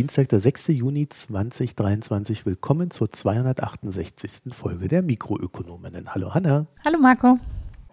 Dienstag, 0.00 0.30
der 0.30 0.40
6. 0.40 0.68
Juni 0.68 1.10
2023. 1.10 2.46
Willkommen 2.46 2.90
zur 2.90 3.12
268. 3.12 4.50
Folge 4.50 4.88
der 4.88 5.02
Mikroökonominnen. 5.02 6.14
Hallo 6.14 6.32
Hanna. 6.32 6.66
Hallo 6.86 6.98
Marco. 6.98 7.38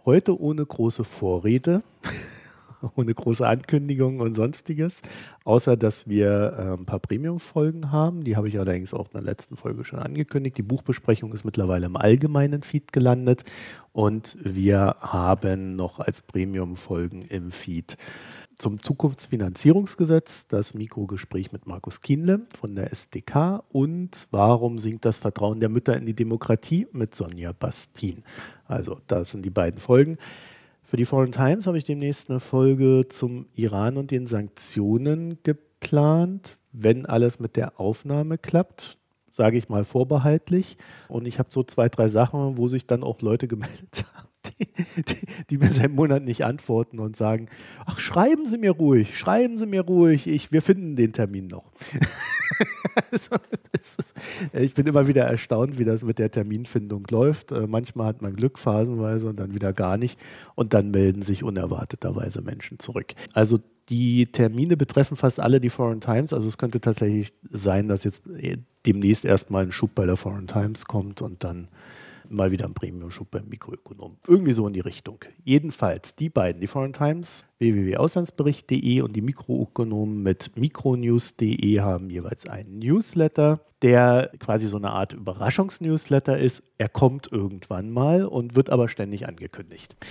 Heute 0.06 0.40
ohne 0.40 0.66
große 0.66 1.04
Vorrede, 1.04 1.84
ohne 2.96 3.14
große 3.14 3.46
Ankündigungen 3.46 4.22
und 4.22 4.36
sonstiges, 4.36 5.02
außer 5.44 5.76
dass 5.76 6.08
wir 6.08 6.54
äh, 6.58 6.80
ein 6.80 6.86
paar 6.86 7.00
Premium-Folgen 7.00 7.92
haben. 7.92 8.24
Die 8.24 8.38
habe 8.38 8.48
ich 8.48 8.58
allerdings 8.58 8.94
auch 8.94 9.08
in 9.08 9.12
der 9.16 9.24
letzten 9.24 9.58
Folge 9.58 9.84
schon 9.84 10.00
angekündigt. 10.00 10.58
Die 10.58 10.64
Buchbesprechung 10.64 11.34
ist 11.34 11.44
mittlerweile 11.44 11.88
im 11.88 11.98
allgemeinen 11.98 12.64
Feed 12.64 12.94
gelandet 12.94 13.44
und 13.92 14.38
wir 14.42 14.96
haben 15.02 15.76
noch 15.76 16.00
als 16.00 16.22
Premium-Folgen 16.22 17.24
im 17.24 17.52
Feed 17.52 17.98
zum 18.58 18.82
Zukunftsfinanzierungsgesetz, 18.82 20.48
das 20.48 20.74
Mikrogespräch 20.74 21.52
mit 21.52 21.68
Markus 21.68 22.02
Kienle 22.02 22.48
von 22.58 22.76
der 22.76 22.92
SDK 22.92 23.64
und 23.70 24.28
Warum 24.32 24.80
sinkt 24.80 25.06
das 25.06 25.20
Vertrauen 25.20 25.60
der 25.60 25.70
Mütter 25.70 25.96
in 25.96 26.06
die 26.06 26.16
Demokratie 26.16 26.88
mit 26.92 27.14
Sonja 27.14 27.52
Bastin. 27.52 28.24
Also 28.66 29.00
das 29.08 29.32
sind 29.32 29.46
die 29.46 29.52
beiden 29.52 29.80
Folgen. 29.80 30.18
Für 30.82 30.98
die 30.98 31.06
Foreign 31.06 31.32
Times 31.32 31.68
habe 31.68 31.78
ich 31.78 31.84
demnächst 31.84 32.30
eine 32.30 32.40
Folge 32.40 33.08
zum 33.10 33.48
Iran 33.54 33.98
und 33.98 34.10
den 34.10 34.26
Sanktionen 34.26 35.38
geplant, 35.44 36.58
wenn 36.72 37.06
alles 37.06 37.40
mit 37.40 37.56
der 37.56 37.80
Aufnahme 37.80 38.38
klappt 38.38 38.98
sage 39.30 39.60
ich 39.60 39.70
mal 39.70 39.84
vorbehaltlich. 39.84 40.78
Und 41.10 41.28
ich 41.28 41.38
habe 41.38 41.50
so 41.52 41.62
zwei, 41.62 41.90
drei 41.90 42.10
Sachen, 42.10 42.58
wo 42.58 42.68
sich 42.68 42.88
dann 42.88 43.04
auch 43.04 43.22
Leute 43.22 43.48
gemeldet 43.48 44.06
haben 44.16 44.27
die, 44.60 44.68
die, 45.04 45.28
die, 45.50 45.58
mir 45.58 45.72
seit 45.72 45.92
Monaten 45.92 46.26
nicht 46.26 46.46
antworten 46.46 47.00
und 47.00 47.16
sagen, 47.16 47.48
ach, 47.86 48.00
schreiben 48.00 48.46
Sie 48.46 48.58
mir 48.58 48.72
ruhig, 48.72 49.18
schreiben 49.18 49.58
Sie 49.58 49.66
mir 49.66 49.82
ruhig, 49.82 50.28
ich, 50.28 50.52
wir 50.52 50.62
finden 50.62 50.96
den 50.96 51.14
Termin 51.14 51.48
noch. 51.48 51.72
also, 53.12 53.36
ich 54.54 54.74
bin 54.74 54.88
immer 54.88 55.08
wieder 55.08 55.26
erstaunt, 55.26 55.78
wie 55.78 55.86
das 55.86 56.04
mit 56.04 56.20
der 56.20 56.32
Terminfindung 56.32 57.06
läuft. 57.10 57.52
Äh, 57.52 57.68
manchmal 57.68 58.08
hat 58.08 58.22
man 58.22 58.36
Glück 58.36 58.60
phasenweise 58.60 59.28
und 59.30 59.40
dann 59.40 59.54
wieder 59.54 59.74
gar 59.74 59.98
nicht. 59.98 60.20
Und 60.56 60.74
dann 60.74 60.92
melden 60.92 61.22
sich 61.22 61.44
unerwarteterweise 61.44 62.42
Menschen 62.42 62.80
zurück. 62.80 63.14
Also 63.34 63.60
die 63.90 64.32
Termine 64.32 64.76
betreffen 64.76 65.16
fast 65.16 65.40
alle 65.40 65.62
die 65.62 65.70
Foreign 65.70 66.02
Times. 66.02 66.34
Also 66.34 66.48
es 66.48 66.58
könnte 66.58 66.82
tatsächlich 66.82 67.34
sein, 67.50 67.88
dass 67.88 68.04
jetzt 68.04 68.28
äh, 68.28 68.58
demnächst 68.86 69.26
erstmal 69.26 69.64
ein 69.64 69.72
Schub 69.72 69.96
bei 69.96 70.06
der 70.06 70.18
Foreign 70.18 70.48
Times 70.48 70.86
kommt 70.86 71.22
und 71.22 71.44
dann 71.44 71.68
mal 72.30 72.52
wieder 72.52 72.66
ein 72.66 72.74
Premium-Schub 72.74 73.32
beim 73.32 73.48
Mikroökonom. 73.48 74.18
Irgendwie 74.28 74.54
so 74.54 74.68
in 74.68 74.74
die 74.74 74.80
Richtung. 74.80 75.20
Jedenfalls 75.44 76.16
die 76.16 76.30
beiden, 76.30 76.62
die 76.62 76.68
Foreign 76.68 76.94
Times, 76.94 77.46
www.auslandsbericht.de 77.60 79.02
und 79.02 79.16
die 79.16 79.22
Mikroökonomen 79.22 80.22
mit 80.22 80.52
mikronews.de 80.56 81.82
haben 81.82 82.10
jeweils 82.10 82.48
einen 82.48 82.80
Newsletter, 82.80 83.62
der 83.82 84.32
quasi 84.40 84.68
so 84.68 84.78
eine 84.78 84.92
Art 84.92 85.14
Überraschungsnewsletter 85.14 86.38
ist. 86.38 86.64
Er 86.78 86.90
kommt 86.90 87.32
irgendwann 87.32 87.92
mal 87.92 88.26
und 88.26 88.56
wird 88.56 88.70
aber 88.70 88.88
ständig 88.88 89.28
angekündigt. 89.28 89.96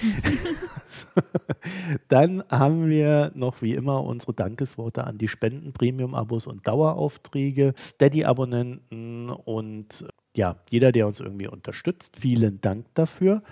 Dann 2.09 2.45
haben 2.49 2.89
wir 2.89 3.33
noch 3.35 3.63
wie 3.63 3.75
immer 3.75 4.05
unsere 4.05 4.35
Dankesworte 4.35 5.05
an 5.05 5.19
die 5.19 5.29
Spenden, 5.29 5.73
Premium-Abos 5.73 6.47
und 6.47 6.67
Daueraufträge, 6.67 7.73
Steady-Abonnenten 7.77 9.31
und 9.31 10.07
ja, 10.37 10.57
jeder, 10.71 10.93
der 10.93 11.07
uns 11.07 11.21
irgendwie 11.21 11.49
unterstützt, 11.49 12.17
vielen 12.19 12.61
Dank 12.61 12.85
dafür. 12.95 13.43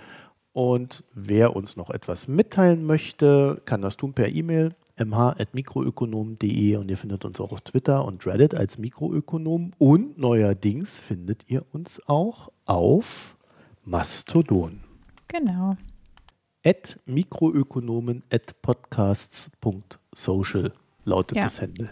Und 0.53 1.03
wer 1.13 1.55
uns 1.55 1.75
noch 1.75 1.89
etwas 1.89 2.29
mitteilen 2.29 2.85
möchte, 2.85 3.61
kann 3.65 3.81
das 3.81 3.97
tun 3.97 4.13
per 4.13 4.29
E-Mail 4.29 4.75
mh.mikroökonom.de 4.97 6.77
und 6.77 6.89
ihr 6.89 6.97
findet 6.97 7.25
uns 7.25 7.41
auch 7.41 7.51
auf 7.51 7.59
Twitter 7.61 8.05
und 8.05 8.25
Reddit 8.25 8.55
als 8.55 8.77
Mikroökonom 8.77 9.73
und 9.77 10.17
neuerdings 10.17 10.97
findet 10.99 11.49
ihr 11.49 11.65
uns 11.73 12.01
auch 12.07 12.49
auf 12.65 13.35
Mastodon. 13.83 14.79
Genau. 15.27 15.75
At 16.63 16.97
Mikroökonomen 17.05 18.23
at 18.31 18.61
podcasts.social 18.61 20.71
lautet 21.03 21.35
ja. 21.37 21.43
das 21.43 21.61
Handle. 21.61 21.91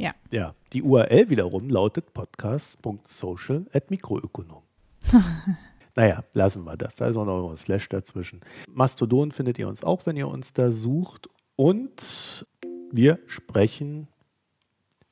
Ja. 0.00 0.14
Ja. 0.32 0.54
Die 0.72 0.82
URL 0.82 1.28
wiederum 1.28 1.68
lautet 1.68 2.14
podcast.social 2.14 3.66
at 3.72 3.90
mikroökonom. 3.90 4.62
naja, 5.94 6.24
lassen 6.32 6.64
wir 6.64 6.76
das. 6.78 6.96
Da 6.96 7.08
ist 7.08 7.16
auch 7.16 7.26
noch 7.26 7.50
ein 7.50 7.56
Slash 7.58 7.88
dazwischen. 7.90 8.40
Mastodon 8.70 9.30
findet 9.30 9.58
ihr 9.58 9.68
uns 9.68 9.84
auch, 9.84 10.06
wenn 10.06 10.16
ihr 10.16 10.28
uns 10.28 10.54
da 10.54 10.72
sucht. 10.72 11.28
Und 11.54 12.46
wir 12.90 13.18
sprechen, 13.26 14.08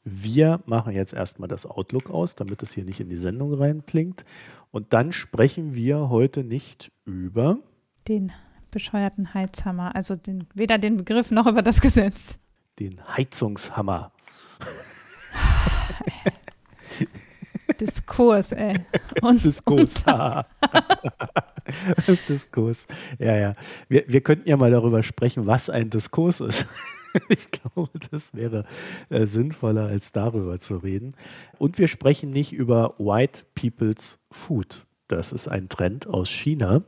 wir 0.04 0.60
machen 0.64 0.94
jetzt 0.94 1.12
erstmal 1.12 1.48
das 1.48 1.66
Outlook 1.66 2.08
aus, 2.08 2.34
damit 2.34 2.62
es 2.62 2.72
hier 2.72 2.84
nicht 2.84 3.00
in 3.00 3.10
die 3.10 3.18
Sendung 3.18 3.52
reinklingt. 3.52 4.24
Und 4.70 4.94
dann 4.94 5.12
sprechen 5.12 5.74
wir 5.74 6.08
heute 6.08 6.44
nicht 6.44 6.92
über 7.04 7.58
den 8.06 8.32
bescheuerten 8.70 9.34
Heizhammer, 9.34 9.94
also 9.94 10.16
den, 10.16 10.46
weder 10.54 10.78
den 10.78 10.96
Begriff 10.96 11.30
noch 11.30 11.46
über 11.46 11.60
das 11.60 11.82
Gesetz. 11.82 12.38
Den 12.78 13.06
Heizungshammer. 13.16 14.12
Diskurs, 17.80 18.52
ey. 18.52 18.80
Und, 19.20 19.44
Diskurs. 19.44 20.04
Diskurs. 22.28 22.86
Ja, 23.18 23.36
ja. 23.36 23.54
Wir, 23.88 24.04
wir 24.08 24.20
könnten 24.20 24.48
ja 24.48 24.56
mal 24.56 24.70
darüber 24.70 25.02
sprechen, 25.02 25.46
was 25.46 25.70
ein 25.70 25.90
Diskurs 25.90 26.40
ist. 26.40 26.66
ich 27.28 27.50
glaube, 27.50 27.90
das 28.10 28.34
wäre 28.34 28.64
äh, 29.10 29.26
sinnvoller, 29.26 29.86
als 29.86 30.12
darüber 30.12 30.58
zu 30.58 30.78
reden. 30.78 31.14
Und 31.58 31.78
wir 31.78 31.88
sprechen 31.88 32.30
nicht 32.30 32.52
über 32.52 32.94
White 32.98 33.44
People's 33.54 34.26
Food. 34.30 34.86
Das 35.06 35.32
ist 35.32 35.48
ein 35.48 35.68
Trend 35.68 36.06
aus 36.06 36.28
China. 36.28 36.82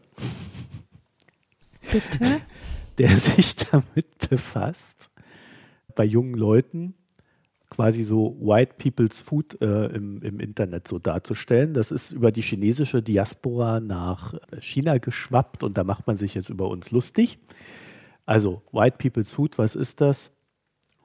Bitte? 1.91 2.41
Der 2.99 3.09
sich 3.09 3.57
damit 3.57 4.29
befasst, 4.29 5.11
bei 5.95 6.05
jungen 6.05 6.35
Leuten 6.35 6.95
quasi 7.71 8.03
so 8.03 8.37
White 8.41 8.75
People's 8.79 9.23
Food 9.23 9.61
äh, 9.63 9.87
im, 9.87 10.21
im 10.23 10.41
Internet 10.41 10.87
so 10.87 10.99
darzustellen. 10.99 11.73
Das 11.73 11.91
ist 11.91 12.11
über 12.11 12.33
die 12.33 12.43
chinesische 12.43 13.03
Diaspora 13.03 13.81
nach 13.81 14.35
China 14.61 14.99
geschwappt 14.99 15.63
und 15.63 15.79
da 15.79 15.85
macht 15.85 16.07
man 16.07 16.17
sich 16.17 16.35
jetzt 16.35 16.51
über 16.51 16.69
uns 16.69 16.91
lustig. 16.91 17.39
Also 18.27 18.63
White 18.73 18.97
People's 18.99 19.33
Food, 19.33 19.57
was 19.57 19.77
ist 19.77 20.01
das? 20.01 20.37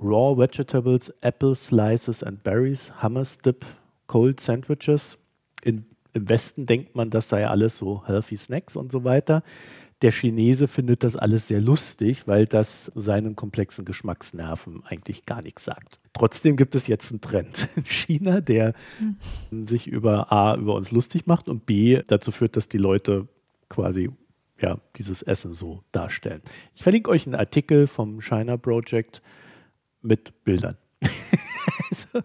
Raw 0.01 0.37
Vegetables, 0.37 1.09
Apple 1.21 1.55
Slices 1.55 2.21
and 2.21 2.43
Berries, 2.43 2.91
Hummus 3.01 3.37
Dip, 3.37 3.65
Cold 4.07 4.39
Sandwiches. 4.39 5.17
In, 5.63 5.85
Im 6.13 6.27
Westen 6.27 6.65
denkt 6.65 6.95
man, 6.95 7.09
das 7.09 7.29
sei 7.29 7.47
alles 7.47 7.77
so 7.77 8.05
Healthy 8.05 8.37
Snacks 8.37 8.75
und 8.75 8.91
so 8.91 9.03
weiter. 9.03 9.43
Der 10.01 10.11
Chinese 10.11 10.67
findet 10.67 11.03
das 11.03 11.15
alles 11.15 11.47
sehr 11.47 11.61
lustig, 11.61 12.27
weil 12.27 12.45
das 12.45 12.91
seinen 12.95 13.35
komplexen 13.35 13.85
Geschmacksnerven 13.85 14.83
eigentlich 14.85 15.25
gar 15.25 15.41
nichts 15.41 15.63
sagt. 15.63 15.99
Trotzdem 16.13 16.57
gibt 16.57 16.75
es 16.75 16.87
jetzt 16.87 17.11
einen 17.11 17.21
Trend 17.21 17.69
in 17.75 17.85
China, 17.85 18.41
der 18.41 18.73
mhm. 19.51 19.65
sich 19.65 19.87
über 19.87 20.31
A, 20.31 20.55
über 20.55 20.75
uns 20.75 20.91
lustig 20.91 21.27
macht 21.27 21.47
und 21.47 21.65
B, 21.65 22.01
dazu 22.07 22.31
führt, 22.31 22.57
dass 22.57 22.67
die 22.67 22.77
Leute 22.77 23.27
quasi 23.69 24.09
ja, 24.59 24.79
dieses 24.95 25.21
Essen 25.21 25.53
so 25.53 25.83
darstellen. 25.91 26.41
Ich 26.75 26.83
verlinke 26.83 27.09
euch 27.09 27.25
einen 27.25 27.35
Artikel 27.35 27.87
vom 27.87 28.21
China 28.21 28.57
Project 28.57 29.21
mit 30.01 30.43
Bildern. 30.43 30.77
also, 31.89 32.21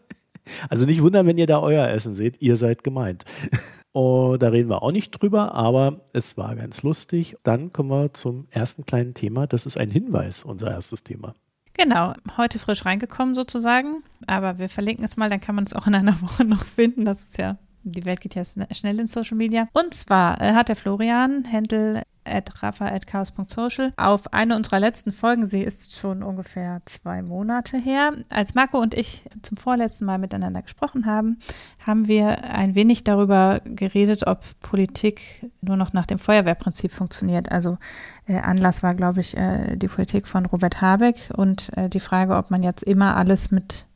also 0.69 0.87
nicht 0.87 1.02
wundern, 1.02 1.26
wenn 1.26 1.38
ihr 1.38 1.47
da 1.47 1.61
euer 1.61 1.88
Essen 1.88 2.14
seht, 2.14 2.41
ihr 2.41 2.56
seid 2.56 2.85
gemeint. 2.85 3.25
Oh, 3.93 4.37
da 4.38 4.50
reden 4.50 4.70
wir 4.70 4.85
auch 4.85 4.93
nicht 4.93 5.11
drüber, 5.11 5.52
aber 5.52 6.02
es 6.12 6.37
war 6.37 6.55
ganz 6.55 6.85
lustig. 6.85 7.37
Dann 7.43 7.73
kommen 7.73 7.91
wir 7.91 8.14
zum 8.14 8.47
ersten 8.50 8.87
kleinen 8.87 9.14
Thema. 9.14 9.49
Das 9.49 9.67
ist 9.67 9.76
ein 9.76 9.91
Hinweis, 9.91 10.44
unser 10.44 10.70
erstes 10.70 11.02
Thema. 11.02 11.35
Genau, 11.75 12.12
heute 12.37 12.61
frisch 12.61 12.85
reingekommen 12.85 13.35
sozusagen. 13.35 14.05
Aber 14.29 14.58
wir 14.58 14.69
verlinken 14.69 15.05
es 15.05 15.17
mal, 15.17 15.29
dann 15.29 15.41
kann 15.41 15.56
man 15.56 15.64
es 15.64 15.75
auch 15.75 15.88
in 15.88 15.97
einer 15.97 16.20
Woche 16.23 16.44
noch 16.44 16.64
finden. 16.64 17.05
Das 17.05 17.23
ist 17.23 17.38
ja, 17.38 17.58
die 17.82 18.05
Welt 18.05 18.21
geht 18.21 18.35
ja 18.35 18.44
schnell 18.44 19.00
in 19.00 19.06
Social 19.06 19.37
Media. 19.37 19.69
Und 19.73 19.94
zwar 19.94 20.41
äh, 20.41 20.53
hat 20.53 20.69
der 20.69 20.77
Florian 20.77 21.44
Händel 21.44 22.03
at 22.25 22.62
rafa.chaos.social 22.62 23.93
auf 23.97 24.32
eine 24.32 24.56
unserer 24.56 24.81
letzten 24.81 25.12
Folgen, 25.12 25.47
sie 25.47 25.62
ist 25.62 25.97
schon 25.97 26.23
ungefähr 26.23 26.82
zwei 26.85 27.23
Monate 27.23 27.79
her, 27.79 28.12
als 28.29 28.55
Marco 28.55 28.79
und 28.79 28.94
ich 28.94 29.25
zum 29.43 29.56
vorletzten 29.56 30.05
Mal 30.05 30.19
miteinander 30.19 30.62
gesprochen 30.62 31.06
haben, 31.06 31.38
haben 31.85 32.09
wir 32.09 32.44
ein 32.53 32.75
wenig 32.75 33.05
darüber 33.05 33.61
geredet, 33.65 34.26
ob 34.26 34.43
Politik 34.61 35.50
nur 35.61 35.76
noch 35.76 35.93
nach 35.93 36.06
dem 36.06 36.19
Feuerwehrprinzip 36.19 36.93
funktioniert. 36.93 37.50
Also 37.50 37.79
äh, 38.26 38.38
Anlass 38.38 38.83
war, 38.83 38.94
glaube 38.94 39.21
ich, 39.21 39.37
äh, 39.37 39.76
die 39.76 39.88
Politik 39.88 40.29
von 40.29 40.47
Robert 40.47 40.81
Habeck 40.81 41.31
und 41.37 41.76
äh, 41.76 41.88
die 41.88 42.00
Frage, 42.00 42.37
ob 42.37 42.50
man 42.50 42.62
jetzt 42.62 42.83
immer 42.83 43.17
alles 43.17 43.50
mit 43.50 43.87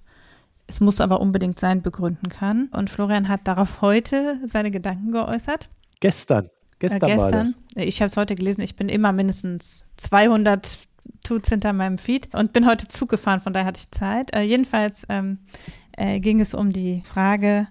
es 0.67 0.81
muss 0.81 1.01
aber 1.01 1.21
unbedingt 1.21 1.61
sein, 1.61 1.83
begründen 1.83 2.29
kann. 2.29 2.69
Und 2.73 2.91
Florian 2.91 3.29
hat 3.29 3.43
darauf 3.45 3.81
heute 3.83 4.39
seine 4.47 4.71
Gedanken 4.71 5.13
geäußert. 5.13 5.69
Gestern. 6.01 6.49
Gestern, 6.79 7.11
äh, 7.11 7.15
gestern. 7.15 7.55
Ich 7.77 8.01
habe 8.01 8.11
es 8.11 8.17
heute 8.17 8.35
gelesen. 8.35 8.61
Ich 8.63 8.77
bin 8.77 8.89
immer 8.89 9.13
mindestens 9.13 9.87
200 9.97 10.79
Tuts 11.23 11.49
hinter 11.49 11.73
meinem 11.73 11.99
Feed 11.99 12.35
und 12.35 12.53
bin 12.53 12.67
heute 12.67 12.89
Zug 12.89 13.09
gefahren, 13.11 13.41
von 13.41 13.53
daher 13.53 13.67
hatte 13.67 13.81
ich 13.81 13.91
Zeit. 13.91 14.35
Äh, 14.35 14.43
jedenfalls 14.43 15.07
ähm, 15.09 15.39
äh, 15.93 16.21
ging 16.21 16.41
es 16.41 16.55
um 16.55 16.73
die 16.73 17.03
Frage, 17.05 17.69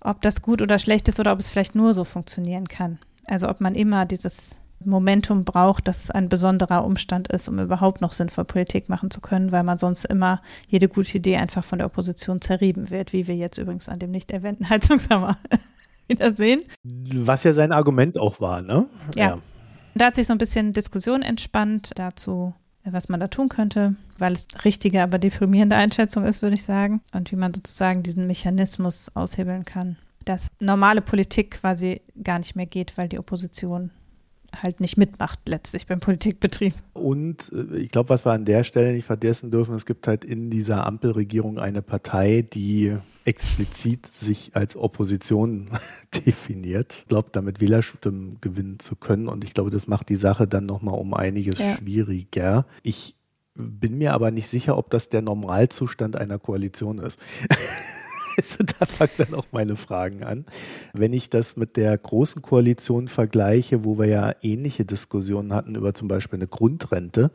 ob 0.00 0.20
das 0.22 0.42
gut 0.42 0.62
oder 0.62 0.78
schlecht 0.78 1.08
ist 1.08 1.20
oder 1.20 1.32
ob 1.32 1.38
es 1.38 1.50
vielleicht 1.50 1.74
nur 1.74 1.94
so 1.94 2.04
funktionieren 2.04 2.68
kann. 2.68 2.98
Also 3.26 3.48
ob 3.48 3.60
man 3.60 3.74
immer 3.74 4.04
dieses 4.04 4.56
Momentum 4.84 5.44
braucht, 5.44 5.88
dass 5.88 6.04
es 6.04 6.10
ein 6.10 6.28
besonderer 6.28 6.84
Umstand 6.84 7.28
ist, 7.28 7.48
um 7.48 7.58
überhaupt 7.58 8.00
noch 8.00 8.12
sinnvoll 8.12 8.44
Politik 8.44 8.88
machen 8.88 9.10
zu 9.10 9.20
können, 9.20 9.52
weil 9.52 9.62
man 9.62 9.78
sonst 9.78 10.04
immer 10.04 10.42
jede 10.68 10.88
gute 10.88 11.18
Idee 11.18 11.36
einfach 11.36 11.64
von 11.64 11.78
der 11.78 11.86
Opposition 11.86 12.40
zerrieben 12.40 12.90
wird, 12.90 13.12
wie 13.12 13.26
wir 13.26 13.36
jetzt 13.36 13.58
übrigens 13.58 13.88
an 13.88 13.98
dem 13.98 14.10
nicht 14.10 14.30
erwähnten 14.30 14.68
Heizungshammer 14.70 15.36
wiedersehen. 16.08 16.62
Was 16.84 17.44
ja 17.44 17.52
sein 17.52 17.72
Argument 17.72 18.18
auch 18.18 18.40
war, 18.40 18.62
ne? 18.62 18.86
Ja. 19.14 19.28
ja. 19.28 19.38
Da 19.94 20.06
hat 20.06 20.14
sich 20.14 20.26
so 20.26 20.32
ein 20.32 20.38
bisschen 20.38 20.72
Diskussion 20.72 21.22
entspannt 21.22 21.90
dazu, 21.96 22.54
was 22.84 23.08
man 23.08 23.20
da 23.20 23.28
tun 23.28 23.48
könnte, 23.48 23.94
weil 24.18 24.32
es 24.32 24.46
richtige, 24.64 25.02
aber 25.02 25.18
deprimierende 25.18 25.76
Einschätzung 25.76 26.24
ist, 26.24 26.42
würde 26.42 26.54
ich 26.54 26.64
sagen. 26.64 27.02
Und 27.12 27.30
wie 27.30 27.36
man 27.36 27.54
sozusagen 27.54 28.02
diesen 28.02 28.26
Mechanismus 28.26 29.10
aushebeln 29.14 29.64
kann, 29.64 29.96
dass 30.24 30.48
normale 30.60 31.02
Politik 31.02 31.52
quasi 31.52 32.00
gar 32.22 32.38
nicht 32.38 32.56
mehr 32.56 32.66
geht, 32.66 32.96
weil 32.96 33.08
die 33.08 33.18
Opposition 33.18 33.90
halt 34.60 34.80
nicht 34.80 34.96
mitmacht 34.96 35.40
letztlich 35.48 35.86
beim 35.86 36.00
Politikbetrieb. 36.00 36.74
Und 36.92 37.50
äh, 37.52 37.78
ich 37.78 37.90
glaube, 37.90 38.10
was 38.10 38.24
wir 38.24 38.32
an 38.32 38.44
der 38.44 38.64
Stelle 38.64 38.92
nicht 38.92 39.06
vergessen 39.06 39.50
dürfen, 39.50 39.74
es 39.74 39.86
gibt 39.86 40.06
halt 40.06 40.24
in 40.24 40.50
dieser 40.50 40.86
Ampelregierung 40.86 41.58
eine 41.58 41.82
Partei, 41.82 42.42
die 42.42 42.96
explizit 43.24 44.06
sich 44.06 44.50
als 44.54 44.76
Opposition 44.76 45.70
definiert. 46.26 46.98
Ich 47.02 47.08
glaube, 47.08 47.28
damit 47.32 47.60
Wählerstimmen 47.60 48.38
gewinnen 48.40 48.78
zu 48.78 48.96
können. 48.96 49.28
Und 49.28 49.44
ich 49.44 49.54
glaube, 49.54 49.70
das 49.70 49.86
macht 49.86 50.08
die 50.08 50.16
Sache 50.16 50.46
dann 50.46 50.66
nochmal 50.66 50.98
um 50.98 51.14
einiges 51.14 51.58
ja. 51.58 51.76
schwieriger. 51.76 52.66
Ich 52.82 53.16
bin 53.54 53.98
mir 53.98 54.14
aber 54.14 54.30
nicht 54.30 54.48
sicher, 54.48 54.78
ob 54.78 54.90
das 54.90 55.08
der 55.08 55.22
Normalzustand 55.22 56.16
einer 56.16 56.38
Koalition 56.38 56.98
ist. 56.98 57.20
Also 58.36 58.64
da 58.64 58.86
fangen 58.86 59.12
dann 59.18 59.34
auch 59.34 59.46
meine 59.52 59.76
Fragen 59.76 60.22
an. 60.22 60.46
Wenn 60.92 61.12
ich 61.12 61.30
das 61.30 61.56
mit 61.56 61.76
der 61.76 61.96
großen 61.96 62.42
Koalition 62.42 63.08
vergleiche, 63.08 63.84
wo 63.84 63.98
wir 63.98 64.06
ja 64.06 64.34
ähnliche 64.42 64.84
Diskussionen 64.84 65.52
hatten 65.52 65.74
über 65.74 65.94
zum 65.94 66.08
Beispiel 66.08 66.38
eine 66.38 66.48
Grundrente, 66.48 67.30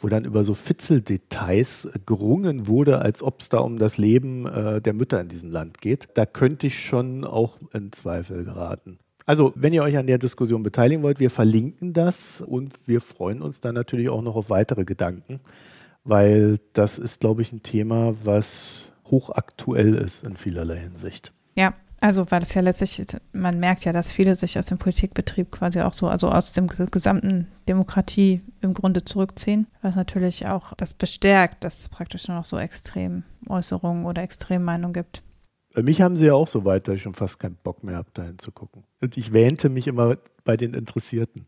wo 0.00 0.08
dann 0.08 0.24
über 0.24 0.44
so 0.44 0.54
Fitzeldetails 0.54 1.90
gerungen 2.06 2.66
wurde, 2.66 3.00
als 3.00 3.22
ob 3.22 3.40
es 3.40 3.48
da 3.48 3.58
um 3.58 3.78
das 3.78 3.98
Leben 3.98 4.46
äh, 4.46 4.80
der 4.80 4.94
Mütter 4.94 5.20
in 5.20 5.28
diesem 5.28 5.50
Land 5.50 5.80
geht, 5.80 6.08
da 6.14 6.26
könnte 6.26 6.66
ich 6.66 6.84
schon 6.84 7.24
auch 7.24 7.58
in 7.72 7.92
Zweifel 7.92 8.44
geraten. 8.44 8.98
Also, 9.26 9.52
wenn 9.54 9.72
ihr 9.72 9.82
euch 9.82 9.96
an 9.96 10.06
der 10.06 10.18
Diskussion 10.18 10.62
beteiligen 10.62 11.02
wollt, 11.02 11.20
wir 11.20 11.30
verlinken 11.30 11.92
das 11.92 12.40
und 12.40 12.74
wir 12.86 13.00
freuen 13.00 13.42
uns 13.42 13.60
dann 13.60 13.74
natürlich 13.74 14.08
auch 14.08 14.22
noch 14.22 14.34
auf 14.34 14.50
weitere 14.50 14.84
Gedanken, 14.84 15.40
weil 16.02 16.58
das 16.72 16.98
ist, 16.98 17.20
glaube 17.20 17.42
ich, 17.42 17.52
ein 17.52 17.62
Thema, 17.62 18.14
was 18.24 18.86
hochaktuell 19.10 19.94
ist 19.94 20.24
in 20.24 20.36
vielerlei 20.36 20.78
Hinsicht. 20.78 21.32
Ja, 21.56 21.74
also 22.00 22.30
weil 22.30 22.42
es 22.42 22.54
ja 22.54 22.62
letztlich, 22.62 23.04
man 23.32 23.60
merkt 23.60 23.84
ja, 23.84 23.92
dass 23.92 24.10
viele 24.10 24.34
sich 24.34 24.58
aus 24.58 24.66
dem 24.66 24.78
Politikbetrieb 24.78 25.50
quasi 25.50 25.82
auch 25.82 25.92
so, 25.92 26.08
also 26.08 26.30
aus 26.30 26.52
dem 26.52 26.66
gesamten 26.66 27.46
Demokratie 27.68 28.40
im 28.62 28.72
Grunde 28.72 29.04
zurückziehen, 29.04 29.66
was 29.82 29.96
natürlich 29.96 30.48
auch 30.48 30.72
das 30.74 30.94
bestärkt, 30.94 31.62
dass 31.64 31.80
es 31.80 31.88
praktisch 31.90 32.26
nur 32.28 32.38
noch 32.38 32.46
so 32.46 32.58
extrem 32.58 33.24
Äußerungen 33.48 34.06
oder 34.06 34.22
Extremmeinungen 34.22 34.94
gibt. 34.94 35.22
Bei 35.72 35.82
mich 35.82 36.02
haben 36.02 36.16
sie 36.16 36.26
ja 36.26 36.34
auch 36.34 36.48
so 36.48 36.64
weit, 36.64 36.88
dass 36.88 36.96
ich 36.96 37.02
schon 37.02 37.14
fast 37.14 37.38
keinen 37.38 37.56
Bock 37.62 37.84
mehr 37.84 37.96
habe, 37.96 38.08
dahin 38.12 38.38
zu 38.38 38.50
gucken. 38.50 38.82
Und 39.00 39.16
ich 39.16 39.32
wähnte 39.32 39.68
mich 39.68 39.86
immer 39.86 40.16
bei 40.42 40.56
den 40.56 40.74
Interessierten. 40.74 41.46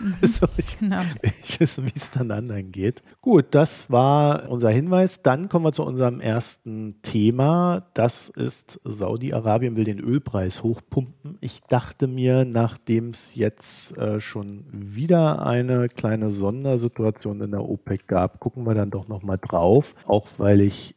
Mhm. 0.00 0.14
so, 0.26 0.46
ich, 0.56 0.78
genau. 0.78 1.02
ich 1.44 1.60
wissen, 1.60 1.84
wie 1.84 1.92
es 1.94 2.10
dann 2.10 2.30
anderen 2.30 2.72
geht. 2.72 3.02
Gut, 3.20 3.46
das 3.50 3.90
war 3.90 4.48
unser 4.48 4.70
Hinweis. 4.70 5.22
Dann 5.22 5.50
kommen 5.50 5.66
wir 5.66 5.72
zu 5.72 5.84
unserem 5.84 6.20
ersten 6.20 7.02
Thema. 7.02 7.86
Das 7.92 8.30
ist 8.30 8.80
Saudi-Arabien 8.84 9.76
will 9.76 9.84
den 9.84 10.00
Ölpreis 10.00 10.62
hochpumpen. 10.62 11.36
Ich 11.42 11.60
dachte 11.64 12.06
mir, 12.06 12.46
nachdem 12.46 13.10
es 13.10 13.34
jetzt 13.34 13.98
äh, 13.98 14.20
schon 14.20 14.64
wieder 14.72 15.44
eine 15.44 15.90
kleine 15.90 16.30
Sondersituation 16.30 17.42
in 17.42 17.50
der 17.50 17.68
OPEC 17.68 18.08
gab, 18.08 18.40
gucken 18.40 18.64
wir 18.64 18.74
dann 18.74 18.90
doch 18.90 19.06
nochmal 19.06 19.38
drauf. 19.38 19.94
Auch 20.06 20.28
weil 20.38 20.62
ich 20.62 20.94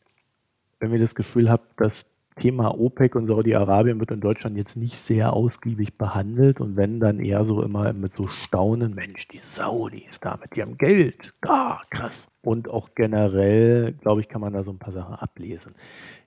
wenn 0.84 0.92
wir 0.92 1.00
das 1.00 1.16
Gefühl 1.16 1.50
habe, 1.50 1.64
dass 1.78 2.13
Thema 2.40 2.80
OPEC 2.80 3.16
und 3.16 3.28
Saudi-Arabien 3.28 4.00
wird 4.00 4.12
in 4.12 4.22
Deutschland 4.22 4.58
jetzt 4.58 4.76
nicht 4.76 4.98
sehr 4.98 5.34
ausgiebig 5.34 5.98
behandelt 5.98 6.60
und 6.60 6.76
wenn 6.76 7.00
dann 7.00 7.20
eher 7.20 7.46
so 7.46 7.62
immer 7.62 7.94
mit 7.94 8.14
so 8.14 8.28
Staunen, 8.28 8.96
Mensch, 8.96 9.28
die 9.28 9.40
Saudis 9.40 10.20
damit, 10.20 10.56
die 10.56 10.62
haben 10.62 10.78
Geld, 10.78 11.34
ah, 11.48 11.82
krass. 11.90 12.28
Und 12.42 12.70
auch 12.70 12.90
generell, 12.96 13.94
glaube 13.94 14.22
ich, 14.22 14.28
kann 14.28 14.42
man 14.42 14.54
da 14.54 14.64
so 14.64 14.72
ein 14.72 14.80
paar 14.80 14.94
Sachen 14.94 15.16
ablesen. 15.16 15.76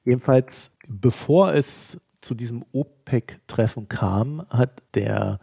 Jedenfalls, 0.05 0.77
bevor 0.89 1.53
es 1.53 2.01
zu 2.21 2.35
diesem 2.35 2.65
OPEC-Treffen 2.73 3.89
kam, 3.89 4.47
hat 4.49 4.83
der 4.95 5.41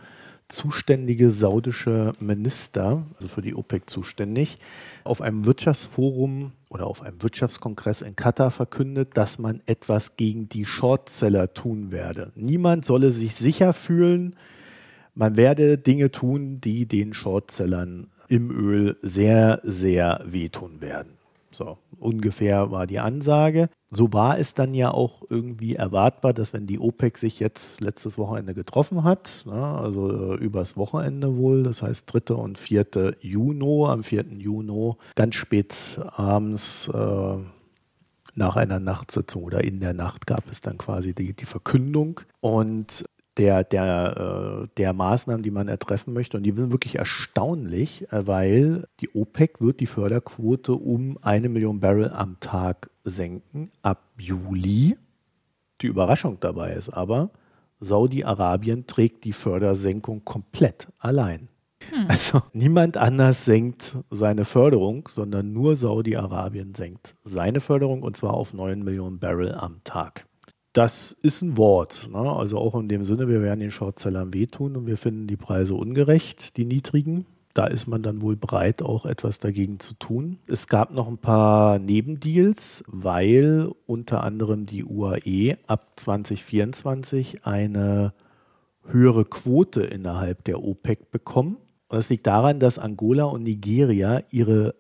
zuständige 0.47 1.31
saudische 1.31 2.13
Minister, 2.19 3.03
also 3.15 3.27
für 3.27 3.41
die 3.41 3.55
OPEC 3.55 3.89
zuständig, 3.89 4.57
auf 5.03 5.21
einem 5.21 5.45
Wirtschaftsforum 5.45 6.51
oder 6.73 6.87
auf 6.87 7.01
einem 7.01 7.21
Wirtschaftskongress 7.21 8.01
in 8.01 8.15
Katar 8.15 8.51
verkündet, 8.51 9.11
dass 9.13 9.39
man 9.39 9.61
etwas 9.65 10.17
gegen 10.17 10.49
die 10.49 10.65
Shortseller 10.65 11.53
tun 11.53 11.91
werde. 11.91 12.31
Niemand 12.35 12.83
solle 12.83 13.11
sich 13.11 13.35
sicher 13.35 13.73
fühlen, 13.73 14.35
man 15.15 15.37
werde 15.37 15.77
Dinge 15.77 16.09
tun, 16.09 16.59
die 16.59 16.87
den 16.87 17.13
Shortsellern 17.13 18.07
im 18.27 18.49
Öl 18.49 18.97
sehr, 19.03 19.61
sehr 19.63 20.21
wehtun 20.25 20.81
werden. 20.81 21.13
So, 21.53 21.77
ungefähr 21.99 22.71
war 22.71 22.87
die 22.87 22.99
Ansage. 22.99 23.69
So 23.89 24.11
war 24.11 24.39
es 24.39 24.55
dann 24.55 24.73
ja 24.73 24.91
auch 24.91 25.21
irgendwie 25.29 25.75
erwartbar, 25.75 26.33
dass 26.33 26.51
wenn 26.51 26.65
die 26.65 26.79
OPEC 26.79 27.17
sich 27.17 27.39
jetzt 27.39 27.79
letztes 27.79 28.17
Wochenende 28.17 28.55
getroffen 28.55 29.03
hat, 29.03 29.43
ne, 29.45 29.53
also 29.53 30.33
äh, 30.33 30.35
übers 30.37 30.77
Wochenende 30.77 31.37
wohl, 31.37 31.63
das 31.63 31.83
heißt 31.83 32.11
3. 32.11 32.33
und 32.33 32.57
4. 32.57 33.17
Juni, 33.21 33.85
am 33.85 34.03
4. 34.03 34.25
Juni, 34.37 34.93
ganz 35.15 35.35
spät 35.35 35.99
abends 36.15 36.87
äh, 36.87 37.37
nach 38.35 38.55
einer 38.55 38.79
Nachtsitzung 38.79 39.43
oder 39.43 39.63
in 39.63 39.79
der 39.79 39.93
Nacht 39.93 40.25
gab 40.25 40.49
es 40.49 40.61
dann 40.61 40.77
quasi 40.79 41.13
die, 41.13 41.33
die 41.33 41.45
Verkündung. 41.45 42.21
Und 42.39 43.05
der, 43.37 43.63
der, 43.63 44.63
äh, 44.63 44.67
der 44.77 44.93
Maßnahmen, 44.93 45.43
die 45.43 45.51
man 45.51 45.67
ertreffen 45.67 46.13
möchte. 46.13 46.37
Und 46.37 46.43
die 46.43 46.51
sind 46.51 46.71
wirklich 46.71 46.95
erstaunlich, 46.95 48.11
äh, 48.11 48.27
weil 48.27 48.87
die 48.99 49.09
OPEC 49.13 49.59
wird 49.61 49.79
die 49.79 49.87
Förderquote 49.87 50.73
um 50.73 51.17
eine 51.21 51.49
Million 51.49 51.79
Barrel 51.79 52.11
am 52.11 52.39
Tag 52.39 52.89
senken 53.03 53.71
ab 53.81 54.03
Juli. 54.17 54.97
Die 55.81 55.87
Überraschung 55.87 56.37
dabei 56.39 56.73
ist 56.73 56.89
aber, 56.89 57.31
Saudi-Arabien 57.79 58.87
trägt 58.87 59.25
die 59.25 59.33
Fördersenkung 59.33 60.23
komplett 60.23 60.87
allein. 60.99 61.49
Hm. 61.89 62.05
Also 62.07 62.41
niemand 62.53 62.95
anders 62.95 63.43
senkt 63.43 63.97
seine 64.09 64.45
Förderung, 64.45 65.09
sondern 65.09 65.51
nur 65.51 65.75
Saudi-Arabien 65.75 66.75
senkt 66.75 67.15
seine 67.25 67.59
Förderung 67.59 68.03
und 68.03 68.15
zwar 68.15 68.35
auf 68.35 68.53
9 68.53 68.83
Millionen 68.83 69.19
Barrel 69.19 69.53
am 69.53 69.83
Tag 69.83 70.25
das 70.73 71.11
ist 71.11 71.43
ein 71.43 71.55
Wort. 71.55 72.09
Ne? 72.11 72.17
Also 72.17 72.57
auch 72.57 72.75
in 72.75 72.89
dem 72.89 73.05
Sinne, 73.05 73.27
wir 73.27 73.41
werden 73.41 73.59
den 73.59 73.71
Shortsellern 73.71 74.33
wehtun 74.33 74.75
und 74.75 74.87
wir 74.87 74.97
finden 74.97 75.27
die 75.27 75.37
Preise 75.37 75.75
ungerecht, 75.75 76.57
die 76.57 76.65
niedrigen. 76.65 77.25
Da 77.53 77.67
ist 77.67 77.85
man 77.85 78.01
dann 78.01 78.23
wohl 78.23 78.35
bereit, 78.35 78.81
auch 78.81 79.05
etwas 79.05 79.39
dagegen 79.39 79.79
zu 79.79 79.93
tun. 79.93 80.39
Es 80.47 80.67
gab 80.67 80.91
noch 80.91 81.07
ein 81.07 81.19
paar 81.19 81.77
Nebendeals, 81.77 82.83
weil 82.87 83.69
unter 83.85 84.23
anderem 84.23 84.65
die 84.65 84.83
UAE 84.83 85.57
ab 85.67 85.91
2024 85.97 87.45
eine 87.45 88.13
höhere 88.85 89.25
Quote 89.25 89.83
innerhalb 89.83 90.43
der 90.45 90.63
OPEC 90.63 91.11
bekommen. 91.11 91.57
Und 91.89 91.97
das 91.97 92.09
liegt 92.09 92.25
daran, 92.25 92.59
dass 92.59 92.79
Angola 92.79 93.25
und 93.25 93.43
Nigeria 93.43 94.23
ihre 94.31 94.73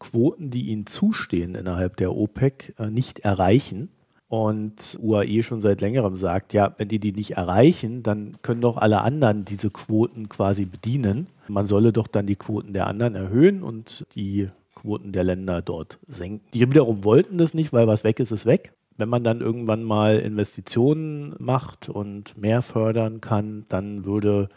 Quoten, 0.00 0.50
die 0.50 0.66
ihnen 0.66 0.86
zustehen 0.86 1.54
innerhalb 1.54 1.96
der 1.96 2.12
OPEC, 2.12 2.74
äh, 2.78 2.90
nicht 2.90 3.20
erreichen 3.20 3.90
und 4.28 4.98
UAE 5.00 5.42
schon 5.42 5.60
seit 5.60 5.80
längerem 5.80 6.16
sagt, 6.16 6.52
ja, 6.52 6.74
wenn 6.78 6.88
die 6.88 6.98
die 6.98 7.12
nicht 7.12 7.32
erreichen, 7.32 8.02
dann 8.02 8.36
können 8.42 8.60
doch 8.60 8.76
alle 8.76 9.02
anderen 9.02 9.44
diese 9.44 9.70
Quoten 9.70 10.28
quasi 10.28 10.64
bedienen. 10.64 11.28
Man 11.48 11.66
solle 11.66 11.92
doch 11.92 12.08
dann 12.08 12.26
die 12.26 12.36
Quoten 12.36 12.72
der 12.72 12.88
anderen 12.88 13.14
erhöhen 13.14 13.62
und 13.62 14.04
die 14.14 14.48
Quoten 14.74 15.12
der 15.12 15.24
Länder 15.24 15.62
dort 15.62 15.98
senken. 16.08 16.46
Die 16.52 16.60
wiederum 16.60 17.04
wollten 17.04 17.38
das 17.38 17.54
nicht, 17.54 17.72
weil 17.72 17.86
was 17.86 18.04
weg 18.04 18.18
ist, 18.18 18.32
ist 18.32 18.46
weg. 18.46 18.72
Wenn 18.96 19.08
man 19.08 19.22
dann 19.22 19.40
irgendwann 19.40 19.84
mal 19.84 20.18
Investitionen 20.18 21.34
macht 21.38 21.88
und 21.88 22.36
mehr 22.36 22.62
fördern 22.62 23.20
kann, 23.20 23.66
dann 23.68 24.04
würde 24.04 24.48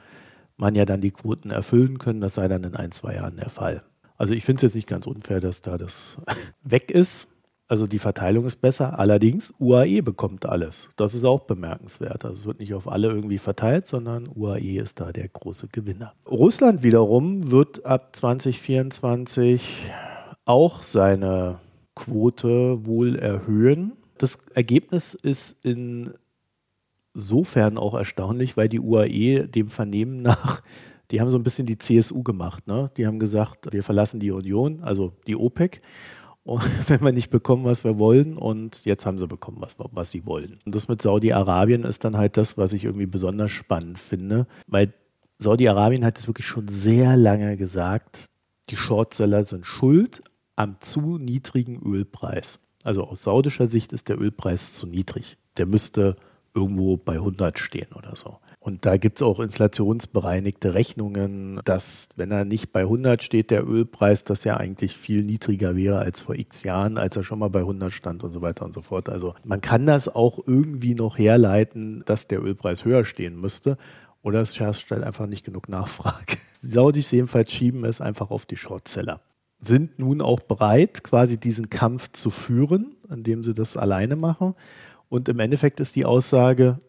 man 0.58 0.76
ja 0.76 0.86
dann 0.86 1.02
die 1.02 1.12
Quoten 1.12 1.52
erfüllen 1.52 2.00
können. 2.00 2.22
Das 2.22 2.36
sei 2.36 2.48
dann 2.48 2.64
in 2.64 2.76
ein, 2.76 2.92
zwei 2.92 3.16
Jahren 3.16 3.38
der 3.38 3.50
Fall. 3.50 3.84
Also 4.18 4.34
ich 4.34 4.44
finde 4.44 4.58
es 4.58 4.64
jetzt 4.64 4.76
nicht 4.76 4.88
ganz 4.88 5.08
unfair, 5.08 5.40
dass 5.40 5.62
da 5.62 5.78
das 5.78 6.18
weg 6.64 6.90
ist. 6.90 7.34
Also 7.70 7.86
die 7.86 8.00
Verteilung 8.00 8.46
ist 8.46 8.62
besser. 8.62 8.98
Allerdings, 8.98 9.54
UAE 9.60 10.02
bekommt 10.02 10.48
alles. 10.48 10.90
Das 10.96 11.14
ist 11.14 11.24
auch 11.24 11.42
bemerkenswert. 11.42 12.26
Also 12.26 12.36
es 12.36 12.48
wird 12.48 12.60
nicht 12.60 12.74
auf 12.74 12.88
alle 12.88 13.10
irgendwie 13.10 13.38
verteilt, 13.38 13.86
sondern 13.86 14.28
UAE 14.28 14.80
ist 14.80 15.00
da 15.00 15.12
der 15.12 15.28
große 15.28 15.68
Gewinner. 15.68 16.16
Russland 16.28 16.82
wiederum 16.82 17.52
wird 17.52 17.86
ab 17.86 18.16
2024 18.16 19.92
auch 20.46 20.82
seine 20.82 21.60
Quote 21.94 22.88
wohl 22.88 23.16
erhöhen. 23.16 23.94
Das 24.18 24.48
Ergebnis 24.48 25.14
ist 25.14 25.64
insofern 27.14 27.78
auch 27.78 27.94
erstaunlich, 27.94 28.58
weil 28.58 28.68
die 28.68 28.80
UAE 28.80 29.48
dem 29.48 29.70
Vernehmen 29.70 30.16
nach, 30.16 30.64
die 31.12 31.22
haben 31.22 31.30
so 31.30 31.38
ein 31.38 31.44
bisschen 31.44 31.68
die 31.68 31.78
CSU 31.78 32.24
gemacht. 32.24 32.66
Ne? 32.66 32.90
Die 32.98 33.06
haben 33.06 33.20
gesagt, 33.20 33.72
wir 33.72 33.84
verlassen 33.84 34.20
die 34.20 34.32
Union, 34.32 34.82
also 34.82 35.14
die 35.28 35.36
OPEC 35.36 35.84
wenn 36.88 37.02
wir 37.02 37.12
nicht 37.12 37.30
bekommen, 37.30 37.66
was 37.66 37.84
wir 37.84 38.00
wollen. 38.00 38.38
Und 38.38 38.86
jetzt 38.86 39.06
haben 39.06 39.20
sie 39.20 39.28
bekommen, 39.28 39.58
was, 39.60 39.76
was 39.78 40.12
sie 40.12 40.26
wollen. 40.26 40.60
Und 40.66 40.76
das 40.76 40.88
mit 40.88 41.02
Saudi-Arabien 41.02 41.84
ist 41.84 42.04
dann 42.04 42.18
halt 42.18 42.38
das, 42.38 42.58
was 42.58 42.74
ich 42.74 42.86
irgendwie 42.86 43.06
besonders 43.06 43.52
spannend 43.52 44.00
finde, 44.00 44.48
weil 44.68 44.94
Saudi-Arabien 45.40 46.04
hat 46.04 46.18
es 46.18 46.28
wirklich 46.28 46.48
schon 46.48 46.68
sehr 46.68 47.16
lange 47.16 47.56
gesagt, 47.56 48.30
die 48.70 48.76
Shortseller 48.76 49.46
sind 49.46 49.66
schuld 49.66 50.22
am 50.56 50.82
zu 50.82 51.18
niedrigen 51.18 51.82
Ölpreis. 51.82 52.68
Also 52.84 53.06
aus 53.06 53.24
saudischer 53.24 53.68
Sicht 53.68 53.94
ist 53.94 54.10
der 54.10 54.20
Ölpreis 54.20 54.74
zu 54.74 54.86
niedrig. 54.86 55.38
Der 55.58 55.66
müsste 55.66 56.18
irgendwo 56.54 56.98
bei 56.98 57.14
100 57.14 57.58
stehen 57.58 57.94
oder 57.94 58.16
so. 58.16 58.38
Und 58.70 58.86
da 58.86 58.98
gibt 58.98 59.18
es 59.18 59.24
auch 59.24 59.40
inflationsbereinigte 59.40 60.76
Rechnungen, 60.76 61.60
dass 61.66 62.10
wenn 62.18 62.30
er 62.30 62.46
nicht 62.46 62.72
bei 62.72 62.82
100 62.82 63.24
steht, 63.24 63.50
der 63.50 63.68
Ölpreis, 63.68 64.26
das 64.26 64.44
ja 64.44 64.58
eigentlich 64.58 64.96
viel 64.96 65.24
niedriger 65.24 65.76
wäre 65.76 65.98
als 65.98 66.22
vor 66.22 66.36
x 66.36 66.62
Jahren, 66.62 67.00
als 67.00 67.16
er 67.16 67.24
schon 67.24 67.40
mal 67.40 67.50
bei 67.50 67.62
100 67.62 67.92
stand 67.92 68.24
und 68.24 68.32
so 68.32 68.44
weiter 68.44 68.66
und 68.66 68.74
so 68.76 68.84
fort. 68.84 69.10
Also 69.10 69.34
man 69.44 69.60
kann 69.60 69.88
das 69.88 70.08
auch 70.08 70.38
irgendwie 70.46 70.94
noch 70.94 71.18
herleiten, 71.18 72.04
dass 72.06 72.28
der 72.28 72.44
Ölpreis 72.44 72.86
höher 72.86 73.06
stehen 73.06 73.42
müsste. 73.42 73.76
Oder 74.22 74.42
es 74.42 74.60
herrscht 74.60 74.92
halt 74.92 75.04
einfach 75.04 75.26
nicht 75.26 75.46
genug 75.46 75.68
Nachfrage. 75.68 76.38
Die 76.62 76.68
Saudis 76.68 77.10
jedenfalls 77.10 77.52
schieben 77.52 77.84
es 77.86 78.02
einfach 78.02 78.30
auf 78.30 78.46
die 78.46 78.58
Shortseller. 78.58 79.20
Sind 79.60 79.98
nun 79.98 80.22
auch 80.22 80.42
bereit, 80.42 81.04
quasi 81.04 81.38
diesen 81.38 81.70
Kampf 81.70 82.12
zu 82.12 82.30
führen, 82.30 82.98
indem 83.10 83.44
sie 83.44 83.56
das 83.56 83.78
alleine 83.78 84.16
machen. 84.16 84.54
Und 85.10 85.28
im 85.28 85.40
Endeffekt 85.40 85.80
ist 85.80 85.96
die 85.96 86.06
Aussage, 86.06 86.80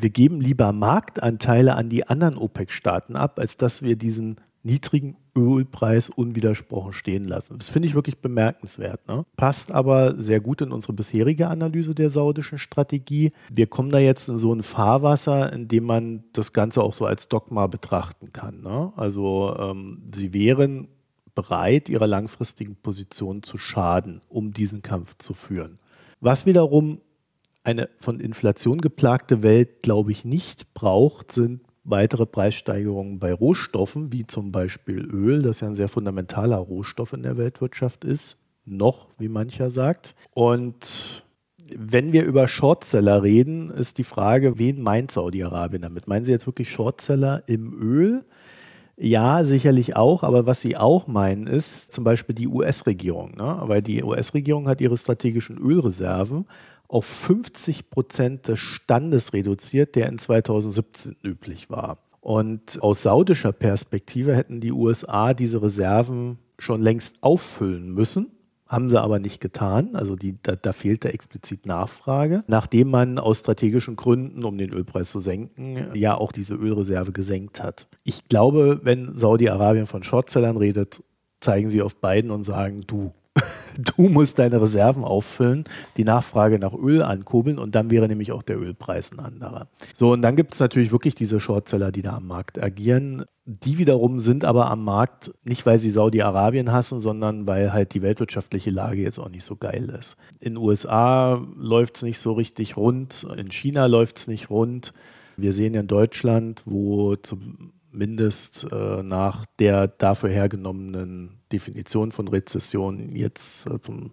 wir 0.00 0.10
geben 0.10 0.40
lieber 0.40 0.72
Marktanteile 0.72 1.74
an 1.74 1.88
die 1.88 2.06
anderen 2.06 2.36
OPEC-Staaten 2.36 3.16
ab, 3.16 3.38
als 3.38 3.56
dass 3.56 3.82
wir 3.82 3.96
diesen 3.96 4.36
niedrigen 4.62 5.16
Ölpreis 5.36 6.10
unwidersprochen 6.10 6.92
stehen 6.92 7.24
lassen. 7.24 7.56
Das 7.56 7.68
finde 7.68 7.88
ich 7.88 7.94
wirklich 7.94 8.18
bemerkenswert. 8.18 9.06
Ne? 9.08 9.24
Passt 9.36 9.72
aber 9.72 10.16
sehr 10.16 10.40
gut 10.40 10.60
in 10.60 10.72
unsere 10.72 10.92
bisherige 10.92 11.48
Analyse 11.48 11.94
der 11.94 12.10
saudischen 12.10 12.58
Strategie. 12.58 13.32
Wir 13.50 13.66
kommen 13.66 13.90
da 13.90 13.98
jetzt 13.98 14.28
in 14.28 14.38
so 14.38 14.52
ein 14.52 14.62
Fahrwasser, 14.62 15.52
in 15.52 15.68
dem 15.68 15.84
man 15.84 16.24
das 16.32 16.52
Ganze 16.52 16.82
auch 16.82 16.92
so 16.92 17.06
als 17.06 17.28
Dogma 17.28 17.68
betrachten 17.68 18.32
kann. 18.32 18.60
Ne? 18.60 18.92
Also 18.96 19.56
ähm, 19.58 20.02
sie 20.14 20.34
wären 20.34 20.88
bereit, 21.34 21.88
ihrer 21.88 22.06
langfristigen 22.06 22.76
Position 22.76 23.42
zu 23.42 23.56
schaden, 23.56 24.20
um 24.28 24.52
diesen 24.52 24.82
Kampf 24.82 25.16
zu 25.18 25.32
führen. 25.32 25.78
Was 26.20 26.44
wiederum 26.44 27.00
eine 27.62 27.88
von 27.98 28.20
Inflation 28.20 28.80
geplagte 28.80 29.42
Welt, 29.42 29.82
glaube 29.82 30.12
ich, 30.12 30.24
nicht 30.24 30.74
braucht, 30.74 31.32
sind 31.32 31.60
weitere 31.84 32.26
Preissteigerungen 32.26 33.18
bei 33.18 33.32
Rohstoffen, 33.32 34.12
wie 34.12 34.26
zum 34.26 34.52
Beispiel 34.52 35.04
Öl, 35.04 35.42
das 35.42 35.60
ja 35.60 35.68
ein 35.68 35.74
sehr 35.74 35.88
fundamentaler 35.88 36.56
Rohstoff 36.56 37.12
in 37.12 37.22
der 37.22 37.36
Weltwirtschaft 37.36 38.04
ist, 38.04 38.38
noch, 38.64 39.08
wie 39.18 39.28
mancher 39.28 39.70
sagt. 39.70 40.14
Und 40.32 41.24
wenn 41.76 42.12
wir 42.12 42.24
über 42.24 42.48
Shortseller 42.48 43.22
reden, 43.22 43.70
ist 43.70 43.98
die 43.98 44.04
Frage, 44.04 44.58
wen 44.58 44.82
meint 44.82 45.10
Saudi-Arabien 45.10 45.82
damit? 45.82 46.08
Meinen 46.08 46.24
Sie 46.24 46.32
jetzt 46.32 46.46
wirklich 46.46 46.70
Shortseller 46.70 47.42
im 47.46 47.72
Öl? 47.80 48.24
Ja, 48.96 49.44
sicherlich 49.44 49.96
auch, 49.96 50.22
aber 50.22 50.44
was 50.44 50.60
sie 50.60 50.76
auch 50.76 51.06
meinen, 51.06 51.46
ist 51.46 51.90
zum 51.90 52.04
Beispiel 52.04 52.34
die 52.34 52.48
US-Regierung. 52.48 53.34
Ne? 53.34 53.62
Weil 53.62 53.80
die 53.80 54.02
US-Regierung 54.02 54.68
hat 54.68 54.82
ihre 54.82 54.98
strategischen 54.98 55.56
Ölreserven 55.56 56.46
auf 56.90 57.06
50 57.06 57.90
Prozent 57.90 58.48
des 58.48 58.58
Standes 58.58 59.32
reduziert, 59.32 59.94
der 59.94 60.08
in 60.08 60.18
2017 60.18 61.16
üblich 61.22 61.70
war. 61.70 61.98
Und 62.20 62.82
aus 62.82 63.02
saudischer 63.02 63.52
Perspektive 63.52 64.36
hätten 64.36 64.60
die 64.60 64.72
USA 64.72 65.32
diese 65.32 65.62
Reserven 65.62 66.38
schon 66.58 66.82
längst 66.82 67.22
auffüllen 67.22 67.90
müssen. 67.90 68.32
Haben 68.66 68.90
sie 68.90 69.00
aber 69.00 69.18
nicht 69.18 69.40
getan. 69.40 69.96
Also 69.96 70.16
die, 70.16 70.36
da, 70.42 70.54
da 70.54 70.72
fehlte 70.72 71.12
explizit 71.12 71.64
Nachfrage. 71.64 72.44
Nachdem 72.46 72.90
man 72.90 73.18
aus 73.18 73.40
strategischen 73.40 73.96
Gründen, 73.96 74.44
um 74.44 74.58
den 74.58 74.72
Ölpreis 74.72 75.10
zu 75.10 75.18
senken, 75.18 75.94
ja 75.94 76.16
auch 76.16 76.30
diese 76.30 76.54
Ölreserve 76.54 77.12
gesenkt 77.12 77.62
hat. 77.62 77.88
Ich 78.04 78.28
glaube, 78.28 78.80
wenn 78.82 79.16
Saudi-Arabien 79.16 79.86
von 79.86 80.02
Shortsellern 80.02 80.56
redet, 80.56 81.02
zeigen 81.40 81.70
sie 81.70 81.82
auf 81.82 81.96
beiden 81.96 82.30
und 82.30 82.44
sagen, 82.44 82.82
du, 82.86 83.12
du 83.78 84.08
musst 84.08 84.38
deine 84.38 84.60
Reserven 84.60 85.04
auffüllen, 85.04 85.64
die 85.96 86.04
Nachfrage 86.04 86.58
nach 86.58 86.74
Öl 86.74 87.02
ankurbeln 87.02 87.58
und 87.58 87.74
dann 87.74 87.90
wäre 87.90 88.08
nämlich 88.08 88.32
auch 88.32 88.42
der 88.42 88.60
Ölpreis 88.60 89.12
ein 89.12 89.20
anderer. 89.20 89.68
So, 89.94 90.12
und 90.12 90.22
dann 90.22 90.36
gibt 90.36 90.54
es 90.54 90.60
natürlich 90.60 90.92
wirklich 90.92 91.14
diese 91.14 91.40
Shortseller, 91.40 91.92
die 91.92 92.02
da 92.02 92.16
am 92.16 92.26
Markt 92.26 92.62
agieren. 92.62 93.24
Die 93.44 93.78
wiederum 93.78 94.18
sind 94.18 94.44
aber 94.44 94.70
am 94.70 94.84
Markt 94.84 95.32
nicht, 95.44 95.66
weil 95.66 95.78
sie 95.78 95.90
Saudi-Arabien 95.90 96.72
hassen, 96.72 97.00
sondern 97.00 97.46
weil 97.46 97.72
halt 97.72 97.94
die 97.94 98.02
weltwirtschaftliche 98.02 98.70
Lage 98.70 99.02
jetzt 99.02 99.18
auch 99.18 99.28
nicht 99.28 99.44
so 99.44 99.56
geil 99.56 99.92
ist. 99.98 100.16
In 100.40 100.54
den 100.54 100.62
USA 100.62 101.44
läuft 101.56 101.96
es 101.96 102.02
nicht 102.02 102.18
so 102.18 102.32
richtig 102.32 102.76
rund, 102.76 103.26
in 103.36 103.50
China 103.50 103.86
läuft 103.86 104.18
es 104.18 104.28
nicht 104.28 104.50
rund. 104.50 104.92
Wir 105.36 105.52
sehen 105.52 105.74
in 105.74 105.86
Deutschland, 105.86 106.62
wo 106.66 107.16
zumindest 107.90 108.66
äh, 108.70 109.02
nach 109.02 109.46
der 109.58 109.88
dafür 109.88 110.30
hergenommenen 110.30 111.40
Definition 111.52 112.12
von 112.12 112.28
Rezession 112.28 113.14
jetzt 113.16 113.66
äh, 113.66 113.80
zum 113.80 114.12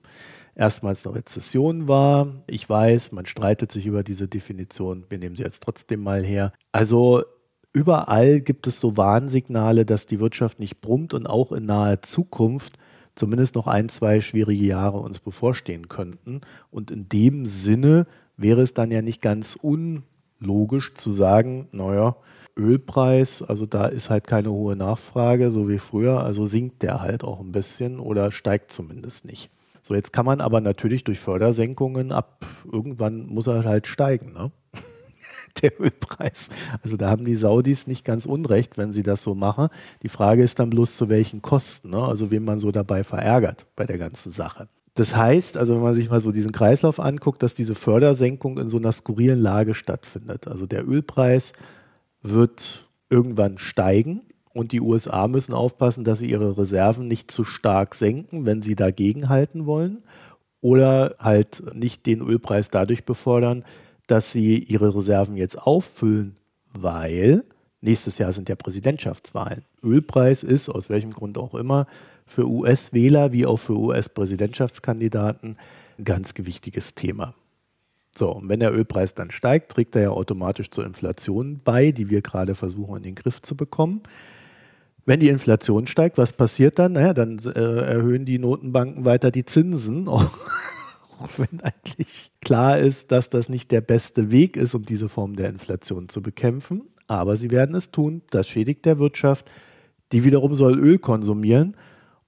erstmals 0.56 1.06
eine 1.06 1.18
Rezession 1.18 1.88
war. 1.88 2.44
Ich 2.48 2.68
weiß, 2.68 3.12
man 3.12 3.26
streitet 3.26 3.72
sich 3.72 3.86
über 3.86 4.04
diese 4.04 4.28
Definition. 4.28 5.06
Wir 5.10 5.20
nehmen 5.20 5.36
sie 5.36 5.44
jetzt 5.44 5.62
trotzdem 5.62 6.02
mal 6.02 6.24
her. 6.24 6.52
Also 6.72 7.24
überall 7.74 8.42
gibt 8.42 8.66
es 8.66 8.80
so 8.80 8.98
Warnsignale, 8.98 9.86
dass 9.86 10.08
die 10.08 10.20
Wirtschaft 10.20 10.60
nicht 10.60 10.82
brummt 10.82 11.14
und 11.14 11.28
auch 11.28 11.52
in 11.52 11.66
naher 11.66 12.02
Zukunft 12.02 12.80
zumindest 13.14 13.56
noch 13.56 13.68
ein, 13.68 13.90
zwei 13.90 14.22
schwierige 14.22 14.66
Jahre 14.66 14.98
uns 14.98 15.20
bevorstehen 15.20 15.88
könnten. 15.88 16.42
Und 16.72 16.90
in 16.90 17.08
dem 17.10 17.46
Sinne 17.46 18.08
wäre 18.36 18.62
es 18.62 18.74
dann 18.74 18.92
ja 18.92 19.02
nicht 19.04 19.22
ganz 19.22 19.58
unlogisch 19.62 20.96
zu 20.96 21.12
sagen, 21.12 21.68
naja, 21.72 22.16
Ölpreis, 22.58 23.42
also 23.42 23.66
da 23.66 23.88
ist 23.88 24.10
halt 24.10 24.28
keine 24.28 24.52
hohe 24.52 24.76
Nachfrage, 24.76 25.52
so 25.52 25.70
wie 25.70 25.80
früher, 25.80 26.24
also 26.24 26.46
sinkt 26.46 26.82
der 26.82 27.02
halt 27.02 27.24
auch 27.24 27.40
ein 27.40 27.52
bisschen 27.52 28.00
oder 28.00 28.32
steigt 28.32 28.72
zumindest 28.72 29.26
nicht. 29.26 29.52
So, 29.84 29.96
jetzt 29.96 30.12
kann 30.12 30.26
man 30.26 30.42
aber 30.42 30.60
natürlich 30.60 31.04
durch 31.04 31.20
Fördersenkungen 31.20 32.12
ab, 32.12 32.46
irgendwann 32.70 33.26
muss 33.28 33.48
er 33.48 33.64
halt 33.64 33.88
steigen, 33.88 34.34
ne? 34.34 34.52
der 35.62 35.80
Ölpreis. 35.80 36.50
Also 36.84 36.98
da 36.98 37.10
haben 37.10 37.26
die 37.26 37.38
Saudis 37.38 37.88
nicht 37.88 38.04
ganz 38.04 38.26
unrecht, 38.26 38.78
wenn 38.78 38.92
sie 38.92 39.04
das 39.04 39.24
so 39.24 39.34
machen. 39.34 39.70
Die 40.04 40.10
Frage 40.10 40.44
ist 40.44 40.60
dann 40.60 40.70
bloß 40.70 40.98
zu 40.98 41.10
welchen 41.10 41.42
Kosten, 41.42 41.92
ne? 41.92 42.04
also 42.04 42.32
wen 42.32 42.44
man 42.44 42.60
so 42.60 42.72
dabei 42.72 43.04
verärgert 43.04 43.66
bei 43.76 43.86
der 43.86 43.98
ganzen 43.98 44.32
Sache. 44.32 44.68
Das 44.98 45.16
heißt, 45.16 45.58
also 45.58 45.76
wenn 45.76 45.84
man 45.84 45.96
sich 45.96 46.10
mal 46.10 46.22
so 46.22 46.32
diesen 46.32 46.52
Kreislauf 46.52 47.00
anguckt, 47.00 47.44
dass 47.44 47.54
diese 47.54 47.76
Fördersenkung 47.76 48.58
in 48.58 48.68
so 48.68 48.78
einer 48.78 48.92
skurrilen 48.92 49.40
Lage 49.40 49.76
stattfindet. 49.76 50.48
Also 50.48 50.66
der 50.66 50.88
Ölpreis 50.88 51.54
wird 52.30 52.88
irgendwann 53.10 53.58
steigen 53.58 54.22
und 54.54 54.72
die 54.72 54.82
USA 54.82 55.28
müssen 55.28 55.54
aufpassen, 55.54 56.04
dass 56.04 56.20
sie 56.20 56.30
ihre 56.30 56.58
Reserven 56.58 57.08
nicht 57.08 57.32
zu 57.32 57.44
stark 57.44 57.96
senken, 57.96 58.46
wenn 58.46 58.62
sie 58.62 58.76
dagegen 58.76 59.30
halten 59.30 59.66
wollen 59.66 60.04
oder 60.62 61.16
halt 61.20 61.64
nicht 61.74 62.06
den 62.06 62.22
Ölpreis 62.22 62.70
dadurch 62.70 63.06
befördern, 63.06 63.64
dass 64.08 64.32
sie 64.32 64.58
ihre 64.58 64.96
Reserven 64.96 65.36
jetzt 65.36 65.58
auffüllen, 65.62 66.38
weil 66.74 67.44
nächstes 67.82 68.18
Jahr 68.18 68.34
sind 68.34 68.50
ja 68.50 68.56
Präsidentschaftswahlen. 68.56 69.64
Ölpreis 69.84 70.44
ist, 70.44 70.70
aus 70.70 70.90
welchem 70.90 71.12
Grund 71.12 71.38
auch 71.38 71.54
immer, 71.54 71.88
für 72.26 72.48
US-Wähler 72.48 73.32
wie 73.32 73.46
auch 73.46 73.58
für 73.58 73.78
US-Präsidentschaftskandidaten 73.78 75.58
ein 75.98 76.04
ganz 76.04 76.34
gewichtiges 76.34 76.96
Thema. 76.96 77.34
So, 78.18 78.32
und 78.32 78.50
wenn 78.50 78.60
der 78.60 78.74
Ölpreis 78.74 79.14
dann 79.14 79.30
steigt, 79.32 79.72
trägt 79.72 79.96
er 79.96 80.02
ja 80.02 80.10
automatisch 80.10 80.72
zur 80.72 80.86
Inflation 80.86 81.62
bei, 81.64 81.92
die 81.92 82.10
wir 82.10 82.22
gerade 82.22 82.56
versuchen 82.56 82.98
in 82.98 83.04
den 83.04 83.16
Griff 83.16 83.42
zu 83.42 83.56
bekommen. 83.56 84.02
Wenn 85.06 85.20
die 85.20 85.30
Inflation 85.30 85.88
steigt, 85.88 86.18
was 86.18 86.34
passiert 86.34 86.80
dann? 86.80 86.94
Naja, 86.94 87.14
dann 87.14 87.38
äh, 87.40 87.60
erhöhen 87.60 88.26
die 88.26 88.40
Notenbanken 88.40 89.06
weiter 89.06 89.32
die 89.32 89.46
Zinsen, 89.46 90.08
auch, 90.08 90.38
auch 91.20 91.30
wenn 91.38 91.62
eigentlich 91.62 92.32
klar 92.42 92.80
ist, 92.80 93.12
dass 93.12 93.30
das 93.30 93.50
nicht 93.50 93.72
der 93.72 93.82
beste 93.82 94.32
Weg 94.32 94.58
ist, 94.58 94.74
um 94.74 94.84
diese 94.84 95.10
Form 95.10 95.36
der 95.36 95.50
Inflation 95.50 96.10
zu 96.10 96.22
bekämpfen. 96.22 96.90
Aber 97.08 97.38
sie 97.38 97.52
werden 97.52 97.76
es 97.76 97.92
tun. 97.92 98.24
Das 98.32 98.48
schädigt 98.48 98.86
der 98.86 99.00
Wirtschaft. 99.00 99.50
Die 100.12 100.24
wiederum 100.24 100.56
soll 100.56 100.78
Öl 100.78 101.00
konsumieren. 101.00 101.78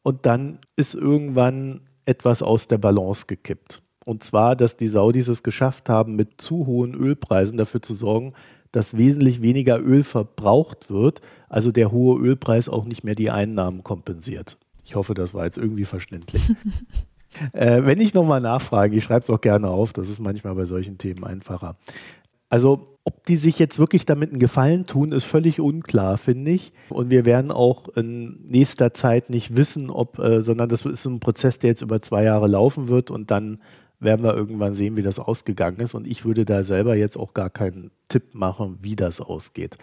Und 0.04 0.26
dann 0.26 0.60
ist 0.78 0.94
irgendwann 0.94 1.82
etwas 2.06 2.42
aus 2.42 2.68
der 2.68 2.78
Balance 2.78 3.26
gekippt. 3.28 3.82
Und 4.06 4.24
zwar, 4.24 4.56
dass 4.56 4.78
die 4.78 4.88
Saudis 4.88 5.28
es 5.28 5.44
geschafft 5.44 5.90
haben, 5.90 6.16
mit 6.16 6.42
zu 6.42 6.66
hohen 6.66 6.94
Ölpreisen 6.94 7.58
dafür 7.58 7.82
zu 7.82 7.94
sorgen, 7.94 8.34
dass 8.72 8.98
wesentlich 8.98 9.42
weniger 9.42 9.80
Öl 9.80 10.04
verbraucht 10.04 10.90
wird, 10.90 11.22
also 11.50 11.72
der 11.72 11.92
hohe 11.92 12.20
Ölpreis 12.20 12.70
auch 12.70 12.86
nicht 12.86 13.04
mehr 13.04 13.16
die 13.16 13.32
Einnahmen 13.32 13.84
kompensiert. 13.84 14.58
Ich 14.86 14.96
hoffe, 14.96 15.14
das 15.14 15.34
war 15.34 15.46
jetzt 15.46 15.58
irgendwie 15.58 15.86
verständlich. 15.86 16.52
Äh, 17.54 17.86
wenn 17.86 18.02
ich 18.02 18.16
nochmal 18.16 18.42
nachfrage, 18.42 18.98
ich 18.98 19.04
schreibe 19.04 19.20
es 19.20 19.30
auch 19.30 19.40
gerne 19.40 19.70
auf, 19.70 19.94
das 19.94 20.10
ist 20.10 20.20
manchmal 20.20 20.56
bei 20.56 20.66
solchen 20.66 20.98
Themen 20.98 21.24
einfacher. 21.24 21.78
Also 22.50 22.98
ob 23.04 23.26
die 23.26 23.38
sich 23.38 23.60
jetzt 23.60 23.80
wirklich 23.80 24.06
damit 24.06 24.32
einen 24.32 24.40
Gefallen 24.40 24.86
tun, 24.86 25.12
ist 25.12 25.24
völlig 25.24 25.60
unklar, 25.60 26.18
finde 26.18 26.52
ich. 26.52 26.74
Und 26.90 27.12
wir 27.12 27.26
werden 27.26 27.52
auch 27.52 27.88
in 27.90 28.40
nächster 28.48 28.94
Zeit 28.94 29.30
nicht 29.30 29.56
wissen, 29.56 29.90
ob, 29.90 30.20
äh, 30.20 30.42
sondern 30.42 30.70
das 30.70 30.86
ist 30.86 31.06
ein 31.06 31.20
Prozess, 31.20 31.60
der 31.60 31.70
jetzt 31.70 31.82
über 31.82 32.02
zwei 32.02 32.24
Jahre 32.24 32.48
laufen 32.48 32.88
wird 32.88 33.12
und 33.12 33.32
dann 33.32 33.60
werden 34.00 34.24
wir 34.24 34.36
irgendwann 34.36 34.74
sehen, 34.74 34.96
wie 34.96 35.02
das 35.02 35.20
ausgegangen 35.20 35.80
ist. 35.80 35.94
Und 35.94 36.08
ich 36.08 36.26
würde 36.26 36.46
da 36.46 36.64
selber 36.64 36.96
jetzt 36.96 37.18
auch 37.18 37.34
gar 37.34 37.50
keinen 37.50 37.92
Tipp 38.08 38.34
machen, 38.34 38.78
wie 38.82 38.96
das 38.96 39.22
ausgeht. 39.22 39.78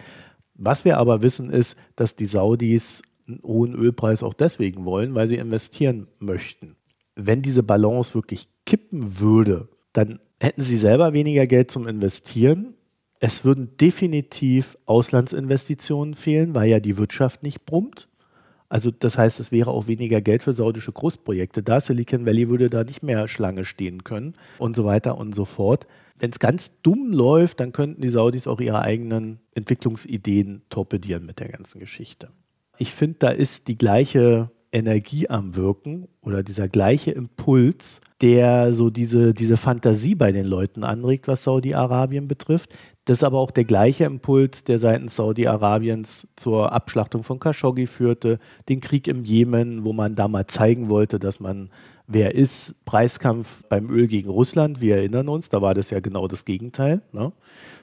Was 0.55 0.85
wir 0.85 0.97
aber 0.97 1.21
wissen 1.21 1.51
ist, 1.51 1.77
dass 1.95 2.15
die 2.15 2.25
Saudis 2.25 3.03
einen 3.27 3.41
hohen 3.43 3.75
Ölpreis 3.75 4.23
auch 4.23 4.33
deswegen 4.33 4.85
wollen, 4.85 5.13
weil 5.13 5.27
sie 5.27 5.37
investieren 5.37 6.07
möchten. 6.19 6.75
Wenn 7.15 7.41
diese 7.41 7.63
Balance 7.63 8.13
wirklich 8.13 8.47
kippen 8.65 9.19
würde, 9.19 9.69
dann 9.93 10.19
hätten 10.39 10.61
sie 10.61 10.77
selber 10.77 11.13
weniger 11.13 11.47
Geld 11.47 11.71
zum 11.71 11.87
Investieren. 11.87 12.75
Es 13.19 13.43
würden 13.43 13.75
definitiv 13.77 14.77
Auslandsinvestitionen 14.85 16.15
fehlen, 16.15 16.53
weil 16.55 16.69
ja 16.69 16.79
die 16.79 16.97
Wirtschaft 16.97 17.43
nicht 17.43 17.65
brummt. 17.65 18.07
Also 18.69 18.91
das 18.91 19.17
heißt, 19.17 19.39
es 19.39 19.51
wäre 19.51 19.71
auch 19.71 19.87
weniger 19.87 20.21
Geld 20.21 20.43
für 20.43 20.53
saudische 20.53 20.91
Großprojekte 20.91 21.63
da. 21.63 21.79
Silicon 21.79 22.25
Valley 22.25 22.49
würde 22.49 22.69
da 22.69 22.83
nicht 22.83 23.01
mehr 23.01 23.27
Schlange 23.27 23.63
stehen 23.63 24.03
können 24.03 24.33
und 24.57 24.75
so 24.75 24.83
weiter 24.85 25.17
und 25.17 25.33
so 25.33 25.45
fort. 25.45 25.87
Wenn 26.19 26.31
es 26.31 26.39
ganz 26.39 26.81
dumm 26.81 27.11
läuft, 27.13 27.59
dann 27.59 27.71
könnten 27.71 28.01
die 28.01 28.09
Saudis 28.09 28.47
auch 28.47 28.59
ihre 28.59 28.81
eigenen 28.81 29.39
Entwicklungsideen 29.53 30.63
torpedieren 30.69 31.25
mit 31.25 31.39
der 31.39 31.49
ganzen 31.49 31.79
Geschichte. 31.79 32.29
Ich 32.77 32.91
finde, 32.91 33.17
da 33.19 33.29
ist 33.29 33.67
die 33.67 33.77
gleiche 33.77 34.51
Energie 34.71 35.29
am 35.29 35.55
Wirken 35.55 36.07
oder 36.21 36.43
dieser 36.43 36.67
gleiche 36.67 37.11
Impuls, 37.11 38.01
der 38.21 38.73
so 38.73 38.89
diese, 38.89 39.33
diese 39.33 39.57
Fantasie 39.57 40.15
bei 40.15 40.31
den 40.31 40.45
Leuten 40.45 40.83
anregt, 40.83 41.27
was 41.27 41.43
Saudi-Arabien 41.43 42.27
betrifft. 42.27 42.73
Das 43.07 43.19
ist 43.19 43.23
aber 43.23 43.39
auch 43.39 43.51
der 43.51 43.63
gleiche 43.63 44.03
Impuls, 44.03 44.65
der 44.65 44.79
seitens 44.79 45.15
Saudi-Arabiens 45.15 46.27
zur 46.35 46.73
Abschlachtung 46.73 47.23
von 47.23 47.39
Khashoggi 47.39 47.87
führte, 47.87 48.37
den 48.67 48.81
Krieg 48.81 49.07
im 49.07 49.23
Jemen, 49.23 49.85
wo 49.85 49.93
man 49.93 50.15
da 50.15 50.27
mal 50.27 50.45
zeigen 50.45 50.89
wollte, 50.89 51.17
dass 51.17 51.39
man 51.39 51.69
wer 52.05 52.35
ist, 52.35 52.83
Preiskampf 52.83 53.63
beim 53.69 53.89
Öl 53.89 54.07
gegen 54.07 54.29
Russland, 54.29 54.81
wir 54.81 54.97
erinnern 54.97 55.29
uns, 55.29 55.47
da 55.47 55.61
war 55.61 55.73
das 55.73 55.89
ja 55.89 56.01
genau 56.01 56.27
das 56.27 56.43
Gegenteil. 56.43 57.01
Ne? 57.13 57.31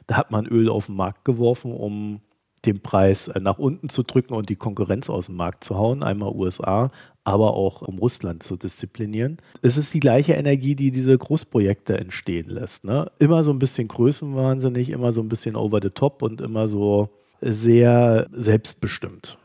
Da 0.06 0.18
hat 0.18 0.30
man 0.30 0.44
Öl 0.44 0.68
auf 0.68 0.86
den 0.86 0.96
Markt 0.96 1.24
geworfen, 1.24 1.72
um 1.72 2.20
den 2.66 2.80
Preis 2.80 3.28
äh, 3.28 3.40
nach 3.40 3.58
unten 3.58 3.88
zu 3.88 4.02
drücken 4.02 4.34
und 4.34 4.50
die 4.50 4.56
Konkurrenz 4.56 5.08
aus 5.08 5.26
dem 5.26 5.36
Markt 5.36 5.64
zu 5.64 5.76
hauen, 5.76 6.02
einmal 6.02 6.34
USA, 6.34 6.90
aber 7.24 7.54
auch 7.54 7.82
um 7.82 7.98
Russland 7.98 8.42
zu 8.42 8.56
disziplinieren. 8.56 9.38
Es 9.62 9.76
ist 9.76 9.92
die 9.94 10.00
gleiche 10.00 10.34
Energie, 10.34 10.76
die 10.76 10.90
diese 10.90 11.16
Großprojekte 11.16 11.98
entstehen 11.98 12.50
lässt. 12.50 12.84
Ne? 12.84 13.10
Immer 13.18 13.42
so 13.42 13.50
ein 13.50 13.58
bisschen 13.58 13.88
größenwahnsinnig, 13.88 14.90
immer 14.90 15.12
so 15.12 15.22
ein 15.22 15.28
bisschen 15.28 15.56
over 15.56 15.80
the 15.82 15.90
top 15.90 16.22
und 16.22 16.42
immer 16.42 16.68
so 16.68 17.08
sehr 17.40 18.28
selbstbestimmt. 18.32 19.38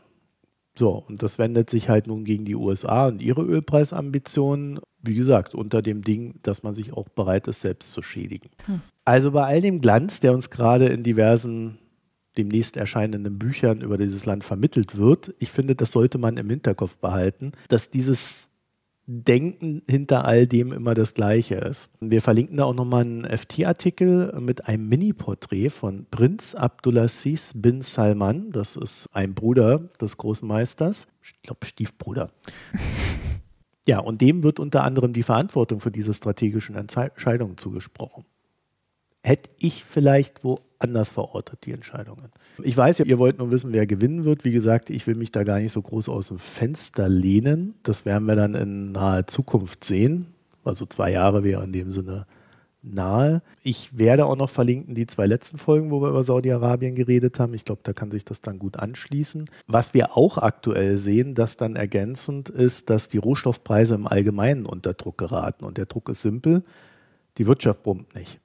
So, 0.78 1.04
und 1.08 1.22
das 1.22 1.38
wendet 1.38 1.68
sich 1.68 1.88
halt 1.88 2.06
nun 2.06 2.24
gegen 2.24 2.44
die 2.44 2.54
USA 2.54 3.08
und 3.08 3.20
ihre 3.20 3.42
Ölpreisambitionen, 3.42 4.80
wie 5.02 5.14
gesagt, 5.14 5.54
unter 5.54 5.82
dem 5.82 6.02
Ding, 6.02 6.38
dass 6.42 6.62
man 6.62 6.74
sich 6.74 6.92
auch 6.92 7.08
bereit 7.08 7.48
ist, 7.48 7.60
selbst 7.60 7.92
zu 7.92 8.02
schädigen. 8.02 8.50
Hm. 8.66 8.80
Also 9.04 9.32
bei 9.32 9.44
all 9.44 9.60
dem 9.60 9.80
Glanz, 9.80 10.20
der 10.20 10.32
uns 10.32 10.50
gerade 10.50 10.86
in 10.86 11.02
diversen 11.02 11.78
demnächst 12.36 12.76
erscheinenden 12.76 13.38
Büchern 13.38 13.80
über 13.80 13.98
dieses 13.98 14.26
Land 14.26 14.44
vermittelt 14.44 14.96
wird. 14.96 15.34
Ich 15.38 15.50
finde, 15.50 15.74
das 15.74 15.92
sollte 15.92 16.18
man 16.18 16.36
im 16.36 16.48
Hinterkopf 16.48 16.96
behalten, 16.96 17.52
dass 17.68 17.90
dieses 17.90 18.50
Denken 19.12 19.82
hinter 19.88 20.24
all 20.24 20.46
dem 20.46 20.72
immer 20.72 20.94
das 20.94 21.14
Gleiche 21.14 21.56
ist. 21.56 21.90
Wir 22.00 22.22
verlinken 22.22 22.58
da 22.58 22.64
auch 22.64 22.74
nochmal 22.74 23.02
einen 23.02 23.24
FT-Artikel 23.24 24.38
mit 24.40 24.66
einem 24.66 24.88
Mini-Porträt 24.88 25.70
von 25.70 26.06
Prinz 26.12 26.54
Abdulaziz 26.54 27.54
bin 27.56 27.82
Salman. 27.82 28.52
Das 28.52 28.76
ist 28.76 29.08
ein 29.12 29.34
Bruder 29.34 29.80
des 30.00 30.16
Großen 30.16 30.46
Meisters. 30.46 31.12
Ich 31.22 31.42
glaube, 31.42 31.66
Stiefbruder. 31.66 32.30
Ja, 33.86 33.98
und 33.98 34.20
dem 34.20 34.42
wird 34.44 34.60
unter 34.60 34.84
anderem 34.84 35.14
die 35.14 35.22
Verantwortung 35.22 35.80
für 35.80 35.90
diese 35.90 36.14
strategischen 36.14 36.76
Entscheidungen 36.76 37.56
zugesprochen. 37.56 38.24
Hätte 39.22 39.50
ich 39.58 39.84
vielleicht 39.84 40.44
wo 40.44 40.60
anders 40.80 41.10
verortet, 41.10 41.66
die 41.66 41.72
Entscheidungen. 41.72 42.30
Ich 42.62 42.76
weiß 42.76 42.98
ja, 42.98 43.04
ihr 43.04 43.18
wollt 43.18 43.38
nur 43.38 43.50
wissen, 43.50 43.72
wer 43.72 43.86
gewinnen 43.86 44.24
wird. 44.24 44.44
Wie 44.44 44.50
gesagt, 44.50 44.90
ich 44.90 45.06
will 45.06 45.14
mich 45.14 45.30
da 45.30 45.44
gar 45.44 45.60
nicht 45.60 45.72
so 45.72 45.82
groß 45.82 46.08
aus 46.08 46.28
dem 46.28 46.38
Fenster 46.38 47.08
lehnen. 47.08 47.74
Das 47.82 48.04
werden 48.04 48.26
wir 48.26 48.36
dann 48.36 48.54
in 48.54 48.92
naher 48.92 49.26
Zukunft 49.26 49.84
sehen. 49.84 50.26
Also 50.64 50.86
zwei 50.86 51.12
Jahre 51.12 51.44
wäre 51.44 51.62
in 51.64 51.72
dem 51.72 51.92
Sinne 51.92 52.26
nahe. 52.82 53.42
Ich 53.62 53.96
werde 53.96 54.24
auch 54.24 54.36
noch 54.36 54.50
verlinken 54.50 54.94
die 54.94 55.06
zwei 55.06 55.26
letzten 55.26 55.58
Folgen, 55.58 55.90
wo 55.90 56.00
wir 56.00 56.08
über 56.08 56.24
Saudi-Arabien 56.24 56.94
geredet 56.94 57.38
haben. 57.38 57.54
Ich 57.54 57.64
glaube, 57.64 57.82
da 57.84 57.92
kann 57.92 58.10
sich 58.10 58.24
das 58.24 58.40
dann 58.40 58.58
gut 58.58 58.78
anschließen. 58.78 59.50
Was 59.66 59.92
wir 59.92 60.16
auch 60.16 60.38
aktuell 60.38 60.98
sehen, 60.98 61.34
das 61.34 61.56
dann 61.56 61.76
ergänzend 61.76 62.48
ist, 62.48 62.90
dass 62.90 63.08
die 63.08 63.18
Rohstoffpreise 63.18 63.94
im 63.94 64.06
Allgemeinen 64.06 64.66
unter 64.66 64.94
Druck 64.94 65.18
geraten. 65.18 65.64
Und 65.64 65.76
der 65.76 65.86
Druck 65.86 66.08
ist 66.08 66.22
simpel. 66.22 66.62
Die 67.38 67.46
Wirtschaft 67.46 67.82
brummt 67.82 68.14
nicht. 68.14 68.40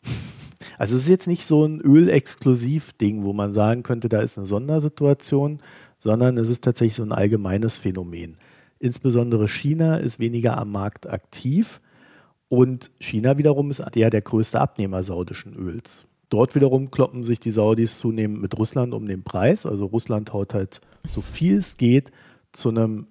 Also 0.77 0.95
es 0.95 1.03
ist 1.03 1.09
jetzt 1.09 1.27
nicht 1.27 1.45
so 1.45 1.65
ein 1.65 1.81
Ölexklusiv-Ding, 1.81 3.23
wo 3.23 3.33
man 3.33 3.53
sagen 3.53 3.83
könnte, 3.83 4.09
da 4.09 4.21
ist 4.21 4.37
eine 4.37 4.47
Sondersituation, 4.47 5.59
sondern 5.99 6.37
es 6.37 6.49
ist 6.49 6.63
tatsächlich 6.63 6.95
so 6.95 7.03
ein 7.03 7.11
allgemeines 7.11 7.77
Phänomen. 7.77 8.37
Insbesondere 8.79 9.47
China 9.47 9.97
ist 9.97 10.19
weniger 10.19 10.57
am 10.57 10.71
Markt 10.71 11.07
aktiv 11.09 11.81
und 12.49 12.91
China 12.99 13.37
wiederum 13.37 13.71
ist 13.71 13.83
ja 13.95 14.09
der 14.09 14.21
größte 14.21 14.59
Abnehmer 14.59 15.03
saudischen 15.03 15.55
Öls. 15.55 16.07
Dort 16.29 16.55
wiederum 16.55 16.91
kloppen 16.91 17.23
sich 17.23 17.39
die 17.39 17.51
Saudis 17.51 17.99
zunehmend 17.99 18.41
mit 18.41 18.57
Russland 18.57 18.93
um 18.93 19.07
den 19.07 19.23
Preis. 19.23 19.65
Also 19.65 19.85
Russland 19.85 20.33
haut 20.33 20.53
halt 20.53 20.81
so 21.07 21.21
viel 21.21 21.59
es 21.59 21.77
geht 21.77 22.11
zu 22.51 22.69
einem 22.69 23.07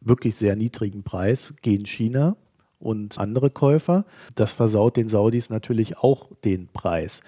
wirklich 0.00 0.36
sehr 0.36 0.56
niedrigen 0.56 1.02
Preis 1.02 1.54
gegen 1.62 1.86
China 1.86 2.36
und 2.78 3.18
andere 3.18 3.50
Käufer. 3.50 4.04
Das 4.34 4.52
versaut 4.52 4.96
den 4.96 5.08
Saudis 5.08 5.50
natürlich 5.50 5.98
auch 5.98 6.30
den 6.44 6.68
Preis. 6.68 7.22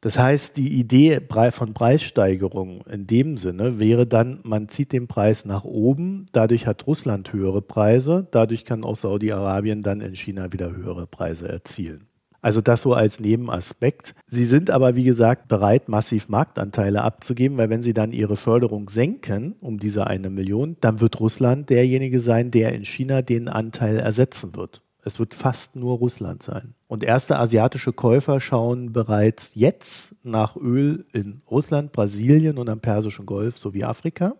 Das 0.00 0.16
heißt, 0.16 0.56
die 0.56 0.78
Idee 0.78 1.20
von 1.50 1.74
Preissteigerung 1.74 2.82
in 2.82 3.08
dem 3.08 3.36
Sinne 3.36 3.80
wäre 3.80 4.06
dann, 4.06 4.38
man 4.44 4.68
zieht 4.68 4.92
den 4.92 5.08
Preis 5.08 5.44
nach 5.44 5.64
oben, 5.64 6.26
dadurch 6.32 6.68
hat 6.68 6.86
Russland 6.86 7.32
höhere 7.32 7.62
Preise, 7.62 8.28
dadurch 8.30 8.64
kann 8.64 8.84
auch 8.84 8.94
Saudi-Arabien 8.94 9.82
dann 9.82 10.00
in 10.00 10.14
China 10.14 10.52
wieder 10.52 10.74
höhere 10.74 11.08
Preise 11.08 11.48
erzielen. 11.48 12.07
Also 12.40 12.60
das 12.60 12.82
so 12.82 12.94
als 12.94 13.18
Nebenaspekt. 13.18 14.14
Sie 14.28 14.44
sind 14.44 14.70
aber, 14.70 14.94
wie 14.94 15.04
gesagt, 15.04 15.48
bereit, 15.48 15.88
massiv 15.88 16.28
Marktanteile 16.28 17.02
abzugeben, 17.02 17.58
weil 17.58 17.68
wenn 17.68 17.82
sie 17.82 17.94
dann 17.94 18.12
ihre 18.12 18.36
Förderung 18.36 18.88
senken 18.90 19.56
um 19.60 19.78
diese 19.78 20.06
eine 20.06 20.30
Million, 20.30 20.76
dann 20.80 21.00
wird 21.00 21.18
Russland 21.18 21.68
derjenige 21.68 22.20
sein, 22.20 22.50
der 22.50 22.72
in 22.74 22.84
China 22.84 23.22
den 23.22 23.48
Anteil 23.48 23.98
ersetzen 23.98 24.54
wird. 24.54 24.82
Es 25.04 25.18
wird 25.18 25.34
fast 25.34 25.74
nur 25.74 25.96
Russland 25.96 26.42
sein. 26.42 26.74
Und 26.86 27.02
erste 27.02 27.38
asiatische 27.38 27.92
Käufer 27.92 28.40
schauen 28.40 28.92
bereits 28.92 29.52
jetzt 29.54 30.16
nach 30.24 30.54
Öl 30.56 31.06
in 31.12 31.40
Russland, 31.50 31.92
Brasilien 31.92 32.58
und 32.58 32.68
am 32.68 32.80
Persischen 32.80 33.24
Golf 33.24 33.58
sowie 33.58 33.84
Afrika. 33.84 34.34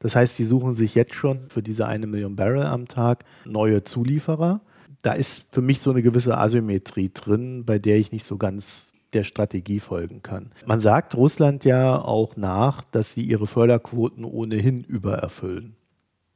Das 0.00 0.14
heißt, 0.14 0.36
sie 0.36 0.44
suchen 0.44 0.74
sich 0.74 0.94
jetzt 0.94 1.14
schon 1.14 1.48
für 1.48 1.62
diese 1.62 1.86
eine 1.86 2.06
Million 2.06 2.36
Barrel 2.36 2.64
am 2.64 2.88
Tag 2.88 3.24
neue 3.44 3.84
Zulieferer 3.84 4.60
da 5.02 5.12
ist 5.12 5.52
für 5.52 5.62
mich 5.62 5.80
so 5.80 5.90
eine 5.90 6.02
gewisse 6.02 6.38
Asymmetrie 6.38 7.10
drin, 7.12 7.64
bei 7.64 7.78
der 7.78 7.96
ich 7.96 8.12
nicht 8.12 8.24
so 8.24 8.38
ganz 8.38 8.92
der 9.12 9.24
Strategie 9.24 9.80
folgen 9.80 10.22
kann. 10.22 10.52
Man 10.64 10.80
sagt 10.80 11.14
Russland 11.14 11.64
ja 11.64 12.00
auch 12.00 12.36
nach, 12.36 12.82
dass 12.84 13.12
sie 13.12 13.22
ihre 13.22 13.46
Förderquoten 13.46 14.24
ohnehin 14.24 14.84
übererfüllen. 14.84 15.76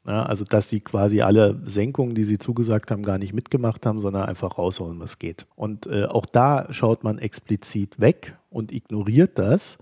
Ja, 0.07 0.25
also 0.25 0.45
dass 0.45 0.69
sie 0.69 0.81
quasi 0.81 1.21
alle 1.21 1.61
Senkungen, 1.67 2.15
die 2.15 2.25
sie 2.25 2.39
zugesagt 2.39 2.93
haben, 2.93 3.03
gar 3.03 3.19
nicht 3.19 3.33
mitgemacht 3.33 3.85
haben, 3.87 3.99
sondern 3.99 4.29
einfach 4.29 4.57
rausholen, 4.57 5.01
was 5.01 5.19
geht. 5.19 5.47
Und 5.57 5.87
äh, 5.87 6.05
auch 6.05 6.27
da 6.27 6.69
schaut 6.71 7.03
man 7.03 7.19
explizit 7.19 7.99
weg 7.99 8.37
und 8.49 8.71
ignoriert 8.71 9.37
das 9.37 9.79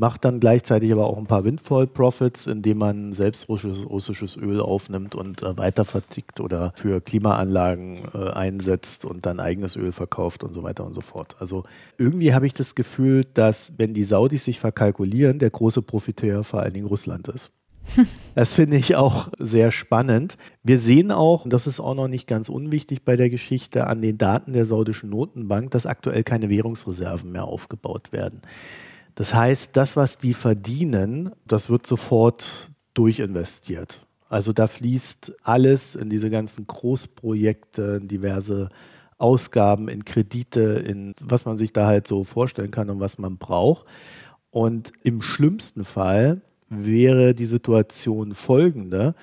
macht 0.00 0.24
dann 0.24 0.40
gleichzeitig 0.40 0.90
aber 0.92 1.06
auch 1.06 1.18
ein 1.18 1.26
paar 1.26 1.44
Windfall-Profits, 1.44 2.46
indem 2.46 2.78
man 2.78 3.12
selbst 3.12 3.50
russisches, 3.50 3.84
russisches 3.88 4.36
Öl 4.36 4.60
aufnimmt 4.60 5.14
und 5.14 5.42
äh, 5.42 5.58
weiter 5.58 5.84
vertickt 5.84 6.40
oder 6.40 6.72
für 6.74 7.02
Klimaanlagen 7.02 8.08
äh, 8.14 8.30
einsetzt 8.30 9.04
und 9.04 9.26
dann 9.26 9.40
eigenes 9.40 9.76
Öl 9.76 9.92
verkauft 9.92 10.42
und 10.42 10.54
so 10.54 10.62
weiter 10.62 10.86
und 10.86 10.94
so 10.94 11.02
fort. 11.02 11.36
Also 11.38 11.64
irgendwie 11.98 12.32
habe 12.32 12.46
ich 12.46 12.54
das 12.54 12.74
Gefühl, 12.74 13.26
dass 13.34 13.74
wenn 13.76 13.92
die 13.92 14.04
Saudis 14.04 14.46
sich 14.46 14.58
verkalkulieren, 14.58 15.38
der 15.38 15.50
große 15.50 15.82
Profiteur 15.82 16.44
vor 16.44 16.60
allen 16.60 16.72
Dingen 16.72 16.86
Russland 16.86 17.28
ist. 17.28 17.52
Das 18.34 18.54
finde 18.54 18.76
ich 18.76 18.94
auch 18.96 19.28
sehr 19.38 19.70
spannend. 19.70 20.38
Wir 20.62 20.78
sehen 20.78 21.10
auch, 21.10 21.44
und 21.44 21.52
das 21.52 21.66
ist 21.66 21.80
auch 21.80 21.94
noch 21.94 22.08
nicht 22.08 22.26
ganz 22.26 22.48
unwichtig 22.48 23.04
bei 23.04 23.16
der 23.16 23.28
Geschichte, 23.28 23.86
an 23.86 24.00
den 24.00 24.16
Daten 24.16 24.52
der 24.52 24.64
saudischen 24.64 25.10
Notenbank, 25.10 25.72
dass 25.72 25.84
aktuell 25.84 26.22
keine 26.22 26.48
Währungsreserven 26.48 27.32
mehr 27.32 27.44
aufgebaut 27.44 28.12
werden. 28.12 28.40
Das 29.14 29.34
heißt, 29.34 29.76
das, 29.76 29.96
was 29.96 30.18
die 30.18 30.34
verdienen, 30.34 31.32
das 31.46 31.68
wird 31.68 31.86
sofort 31.86 32.70
durchinvestiert. 32.94 34.06
Also 34.28 34.52
da 34.52 34.66
fließt 34.66 35.32
alles 35.42 35.96
in 35.96 36.08
diese 36.08 36.30
ganzen 36.30 36.66
Großprojekte, 36.66 37.98
in 38.00 38.08
diverse 38.08 38.68
Ausgaben, 39.18 39.88
in 39.88 40.04
Kredite, 40.04 40.60
in 40.60 41.12
was 41.22 41.44
man 41.44 41.56
sich 41.56 41.72
da 41.72 41.86
halt 41.86 42.06
so 42.06 42.24
vorstellen 42.24 42.70
kann 42.70 42.90
und 42.90 43.00
was 43.00 43.18
man 43.18 43.38
braucht. 43.38 43.86
Und 44.50 44.92
im 45.02 45.20
schlimmsten 45.20 45.84
Fall 45.84 46.40
wäre 46.68 47.34
die 47.34 47.44
Situation 47.44 48.34
folgende, 48.34 49.14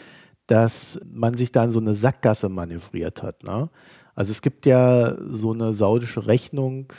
dass 0.46 1.02
man 1.12 1.36
sich 1.36 1.52
da 1.52 1.64
in 1.64 1.72
so 1.72 1.80
eine 1.80 1.96
Sackgasse 1.96 2.50
manövriert 2.50 3.24
hat. 3.24 3.44
Ne? 3.44 3.70
Also 4.16 4.32
es 4.32 4.42
gibt 4.42 4.66
ja 4.66 5.16
so 5.32 5.54
eine 5.54 5.74
saudische 5.74 6.28
Rechnung, 6.28 6.94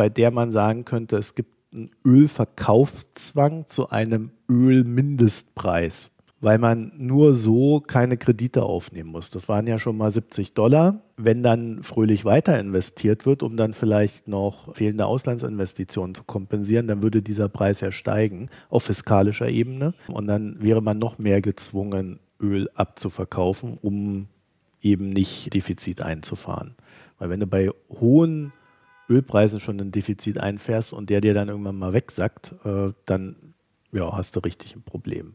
bei 0.00 0.08
der 0.08 0.30
man 0.30 0.50
sagen 0.50 0.86
könnte, 0.86 1.18
es 1.18 1.34
gibt 1.34 1.52
einen 1.74 1.90
Ölverkaufszwang 2.06 3.66
zu 3.66 3.90
einem 3.90 4.30
Ölmindestpreis 4.48 6.16
weil 6.42 6.56
man 6.56 6.90
nur 6.96 7.34
so 7.34 7.80
keine 7.80 8.16
Kredite 8.16 8.62
aufnehmen 8.62 9.10
muss. 9.10 9.28
Das 9.28 9.46
waren 9.50 9.66
ja 9.66 9.78
schon 9.78 9.98
mal 9.98 10.10
70 10.10 10.54
Dollar. 10.54 11.02
Wenn 11.18 11.42
dann 11.42 11.82
fröhlich 11.82 12.24
weiter 12.24 12.58
investiert 12.58 13.26
wird, 13.26 13.42
um 13.42 13.58
dann 13.58 13.74
vielleicht 13.74 14.26
noch 14.26 14.74
fehlende 14.74 15.04
Auslandsinvestitionen 15.04 16.14
zu 16.14 16.24
kompensieren, 16.24 16.86
dann 16.86 17.02
würde 17.02 17.20
dieser 17.20 17.50
Preis 17.50 17.82
ja 17.82 17.92
steigen 17.92 18.48
auf 18.70 18.84
fiskalischer 18.84 19.50
Ebene. 19.50 19.92
Und 20.08 20.28
dann 20.28 20.62
wäre 20.62 20.80
man 20.80 20.98
noch 20.98 21.18
mehr 21.18 21.42
gezwungen, 21.42 22.20
Öl 22.40 22.70
abzuverkaufen, 22.74 23.76
um 23.82 24.28
eben 24.80 25.10
nicht 25.10 25.52
Defizit 25.52 26.00
einzufahren. 26.00 26.74
Weil 27.18 27.28
wenn 27.28 27.40
du 27.40 27.46
bei 27.46 27.70
hohen 27.90 28.54
Ölpreisen 29.10 29.60
schon 29.60 29.80
ein 29.80 29.90
Defizit 29.90 30.38
einfährst 30.38 30.92
und 30.92 31.10
der 31.10 31.20
dir 31.20 31.34
dann 31.34 31.48
irgendwann 31.48 31.78
mal 31.78 31.92
wegsackt, 31.92 32.54
äh, 32.64 32.92
dann 33.06 33.54
ja, 33.92 34.16
hast 34.16 34.36
du 34.36 34.40
richtig 34.40 34.76
ein 34.76 34.82
Problem. 34.82 35.34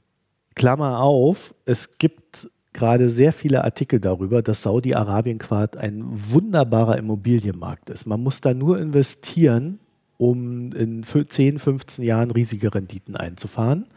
Klammer 0.56 1.02
auf, 1.02 1.54
es 1.66 1.98
gibt 1.98 2.50
gerade 2.72 3.10
sehr 3.10 3.34
viele 3.34 3.64
Artikel 3.64 4.00
darüber, 4.00 4.42
dass 4.42 4.62
Saudi-Arabien 4.62 5.38
gerade 5.38 5.80
ein 5.80 6.04
wunderbarer 6.06 6.98
Immobilienmarkt 6.98 7.90
ist. 7.90 8.06
Man 8.06 8.22
muss 8.22 8.42
da 8.42 8.54
nur 8.54 8.80
investieren, 8.80 9.80
um 10.18 10.72
in 10.74 11.04
10, 11.04 11.60
15 11.60 12.06
Jahren 12.06 12.32
riesige 12.32 12.74
Renditen 12.74 13.16
einzufahren. 13.16 13.88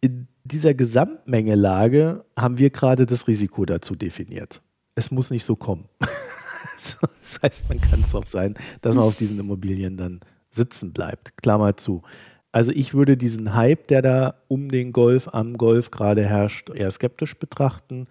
In 0.00 0.28
dieser 0.44 0.74
Gesamtmengelage 0.74 2.24
haben 2.36 2.58
wir 2.58 2.70
gerade 2.70 3.06
das 3.06 3.28
Risiko 3.28 3.64
dazu 3.64 3.94
definiert. 3.94 4.62
Es 4.94 5.10
muss 5.10 5.30
nicht 5.30 5.44
so 5.44 5.54
kommen. 5.54 5.88
das 7.00 7.40
heißt, 7.42 7.68
man 7.68 7.80
kann 7.80 8.00
es 8.00 8.14
auch 8.14 8.26
sein, 8.26 8.54
dass 8.80 8.94
man 8.94 9.04
auf 9.04 9.16
diesen 9.16 9.38
Immobilien 9.38 9.96
dann 9.96 10.20
sitzen 10.50 10.92
bleibt. 10.92 11.36
Klammer 11.36 11.76
zu. 11.76 12.02
Also 12.52 12.72
ich 12.72 12.94
würde 12.94 13.16
diesen 13.16 13.54
Hype, 13.54 13.88
der 13.88 14.02
da 14.02 14.34
um 14.48 14.70
den 14.70 14.92
Golf, 14.92 15.28
am 15.32 15.58
Golf 15.58 15.90
gerade 15.90 16.24
herrscht, 16.24 16.70
eher 16.70 16.90
skeptisch 16.90 17.38
betrachten. 17.38 18.06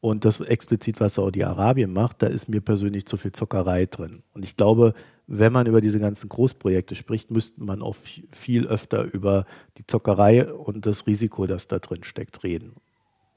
Und 0.00 0.24
das 0.24 0.40
explizit, 0.40 1.00
was 1.00 1.14
Saudi-Arabien 1.14 1.92
macht, 1.92 2.22
da 2.22 2.26
ist 2.26 2.48
mir 2.48 2.60
persönlich 2.60 3.06
zu 3.06 3.16
viel 3.16 3.32
Zockerei 3.32 3.86
drin. 3.86 4.22
Und 4.34 4.44
ich 4.44 4.56
glaube, 4.56 4.94
wenn 5.26 5.52
man 5.52 5.66
über 5.66 5.80
diese 5.80 5.98
ganzen 5.98 6.28
Großprojekte 6.28 6.94
spricht, 6.94 7.30
müsste 7.30 7.62
man 7.62 7.80
auch 7.80 7.96
viel 8.30 8.66
öfter 8.66 9.04
über 9.04 9.46
die 9.78 9.86
Zockerei 9.86 10.52
und 10.52 10.84
das 10.84 11.06
Risiko, 11.06 11.46
das 11.46 11.68
da 11.68 11.78
drin 11.78 12.04
steckt, 12.04 12.44
reden. 12.44 12.74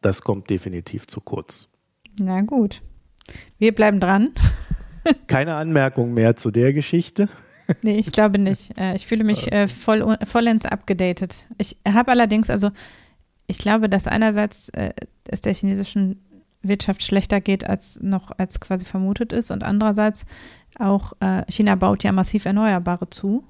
Das 0.01 0.21
kommt 0.21 0.49
definitiv 0.49 1.07
zu 1.07 1.21
kurz. 1.21 1.69
Na 2.19 2.41
gut. 2.41 2.81
Wir 3.57 3.73
bleiben 3.73 3.99
dran. 3.99 4.29
Keine 5.27 5.55
Anmerkung 5.55 6.13
mehr 6.13 6.35
zu 6.35 6.51
der 6.51 6.73
Geschichte. 6.73 7.29
Nee, 7.81 7.99
ich 7.99 8.11
glaube 8.11 8.39
nicht. 8.39 8.71
Äh, 8.77 8.95
ich 8.95 9.07
fühle 9.07 9.23
mich 9.23 9.51
äh, 9.51 9.67
voll, 9.67 10.17
vollends 10.23 10.65
abgedatet. 10.65 11.47
Ich 11.57 11.77
habe 11.87 12.11
allerdings, 12.11 12.49
also 12.49 12.71
ich 13.47 13.57
glaube, 13.57 13.89
dass 13.89 14.07
einerseits 14.07 14.69
äh, 14.69 14.93
es 15.27 15.41
der 15.41 15.53
chinesischen 15.53 16.23
Wirtschaft 16.61 17.03
schlechter 17.03 17.41
geht, 17.41 17.67
als 17.67 17.99
noch 18.01 18.31
als 18.37 18.59
quasi 18.59 18.85
vermutet 18.85 19.31
ist 19.31 19.51
und 19.51 19.63
andererseits 19.63 20.25
auch 20.79 21.13
China 21.47 21.75
baut 21.75 22.03
ja 22.03 22.11
massiv 22.11 22.45
Erneuerbare 22.45 23.09
zu 23.09 23.43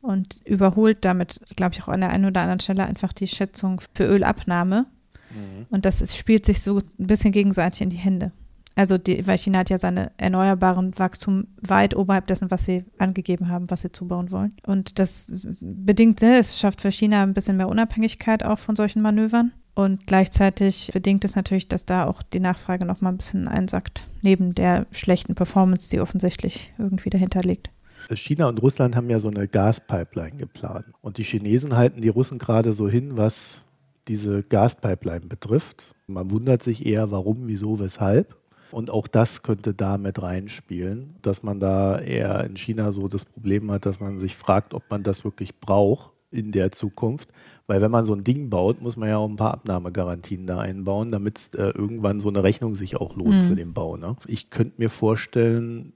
und 0.00 0.40
überholt 0.44 1.04
damit, 1.04 1.40
glaube 1.56 1.74
ich, 1.74 1.82
auch 1.82 1.88
an 1.88 2.00
der 2.00 2.10
einen 2.10 2.24
oder 2.24 2.40
anderen 2.40 2.60
Stelle 2.60 2.86
einfach 2.86 3.12
die 3.12 3.26
Schätzung 3.26 3.80
für 3.94 4.04
Ölabnahme. 4.04 4.86
Mhm. 5.30 5.66
Und 5.70 5.84
das 5.84 6.00
ist, 6.00 6.16
spielt 6.16 6.46
sich 6.46 6.62
so 6.62 6.78
ein 6.78 7.06
bisschen 7.06 7.32
gegenseitig 7.32 7.82
in 7.82 7.90
die 7.90 7.96
Hände. 7.96 8.32
Also 8.76 8.98
die, 8.98 9.26
weil 9.26 9.38
China 9.38 9.58
hat 9.58 9.70
ja 9.70 9.78
seine 9.78 10.12
erneuerbaren 10.16 10.98
Wachstum 10.98 11.48
weit 11.60 11.96
oberhalb 11.96 12.26
dessen, 12.28 12.50
was 12.50 12.64
sie 12.64 12.84
angegeben 12.98 13.48
haben, 13.48 13.70
was 13.70 13.82
sie 13.82 13.92
zubauen 13.92 14.30
wollen. 14.30 14.56
Und 14.66 14.98
das 14.98 15.46
bedingt, 15.60 16.22
ne, 16.22 16.38
es 16.38 16.58
schafft 16.58 16.80
für 16.80 16.92
China 16.92 17.22
ein 17.22 17.34
bisschen 17.34 17.56
mehr 17.56 17.68
Unabhängigkeit 17.68 18.44
auch 18.44 18.58
von 18.58 18.76
solchen 18.76 19.02
Manövern. 19.02 19.52
Und 19.74 20.06
gleichzeitig 20.06 20.90
bedingt 20.92 21.24
es 21.24 21.36
natürlich, 21.36 21.68
dass 21.68 21.86
da 21.86 22.06
auch 22.06 22.22
die 22.22 22.40
Nachfrage 22.40 22.84
noch 22.84 23.00
mal 23.00 23.10
ein 23.10 23.16
bisschen 23.16 23.48
einsackt, 23.48 24.06
neben 24.20 24.54
der 24.54 24.86
schlechten 24.90 25.34
Performance, 25.34 25.90
die 25.90 26.00
offensichtlich 26.00 26.74
irgendwie 26.78 27.10
dahinter 27.10 27.40
liegt. 27.40 27.70
China 28.14 28.48
und 28.48 28.60
Russland 28.62 28.96
haben 28.96 29.10
ja 29.10 29.20
so 29.20 29.28
eine 29.28 29.46
Gaspipeline 29.46 30.36
geplant. 30.36 30.86
Und 31.00 31.18
die 31.18 31.22
Chinesen 31.22 31.76
halten 31.76 32.00
die 32.00 32.08
Russen 32.08 32.38
gerade 32.38 32.72
so 32.72 32.88
hin, 32.88 33.16
was 33.16 33.62
diese 34.08 34.42
Gaspipeline 34.42 35.26
betrifft. 35.26 35.94
Man 36.06 36.30
wundert 36.30 36.62
sich 36.62 36.84
eher, 36.86 37.10
warum, 37.10 37.46
wieso, 37.46 37.78
weshalb. 37.78 38.36
Und 38.72 38.90
auch 38.90 39.06
das 39.06 39.42
könnte 39.42 39.74
da 39.74 39.98
mit 39.98 40.22
reinspielen, 40.22 41.16
dass 41.22 41.42
man 41.42 41.60
da 41.60 41.98
eher 41.98 42.44
in 42.44 42.56
China 42.56 42.92
so 42.92 43.08
das 43.08 43.24
Problem 43.24 43.70
hat, 43.70 43.86
dass 43.86 44.00
man 44.00 44.18
sich 44.18 44.36
fragt, 44.36 44.74
ob 44.74 44.82
man 44.90 45.02
das 45.02 45.24
wirklich 45.24 45.58
braucht 45.58 46.12
in 46.30 46.52
der 46.52 46.72
Zukunft. 46.72 47.28
Weil 47.66 47.80
wenn 47.80 47.90
man 47.90 48.04
so 48.04 48.14
ein 48.14 48.24
Ding 48.24 48.50
baut, 48.50 48.80
muss 48.80 48.96
man 48.96 49.08
ja 49.08 49.18
auch 49.18 49.28
ein 49.28 49.36
paar 49.36 49.54
Abnahmegarantien 49.54 50.46
da 50.46 50.58
einbauen, 50.58 51.12
damit 51.12 51.54
äh, 51.54 51.70
irgendwann 51.70 52.20
so 52.20 52.28
eine 52.28 52.42
Rechnung 52.42 52.74
sich 52.74 52.96
auch 52.96 53.16
lohnt 53.16 53.44
mhm. 53.44 53.48
für 53.48 53.56
den 53.56 53.74
Bau. 53.74 53.96
Ne? 53.96 54.16
Ich 54.26 54.50
könnte 54.50 54.74
mir 54.78 54.90
vorstellen, 54.90 55.92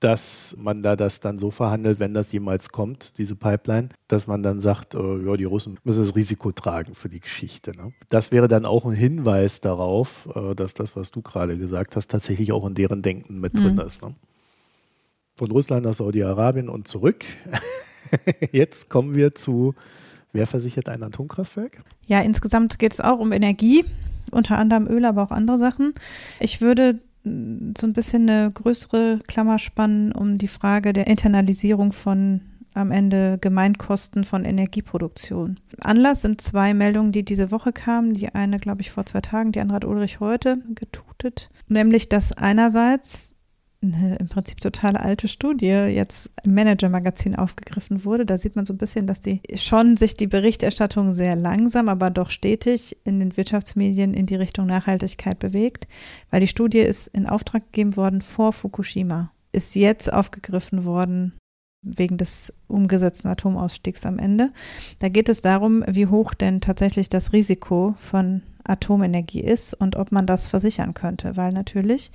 dass 0.00 0.56
man 0.58 0.82
da 0.82 0.96
das 0.96 1.20
dann 1.20 1.38
so 1.38 1.50
verhandelt, 1.50 2.00
wenn 2.00 2.12
das 2.12 2.32
jemals 2.32 2.70
kommt, 2.70 3.18
diese 3.18 3.34
Pipeline, 3.34 3.88
dass 4.08 4.26
man 4.26 4.42
dann 4.42 4.60
sagt, 4.60 4.94
äh, 4.94 5.24
ja, 5.24 5.36
die 5.36 5.44
Russen 5.44 5.78
müssen 5.84 6.04
das 6.04 6.14
Risiko 6.14 6.52
tragen 6.52 6.94
für 6.94 7.08
die 7.08 7.20
Geschichte. 7.20 7.72
Ne? 7.76 7.92
Das 8.08 8.32
wäre 8.32 8.48
dann 8.48 8.66
auch 8.66 8.84
ein 8.84 8.92
Hinweis 8.92 9.60
darauf, 9.60 10.28
äh, 10.34 10.54
dass 10.54 10.74
das, 10.74 10.96
was 10.96 11.10
du 11.10 11.22
gerade 11.22 11.56
gesagt 11.56 11.96
hast, 11.96 12.10
tatsächlich 12.10 12.52
auch 12.52 12.66
in 12.66 12.74
deren 12.74 13.02
Denken 13.02 13.40
mit 13.40 13.54
mhm. 13.54 13.58
drin 13.58 13.78
ist. 13.78 14.02
Ne? 14.02 14.14
Von 15.36 15.50
Russland 15.50 15.86
nach 15.86 15.94
Saudi-Arabien 15.94 16.68
und 16.68 16.86
zurück. 16.86 17.24
Jetzt 18.52 18.90
kommen 18.90 19.14
wir 19.14 19.32
zu, 19.32 19.74
wer 20.32 20.46
versichert 20.46 20.88
ein 20.88 21.02
Atomkraftwerk? 21.02 21.80
Ja, 22.06 22.20
insgesamt 22.20 22.78
geht 22.78 22.92
es 22.92 23.00
auch 23.00 23.18
um 23.18 23.32
Energie, 23.32 23.84
unter 24.30 24.58
anderem 24.58 24.86
Öl, 24.86 25.04
aber 25.06 25.22
auch 25.22 25.30
andere 25.30 25.58
Sachen. 25.58 25.94
Ich 26.38 26.60
würde 26.60 26.98
so 27.24 27.86
ein 27.86 27.92
bisschen 27.92 28.28
eine 28.28 28.50
größere 28.50 29.20
Klammer 29.26 29.58
spannen 29.58 30.12
um 30.12 30.38
die 30.38 30.48
Frage 30.48 30.92
der 30.92 31.06
Internalisierung 31.06 31.92
von 31.92 32.40
am 32.74 32.92
Ende 32.92 33.38
Gemeinkosten 33.40 34.24
von 34.24 34.44
Energieproduktion. 34.44 35.58
Anlass 35.80 36.22
sind 36.22 36.40
zwei 36.40 36.72
Meldungen, 36.72 37.12
die 37.12 37.24
diese 37.24 37.50
Woche 37.50 37.72
kamen. 37.72 38.14
Die 38.14 38.32
eine, 38.34 38.58
glaube 38.58 38.80
ich, 38.80 38.90
vor 38.90 39.06
zwei 39.06 39.20
Tagen, 39.20 39.52
die 39.52 39.60
andere 39.60 39.76
hat 39.76 39.84
Ulrich 39.84 40.20
heute 40.20 40.58
getutet. 40.74 41.50
Nämlich, 41.68 42.08
dass 42.08 42.32
einerseits 42.32 43.34
eine 43.82 44.16
im 44.16 44.28
Prinzip 44.28 44.60
total 44.60 44.96
alte 44.96 45.26
Studie 45.26 45.66
jetzt 45.66 46.32
im 46.44 46.54
Manager-Magazin 46.54 47.34
aufgegriffen 47.34 48.04
wurde. 48.04 48.26
Da 48.26 48.36
sieht 48.36 48.56
man 48.56 48.66
so 48.66 48.74
ein 48.74 48.78
bisschen, 48.78 49.06
dass 49.06 49.20
die 49.20 49.40
schon 49.56 49.96
sich 49.96 50.16
die 50.16 50.26
Berichterstattung 50.26 51.14
sehr 51.14 51.34
langsam, 51.34 51.88
aber 51.88 52.10
doch 52.10 52.30
stetig 52.30 52.98
in 53.04 53.20
den 53.20 53.36
Wirtschaftsmedien 53.36 54.12
in 54.12 54.26
die 54.26 54.34
Richtung 54.34 54.66
Nachhaltigkeit 54.66 55.38
bewegt, 55.38 55.88
weil 56.30 56.40
die 56.40 56.48
Studie 56.48 56.80
ist 56.80 57.08
in 57.08 57.26
Auftrag 57.26 57.72
gegeben 57.72 57.96
worden 57.96 58.20
vor 58.20 58.52
Fukushima, 58.52 59.32
ist 59.52 59.74
jetzt 59.74 60.12
aufgegriffen 60.12 60.84
worden 60.84 61.32
wegen 61.82 62.18
des 62.18 62.52
umgesetzten 62.68 63.28
Atomausstiegs 63.28 64.04
am 64.04 64.18
Ende. 64.18 64.52
Da 64.98 65.08
geht 65.08 65.30
es 65.30 65.40
darum, 65.40 65.82
wie 65.86 66.06
hoch 66.06 66.34
denn 66.34 66.60
tatsächlich 66.60 67.08
das 67.08 67.32
Risiko 67.32 67.94
von 67.98 68.42
Atomenergie 68.64 69.40
ist 69.40 69.72
und 69.72 69.96
ob 69.96 70.12
man 70.12 70.26
das 70.26 70.46
versichern 70.48 70.92
könnte, 70.92 71.36
weil 71.36 71.52
natürlich 71.52 72.12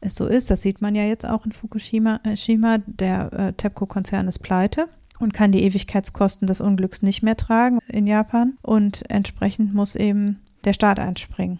es 0.00 0.14
so 0.14 0.26
ist. 0.26 0.50
Das 0.50 0.62
sieht 0.62 0.80
man 0.80 0.94
ja 0.94 1.04
jetzt 1.04 1.26
auch 1.26 1.44
in 1.44 1.52
Fukushima. 1.52 2.20
Äh, 2.24 2.36
Shima, 2.36 2.78
der 2.86 3.32
äh, 3.32 3.52
TEPCO-Konzern 3.52 4.28
ist 4.28 4.40
pleite 4.40 4.88
und 5.18 5.32
kann 5.32 5.52
die 5.52 5.62
Ewigkeitskosten 5.64 6.46
des 6.46 6.60
Unglücks 6.60 7.02
nicht 7.02 7.22
mehr 7.22 7.36
tragen 7.36 7.78
in 7.88 8.06
Japan. 8.06 8.58
Und 8.62 9.08
entsprechend 9.10 9.74
muss 9.74 9.96
eben 9.96 10.40
der 10.64 10.72
Staat 10.72 10.98
einspringen. 10.98 11.58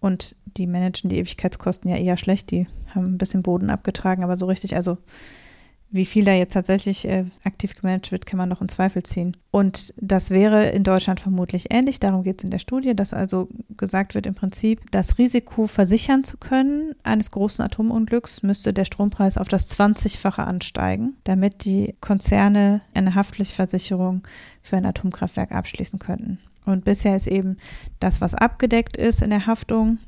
Und 0.00 0.34
die 0.56 0.66
managen 0.66 1.10
die 1.10 1.18
Ewigkeitskosten 1.18 1.90
ja 1.90 1.96
eher 1.96 2.16
schlecht. 2.16 2.50
Die 2.50 2.66
haben 2.94 3.06
ein 3.06 3.18
bisschen 3.18 3.42
Boden 3.42 3.70
abgetragen, 3.70 4.24
aber 4.24 4.36
so 4.36 4.46
richtig, 4.46 4.76
also 4.76 4.98
wie 5.90 6.04
viel 6.04 6.24
da 6.24 6.32
jetzt 6.32 6.52
tatsächlich 6.52 7.06
äh, 7.06 7.24
aktiv 7.44 7.74
gemanagt 7.74 8.12
wird, 8.12 8.24
kann 8.24 8.38
man 8.38 8.48
noch 8.48 8.60
in 8.60 8.68
Zweifel 8.68 9.02
ziehen. 9.02 9.36
Und 9.50 9.92
das 9.96 10.30
wäre 10.30 10.70
in 10.70 10.84
Deutschland 10.84 11.18
vermutlich 11.18 11.72
ähnlich. 11.72 11.98
Darum 11.98 12.22
geht 12.22 12.38
es 12.38 12.44
in 12.44 12.50
der 12.50 12.58
Studie, 12.58 12.94
dass 12.94 13.12
also 13.12 13.48
gesagt 13.76 14.14
wird, 14.14 14.26
im 14.26 14.34
Prinzip 14.34 14.90
das 14.92 15.18
Risiko 15.18 15.66
versichern 15.66 16.22
zu 16.22 16.36
können 16.36 16.94
eines 17.02 17.30
großen 17.32 17.64
Atomunglücks 17.64 18.42
müsste 18.42 18.72
der 18.72 18.84
Strompreis 18.84 19.36
auf 19.36 19.48
das 19.48 19.76
20-fache 19.76 20.42
ansteigen, 20.42 21.16
damit 21.24 21.64
die 21.64 21.94
Konzerne 22.00 22.82
eine 22.94 23.14
Haftpflichtversicherung 23.14 24.22
für 24.62 24.76
ein 24.76 24.86
Atomkraftwerk 24.86 25.50
abschließen 25.50 25.98
könnten. 25.98 26.38
Und 26.64 26.84
bisher 26.84 27.16
ist 27.16 27.26
eben 27.26 27.56
das, 27.98 28.20
was 28.20 28.34
abgedeckt 28.34 28.96
ist 28.96 29.22
in 29.22 29.30
der 29.30 29.46
Haftung, 29.46 29.98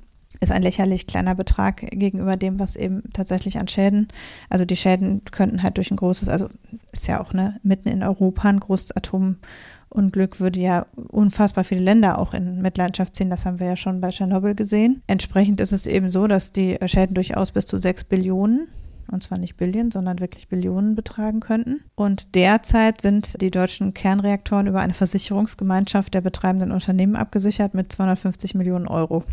ist 0.43 0.51
ein 0.51 0.63
lächerlich 0.63 1.07
kleiner 1.07 1.35
Betrag 1.35 1.87
gegenüber 1.91 2.37
dem, 2.37 2.59
was 2.59 2.75
eben 2.75 3.05
tatsächlich 3.13 3.59
an 3.59 3.69
Schäden, 3.69 4.09
also 4.51 4.65
die 4.65 4.77
Schäden 4.77 5.23
könnten 5.31 5.63
halt 5.63 5.77
durch 5.77 5.91
ein 5.91 5.97
großes, 5.97 6.29
also 6.29 6.49
ist 6.91 7.07
ja 7.07 7.21
auch 7.21 7.33
ne, 7.33 7.61
mitten 7.63 7.89
in 7.89 8.03
Europa 8.03 8.49
ein 8.49 8.59
großes 8.59 8.97
Atomunglück 8.97 10.41
würde 10.41 10.59
ja 10.59 10.87
unfassbar 11.11 11.63
viele 11.63 11.83
Länder 11.83 12.19
auch 12.19 12.35
in 12.35 12.61
Mitleidenschaft 12.61 13.15
ziehen. 13.15 13.31
Das 13.31 13.47
haben 13.47 13.61
wir 13.61 13.69
ja 13.69 13.77
schon 13.77 14.01
bei 14.01 14.11
Tschernobyl 14.11 14.57
gesehen. 14.57 15.01
Entsprechend 15.07 15.61
ist 15.61 15.73
es 15.73 15.87
eben 15.87 16.11
so, 16.11 16.27
dass 16.27 16.51
die 16.51 16.77
Schäden 16.87 17.15
durchaus 17.15 17.53
bis 17.53 17.67
zu 17.67 17.79
sechs 17.79 18.03
Billionen 18.03 18.67
und 19.11 19.23
zwar 19.23 19.39
nicht 19.39 19.57
Billionen, 19.57 19.91
sondern 19.91 20.21
wirklich 20.21 20.49
Billionen 20.49 20.95
betragen 20.95 21.41
könnten. 21.41 21.83
Und 21.95 22.35
derzeit 22.35 23.01
sind 23.01 23.41
die 23.41 23.51
deutschen 23.51 23.95
Kernreaktoren 23.95 24.67
über 24.67 24.81
eine 24.81 24.95
Versicherungsgemeinschaft 24.95 26.15
der 26.15 26.21
betreibenden 26.23 26.73
Unternehmen 26.73 27.15
abgesichert 27.15 27.75
mit 27.75 27.93
250 27.93 28.55
Millionen 28.55 28.89
Euro 28.89 29.25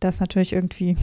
das 0.00 0.20
natürlich 0.20 0.52
irgendwie 0.52 0.96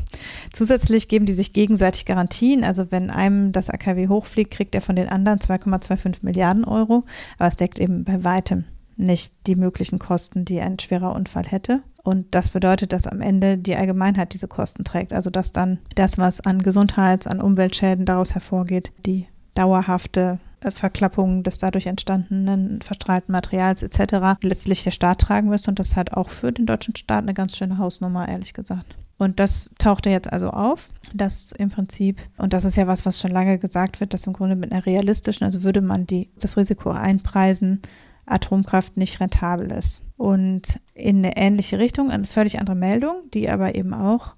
zusätzlich 0.52 1.08
geben 1.08 1.26
die 1.26 1.32
sich 1.32 1.52
gegenseitig 1.52 2.04
Garantien. 2.04 2.64
Also 2.64 2.90
wenn 2.90 3.10
einem 3.10 3.52
das 3.52 3.70
AKW 3.70 4.08
hochfliegt, 4.08 4.50
kriegt 4.50 4.74
er 4.74 4.82
von 4.82 4.96
den 4.96 5.08
anderen 5.08 5.38
2,25 5.38 6.18
Milliarden 6.22 6.64
Euro. 6.64 7.04
Aber 7.38 7.48
es 7.48 7.56
deckt 7.56 7.78
eben 7.78 8.04
bei 8.04 8.22
weitem 8.24 8.64
nicht 8.96 9.32
die 9.46 9.56
möglichen 9.56 9.98
Kosten, 9.98 10.44
die 10.44 10.60
ein 10.60 10.78
schwerer 10.78 11.14
Unfall 11.14 11.44
hätte. 11.46 11.82
Und 12.02 12.34
das 12.34 12.50
bedeutet, 12.50 12.92
dass 12.92 13.06
am 13.06 13.20
Ende 13.20 13.58
die 13.58 13.74
Allgemeinheit 13.74 14.32
diese 14.32 14.48
Kosten 14.48 14.84
trägt. 14.84 15.12
Also 15.12 15.30
dass 15.30 15.52
dann 15.52 15.78
das, 15.94 16.18
was 16.18 16.40
an 16.40 16.62
Gesundheits-, 16.62 17.26
an 17.26 17.40
Umweltschäden 17.40 18.04
daraus 18.04 18.34
hervorgeht, 18.34 18.92
die 19.06 19.26
dauerhafte 19.54 20.38
Verklappung 20.68 21.42
des 21.42 21.58
dadurch 21.58 21.86
entstandenen 21.86 22.82
verstrahlten 22.82 23.32
Materials 23.32 23.82
etc. 23.82 24.38
letztlich 24.42 24.84
der 24.84 24.90
Staat 24.90 25.20
tragen 25.20 25.48
müsste. 25.48 25.70
Und 25.70 25.78
das 25.78 25.96
halt 25.96 26.14
auch 26.14 26.28
für 26.28 26.52
den 26.52 26.66
deutschen 26.66 26.96
Staat 26.96 27.22
eine 27.22 27.34
ganz 27.34 27.56
schöne 27.56 27.78
Hausnummer, 27.78 28.28
ehrlich 28.28 28.52
gesagt. 28.52 28.96
Und 29.20 29.38
das 29.38 29.70
tauchte 29.78 30.08
jetzt 30.08 30.32
also 30.32 30.48
auf, 30.48 30.88
dass 31.12 31.52
im 31.52 31.68
Prinzip, 31.68 32.20
und 32.38 32.54
das 32.54 32.64
ist 32.64 32.76
ja 32.76 32.86
was, 32.86 33.04
was 33.04 33.20
schon 33.20 33.30
lange 33.30 33.58
gesagt 33.58 34.00
wird, 34.00 34.14
dass 34.14 34.26
im 34.26 34.32
Grunde 34.32 34.56
mit 34.56 34.72
einer 34.72 34.86
realistischen, 34.86 35.44
also 35.44 35.62
würde 35.62 35.82
man 35.82 36.06
die, 36.06 36.30
das 36.38 36.56
Risiko 36.56 36.90
einpreisen, 36.90 37.82
Atomkraft 38.24 38.96
nicht 38.96 39.20
rentabel 39.20 39.70
ist. 39.72 40.00
Und 40.16 40.80
in 40.94 41.18
eine 41.18 41.36
ähnliche 41.36 41.78
Richtung, 41.78 42.10
eine 42.10 42.26
völlig 42.26 42.58
andere 42.58 42.76
Meldung, 42.76 43.16
die 43.34 43.50
aber 43.50 43.74
eben 43.74 43.92
auch 43.92 44.36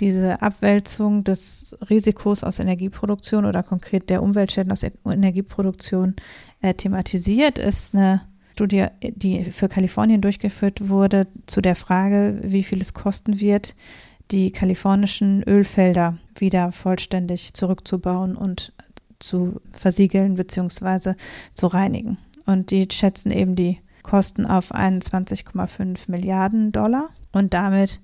diese 0.00 0.42
Abwälzung 0.42 1.24
des 1.24 1.76
Risikos 1.88 2.44
aus 2.44 2.58
Energieproduktion 2.58 3.44
oder 3.44 3.62
konkret 3.62 4.10
der 4.10 4.22
Umweltschäden 4.22 4.72
aus 4.72 4.82
Energieproduktion 4.82 6.16
äh, 6.60 6.74
thematisiert, 6.74 7.58
ist 7.58 7.94
eine 7.94 8.22
Studie, 8.52 8.86
die 9.02 9.44
für 9.44 9.68
Kalifornien 9.68 10.20
durchgeführt 10.20 10.88
wurde, 10.88 11.26
zu 11.46 11.60
der 11.60 11.76
Frage, 11.76 12.40
wie 12.42 12.62
viel 12.62 12.80
es 12.80 12.94
kosten 12.94 13.38
wird, 13.40 13.74
die 14.30 14.50
kalifornischen 14.50 15.42
Ölfelder 15.42 16.18
wieder 16.34 16.72
vollständig 16.72 17.54
zurückzubauen 17.54 18.36
und 18.36 18.72
zu 19.18 19.60
versiegeln 19.70 20.36
bzw. 20.36 21.14
zu 21.54 21.66
reinigen. 21.66 22.18
Und 22.44 22.70
die 22.70 22.88
schätzen 22.90 23.30
eben 23.30 23.56
die 23.56 23.80
Kosten 24.02 24.46
auf 24.46 24.74
21,5 24.74 26.10
Milliarden 26.10 26.72
Dollar 26.72 27.10
und 27.32 27.54
damit 27.54 28.00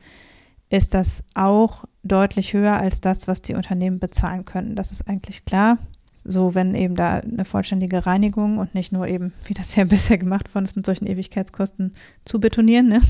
ist 0.73 0.95
das 0.95 1.23
auch 1.35 1.85
deutlich 2.03 2.55
höher 2.55 2.75
als 2.75 3.01
das, 3.01 3.29
was 3.29 3.43
die 3.43 3.55
Unternehmen 3.55 3.99
bezahlen 3.99 4.45
können. 4.45 4.75
Das 4.75 4.91
ist 4.91 5.09
eigentlich 5.09 5.45
klar. 5.45 5.79
So, 6.17 6.55
wenn 6.55 6.75
eben 6.75 6.95
da 6.95 7.19
eine 7.19 7.45
vollständige 7.45 8.07
Reinigung 8.07 8.59
und 8.59 8.75
nicht 8.75 8.93
nur 8.93 9.07
eben, 9.07 9.33
wie 9.45 9.55
das 9.55 9.77
ja 9.77 9.85
bisher 9.87 10.19
gemacht 10.19 10.55
worden 10.55 10.65
ist, 10.65 10.77
mit 10.77 10.87
solchen 10.87 11.07
Ewigkeitskosten 11.07 11.93
zu 12.25 12.41
betonieren, 12.41 12.89
ne? 12.89 13.01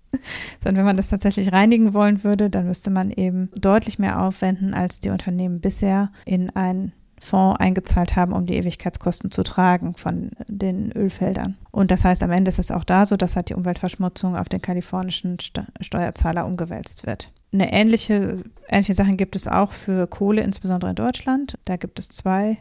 sondern 0.62 0.78
wenn 0.78 0.86
man 0.86 0.96
das 0.96 1.08
tatsächlich 1.08 1.52
reinigen 1.52 1.92
wollen 1.92 2.24
würde, 2.24 2.48
dann 2.48 2.66
müsste 2.66 2.90
man 2.90 3.10
eben 3.10 3.50
deutlich 3.54 3.98
mehr 3.98 4.22
aufwenden, 4.22 4.72
als 4.72 5.00
die 5.00 5.10
Unternehmen 5.10 5.60
bisher 5.60 6.10
in 6.24 6.50
ein 6.50 6.92
Fonds 7.24 7.58
eingezahlt 7.60 8.16
haben, 8.16 8.32
um 8.32 8.46
die 8.46 8.56
Ewigkeitskosten 8.56 9.30
zu 9.30 9.42
tragen 9.42 9.94
von 9.94 10.30
den 10.46 10.92
Ölfeldern. 10.92 11.56
Und 11.70 11.90
das 11.90 12.04
heißt, 12.04 12.22
am 12.22 12.30
Ende 12.30 12.48
ist 12.48 12.58
es 12.58 12.70
auch 12.70 12.84
da 12.84 13.06
so, 13.06 13.16
dass 13.16 13.36
halt 13.36 13.48
die 13.48 13.54
Umweltverschmutzung 13.54 14.36
auf 14.36 14.48
den 14.48 14.62
kalifornischen 14.62 15.38
Steuerzahler 15.80 16.46
umgewälzt 16.46 17.06
wird. 17.06 17.32
Eine 17.52 17.72
ähnliche, 17.72 18.42
ähnliche 18.68 18.94
Sachen 18.94 19.16
gibt 19.16 19.36
es 19.36 19.48
auch 19.48 19.72
für 19.72 20.06
Kohle, 20.06 20.42
insbesondere 20.42 20.90
in 20.90 20.96
Deutschland. 20.96 21.58
Da 21.64 21.76
gibt 21.76 21.98
es 21.98 22.08
zwei 22.08 22.58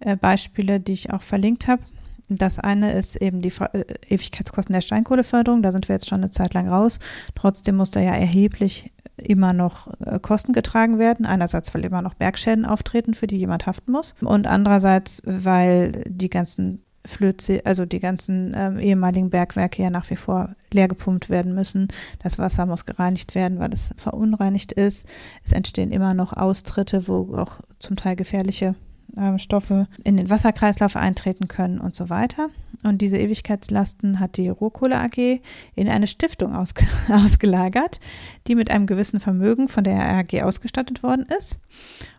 äh, 0.00 0.16
Beispiele, 0.16 0.80
die 0.80 0.92
ich 0.92 1.12
auch 1.12 1.22
verlinkt 1.22 1.68
habe. 1.68 1.82
Das 2.28 2.58
eine 2.58 2.92
ist 2.92 3.16
eben 3.16 3.42
die 3.42 3.52
äh, 3.72 3.84
Ewigkeitskosten 4.08 4.72
der 4.72 4.80
Steinkohleförderung. 4.80 5.62
Da 5.62 5.72
sind 5.72 5.88
wir 5.88 5.96
jetzt 5.96 6.08
schon 6.08 6.20
eine 6.20 6.30
Zeit 6.30 6.54
lang 6.54 6.68
raus. 6.68 6.98
Trotzdem 7.34 7.76
muss 7.76 7.90
da 7.90 8.00
ja 8.00 8.12
erheblich 8.12 8.92
immer 9.24 9.52
noch 9.52 9.88
äh, 10.00 10.18
Kosten 10.18 10.52
getragen 10.52 10.98
werden. 10.98 11.26
Einerseits, 11.26 11.74
weil 11.74 11.84
immer 11.84 12.02
noch 12.02 12.14
Bergschäden 12.14 12.64
auftreten, 12.64 13.14
für 13.14 13.26
die 13.26 13.38
jemand 13.38 13.66
haften 13.66 13.92
muss. 13.92 14.14
Und 14.20 14.46
andererseits, 14.46 15.22
weil 15.24 16.04
die 16.06 16.30
ganzen 16.30 16.82
Flöze, 17.04 17.64
also 17.64 17.86
die 17.86 18.00
ganzen 18.00 18.52
ähm, 18.54 18.78
ehemaligen 18.78 19.30
Bergwerke 19.30 19.82
ja 19.82 19.90
nach 19.90 20.08
wie 20.10 20.16
vor 20.16 20.54
leer 20.72 20.88
gepumpt 20.88 21.30
werden 21.30 21.54
müssen. 21.54 21.88
Das 22.22 22.38
Wasser 22.38 22.66
muss 22.66 22.84
gereinigt 22.84 23.34
werden, 23.34 23.58
weil 23.58 23.72
es 23.72 23.94
verunreinigt 23.96 24.72
ist. 24.72 25.06
Es 25.42 25.52
entstehen 25.52 25.92
immer 25.92 26.12
noch 26.12 26.34
Austritte, 26.34 27.08
wo 27.08 27.36
auch 27.36 27.60
zum 27.78 27.96
Teil 27.96 28.16
gefährliche 28.16 28.74
äh, 29.16 29.38
Stoffe 29.38 29.86
in 30.04 30.16
den 30.16 30.30
Wasserkreislauf 30.30 30.96
eintreten 30.96 31.48
können 31.48 31.80
und 31.80 31.94
so 31.94 32.10
weiter. 32.10 32.48
Und 32.82 32.98
diese 32.98 33.18
Ewigkeitslasten 33.18 34.20
hat 34.20 34.36
die 34.36 34.48
Rohkohle 34.48 34.98
AG 34.98 35.40
in 35.74 35.88
eine 35.88 36.06
Stiftung 36.06 36.54
ausge 36.54 36.86
ausgelagert, 37.08 38.00
die 38.46 38.54
mit 38.54 38.70
einem 38.70 38.86
gewissen 38.86 39.20
Vermögen 39.20 39.68
von 39.68 39.84
der 39.84 40.00
AG 40.00 40.42
ausgestattet 40.42 41.02
worden 41.02 41.26
ist. 41.38 41.60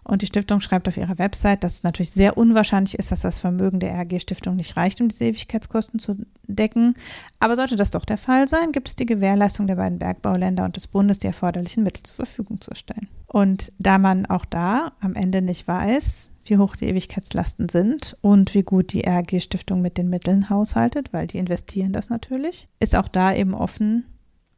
Und 0.04 0.24
die 0.24 0.26
Stiftung 0.26 0.62
schreibt 0.62 0.88
auf 0.88 0.98
ihrer 0.98 1.20
Website, 1.20 1.64
dass 1.64 1.76
es 1.76 1.84
natürlich 1.84 2.12
sehr 2.12 2.38
unwahrscheinlich 2.38 2.98
ist, 2.98 3.12
dass 3.12 3.22
das 3.22 3.40
Vermögen 3.40 3.80
der 3.80 3.94
RG-Stiftung 3.94 4.56
nicht 4.56 4.76
reicht, 4.76 5.00
um 5.00 5.10
diese 5.10 5.26
Ewigkeitskosten 5.26 6.00
zu 6.00 6.18
decken. 6.48 6.96
Aber 7.40 7.56
sollte 7.56 7.76
das 7.76 7.92
doch 7.92 8.06
der 8.06 8.18
Fall 8.18 8.48
sein, 8.48 8.72
gibt 8.72 8.90
es 8.90 8.96
die 8.96 9.06
Gewährleistung 9.06 9.68
der 9.68 9.76
beiden 9.76 10.00
Bergbauländer 10.00 10.66
und 10.66 10.76
des 10.76 10.88
Bundes, 10.88 11.20
die 11.20 11.28
erforderlichen 11.28 11.84
Mittel 11.84 12.04
zur 12.04 12.16
Verfügung 12.16 12.62
zu 12.62 12.74
stellen. 12.74 13.08
Und 13.28 13.72
da 13.78 14.00
man 14.00 14.26
auch 14.26 14.46
da 14.46 14.92
am 15.02 15.14
Ende 15.14 15.42
nicht 15.42 15.68
weiß, 15.68 16.31
wie 16.44 16.58
hoch 16.58 16.76
die 16.76 16.88
Ewigkeitslasten 16.88 17.70
sind 17.70 18.18
und 18.22 18.54
wie 18.54 18.64
gut 18.64 18.94
die 18.94 19.06
RG-Stiftung 19.06 19.82
mit 19.82 19.98
den 19.98 20.10
Mitteln 20.10 20.50
haushaltet, 20.50 21.14
weil 21.14 21.28
die 21.28 21.38
investieren 21.38 21.94
das 21.94 22.10
natürlich, 22.10 22.68
ist 22.80 22.96
auch 22.96 23.08
da 23.08 23.34
eben 23.34 23.54
offen, 23.54 24.06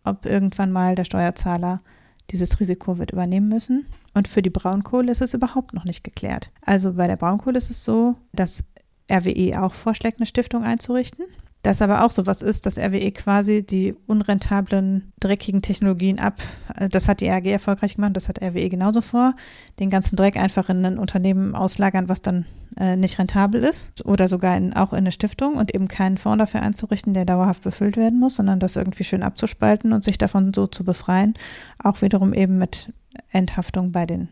ob 0.04 0.26
irgendwann 0.26 0.72
mal 0.72 0.96
der 0.96 1.06
Steuerzahler 1.06 1.82
dieses 2.32 2.60
Risiko 2.60 2.98
wird 2.98 3.12
übernehmen 3.12 3.50
müssen. 3.50 3.86
Und 4.14 4.28
für 4.28 4.42
die 4.42 4.50
Braunkohle 4.50 5.12
ist 5.12 5.22
es 5.22 5.34
überhaupt 5.34 5.74
noch 5.74 5.86
nicht 5.86 6.04
geklärt. 6.04 6.52
Also 6.62 6.94
bei 6.94 7.08
der 7.08 7.18
Braunkohle 7.18 7.58
ist 7.58 7.70
es 7.70 7.84
so, 7.84 8.16
dass 8.32 8.64
RWE 9.12 9.62
auch 9.62 9.74
vorschlägt, 9.74 10.20
eine 10.20 10.26
Stiftung 10.26 10.64
einzurichten. 10.64 11.26
Das 11.64 11.82
aber 11.82 12.04
auch 12.04 12.12
so 12.12 12.26
was 12.26 12.42
ist, 12.42 12.66
dass 12.66 12.78
RWE 12.78 13.12
quasi 13.14 13.66
die 13.66 13.96
unrentablen, 14.06 15.14
dreckigen 15.22 15.62
Technologien 15.62 16.20
ab, 16.20 16.36
äh, 16.78 16.90
das 16.90 17.08
hat 17.08 17.22
die 17.22 17.28
RG 17.28 17.52
erfolgreich 17.52 17.96
gemacht, 17.96 18.18
das 18.18 18.28
hat 18.28 18.42
RWE 18.42 18.70
genauso 18.70 19.00
vor, 19.00 19.34
den 19.80 19.90
ganzen 19.90 20.18
Dreck 20.18 20.36
einfach 20.36 20.68
in 20.68 20.86
ein 20.86 21.00
Unternehmen 21.00 21.56
auslagern, 21.56 22.10
was 22.10 22.22
dann 22.22 22.46
äh, 22.78 22.98
nicht 22.98 23.18
rentabel 23.18 23.64
ist 23.64 24.06
oder 24.06 24.28
sogar 24.28 24.58
in, 24.58 24.74
auch 24.74 24.92
in 24.92 25.00
eine 25.00 25.14
Stiftung 25.14 25.56
und 25.56 25.74
eben 25.74 25.88
keinen 25.88 26.18
Fonds 26.18 26.40
dafür 26.40 26.62
einzurichten, 26.62 27.14
der 27.14 27.24
dauerhaft 27.24 27.64
befüllt 27.64 27.96
werden 27.96 28.20
muss, 28.20 28.36
sondern 28.36 28.60
das 28.60 28.76
irgendwie 28.76 29.06
schön 29.06 29.24
abzuspalten 29.24 29.94
und 29.94 30.04
sich 30.04 30.18
davon 30.18 30.54
so 30.54 30.68
zu 30.68 30.84
befreien, 30.84 31.34
auch 31.82 32.02
wiederum 32.02 32.34
eben 32.34 32.58
mit 32.58 32.92
Enthaftung 33.32 33.94
bei 33.94 34.06
den 34.06 34.28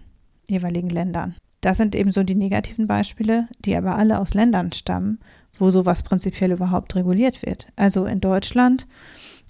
jeweiligen 0.48 0.90
Ländern. 0.90 1.36
Das 1.62 1.78
sind 1.78 1.96
eben 1.96 2.12
so 2.12 2.24
die 2.24 2.36
negativen 2.36 2.88
Beispiele, 2.88 3.48
die 3.60 3.78
aber 3.78 3.96
alle 3.96 4.20
aus 4.20 4.34
Ländern 4.34 4.74
stammen, 4.74 5.20
wo 5.62 5.72
sowas 5.72 6.04
prinzipiell 6.04 6.52
überhaupt 6.52 6.96
reguliert 6.96 7.46
wird. 7.46 7.68
Also 7.76 8.06
in 8.06 8.20
Deutschland 8.20 8.88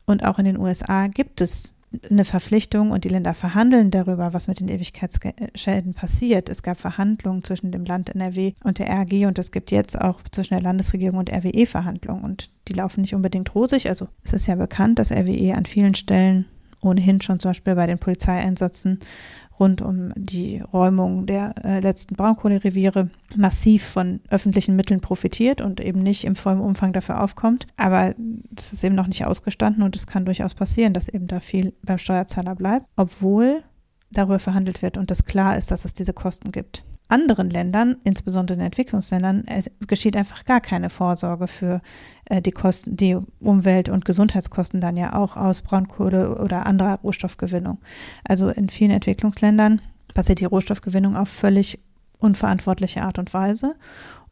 und 0.05 0.23
auch 0.25 0.37
in 0.37 0.45
den 0.45 0.59
USA 0.59 1.07
gibt 1.07 1.41
es 1.41 1.73
eine 2.09 2.23
Verpflichtung 2.23 2.91
und 2.91 3.03
die 3.03 3.09
Länder 3.09 3.33
verhandeln 3.33 3.91
darüber, 3.91 4.33
was 4.33 4.47
mit 4.47 4.61
den 4.61 4.69
Ewigkeitsschäden 4.69 5.93
passiert. 5.93 6.47
Es 6.47 6.63
gab 6.63 6.79
Verhandlungen 6.79 7.43
zwischen 7.43 7.71
dem 7.71 7.83
Land 7.83 8.09
NRW 8.09 8.53
und 8.63 8.79
der 8.79 8.89
RG 8.89 9.25
und 9.25 9.37
es 9.39 9.51
gibt 9.51 9.71
jetzt 9.71 9.99
auch 9.99 10.21
zwischen 10.31 10.53
der 10.53 10.63
Landesregierung 10.63 11.19
und 11.19 11.31
RWE 11.31 11.65
Verhandlungen 11.65 12.23
und 12.23 12.49
die 12.67 12.73
laufen 12.73 13.01
nicht 13.01 13.15
unbedingt 13.15 13.53
rosig. 13.55 13.89
Also 13.89 14.07
es 14.23 14.33
ist 14.33 14.47
ja 14.47 14.55
bekannt, 14.55 14.99
dass 14.99 15.11
RWE 15.11 15.53
an 15.55 15.65
vielen 15.65 15.95
Stellen 15.95 16.45
ohnehin 16.81 17.21
schon 17.21 17.39
zum 17.39 17.49
Beispiel 17.51 17.75
bei 17.75 17.87
den 17.87 17.99
Polizeieinsätzen 17.99 18.99
rund 19.59 19.81
um 19.81 20.11
die 20.15 20.59
Räumung 20.59 21.27
der 21.27 21.53
äh, 21.63 21.79
letzten 21.79 22.15
Braunkohlereviere 22.15 23.09
massiv 23.35 23.83
von 23.83 24.19
öffentlichen 24.29 24.75
Mitteln 24.75 25.01
profitiert 25.01 25.61
und 25.61 25.79
eben 25.79 26.01
nicht 26.01 26.23
im 26.23 26.35
vollen 26.35 26.59
Umfang 26.59 26.93
dafür 26.93 27.21
aufkommt. 27.21 27.67
Aber 27.77 28.15
das 28.49 28.73
ist 28.73 28.83
eben 28.83 28.95
noch 28.95 29.07
nicht 29.07 29.25
ausgestanden 29.25 29.83
und 29.83 29.95
es 29.95 30.07
kann 30.07 30.25
durchaus 30.25 30.55
passieren, 30.55 30.93
dass 30.93 31.09
eben 31.09 31.27
da 31.27 31.39
viel 31.39 31.73
beim 31.83 31.99
Steuerzahler 31.99 32.55
bleibt, 32.55 32.87
obwohl 32.95 33.63
darüber 34.11 34.39
verhandelt 34.39 34.81
wird 34.81 34.97
und 34.97 35.11
es 35.11 35.25
klar 35.25 35.55
ist, 35.55 35.71
dass 35.71 35.85
es 35.85 35.93
diese 35.93 36.13
Kosten 36.13 36.51
gibt. 36.51 36.83
Anderen 37.11 37.49
Ländern, 37.49 37.97
insbesondere 38.03 38.57
in 38.57 38.65
Entwicklungsländern, 38.65 39.43
geschieht 39.87 40.15
einfach 40.15 40.45
gar 40.45 40.61
keine 40.61 40.89
Vorsorge 40.89 41.47
für 41.47 41.81
äh, 42.25 42.41
die 42.41 42.51
Kosten, 42.51 42.95
die 42.95 43.17
Umwelt- 43.39 43.89
und 43.89 44.05
Gesundheitskosten 44.05 44.81
dann 44.81 44.97
ja 44.97 45.13
auch 45.13 45.35
aus 45.35 45.61
Braunkohle 45.61 46.37
oder 46.39 46.65
anderer 46.65 46.99
Rohstoffgewinnung. 47.03 47.79
Also 48.23 48.49
in 48.49 48.69
vielen 48.69 48.91
Entwicklungsländern 48.91 49.81
passiert 50.13 50.39
die 50.39 50.45
Rohstoffgewinnung 50.45 51.15
auf 51.15 51.29
völlig 51.29 51.79
unverantwortliche 52.19 53.01
Art 53.03 53.19
und 53.19 53.33
Weise. 53.33 53.75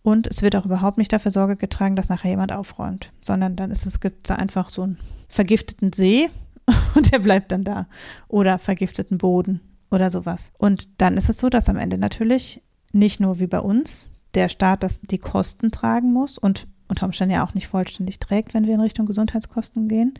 Und 0.01 0.27
es 0.27 0.41
wird 0.41 0.55
auch 0.55 0.65
überhaupt 0.65 0.97
nicht 0.97 1.11
dafür 1.11 1.31
Sorge 1.31 1.55
getragen, 1.55 1.95
dass 1.95 2.09
nachher 2.09 2.31
jemand 2.31 2.53
aufräumt, 2.53 3.11
sondern 3.21 3.55
dann 3.55 3.71
ist 3.71 3.85
es 3.85 3.99
gibt 3.99 4.29
da 4.29 4.35
einfach 4.35 4.69
so 4.69 4.83
einen 4.83 4.97
vergifteten 5.27 5.91
See 5.91 6.29
und 6.95 7.11
der 7.11 7.19
bleibt 7.19 7.51
dann 7.51 7.63
da 7.63 7.87
oder 8.27 8.57
vergifteten 8.57 9.17
Boden 9.17 9.59
oder 9.91 10.11
sowas. 10.11 10.51
Und 10.57 10.87
dann 11.01 11.17
ist 11.17 11.29
es 11.29 11.37
so, 11.37 11.49
dass 11.49 11.69
am 11.69 11.77
Ende 11.77 11.97
natürlich 11.97 12.61
nicht 12.93 13.19
nur 13.19 13.39
wie 13.39 13.47
bei 13.47 13.59
uns 13.59 14.11
der 14.33 14.49
Staat 14.49 14.83
das 14.83 15.01
die 15.01 15.17
Kosten 15.17 15.71
tragen 15.71 16.13
muss 16.13 16.37
und 16.37 16.67
unter 16.87 17.05
Umständen 17.05 17.35
ja 17.35 17.45
auch 17.45 17.53
nicht 17.53 17.67
vollständig 17.67 18.19
trägt, 18.19 18.53
wenn 18.53 18.65
wir 18.65 18.73
in 18.73 18.81
Richtung 18.81 19.05
Gesundheitskosten 19.05 19.87
gehen, 19.87 20.13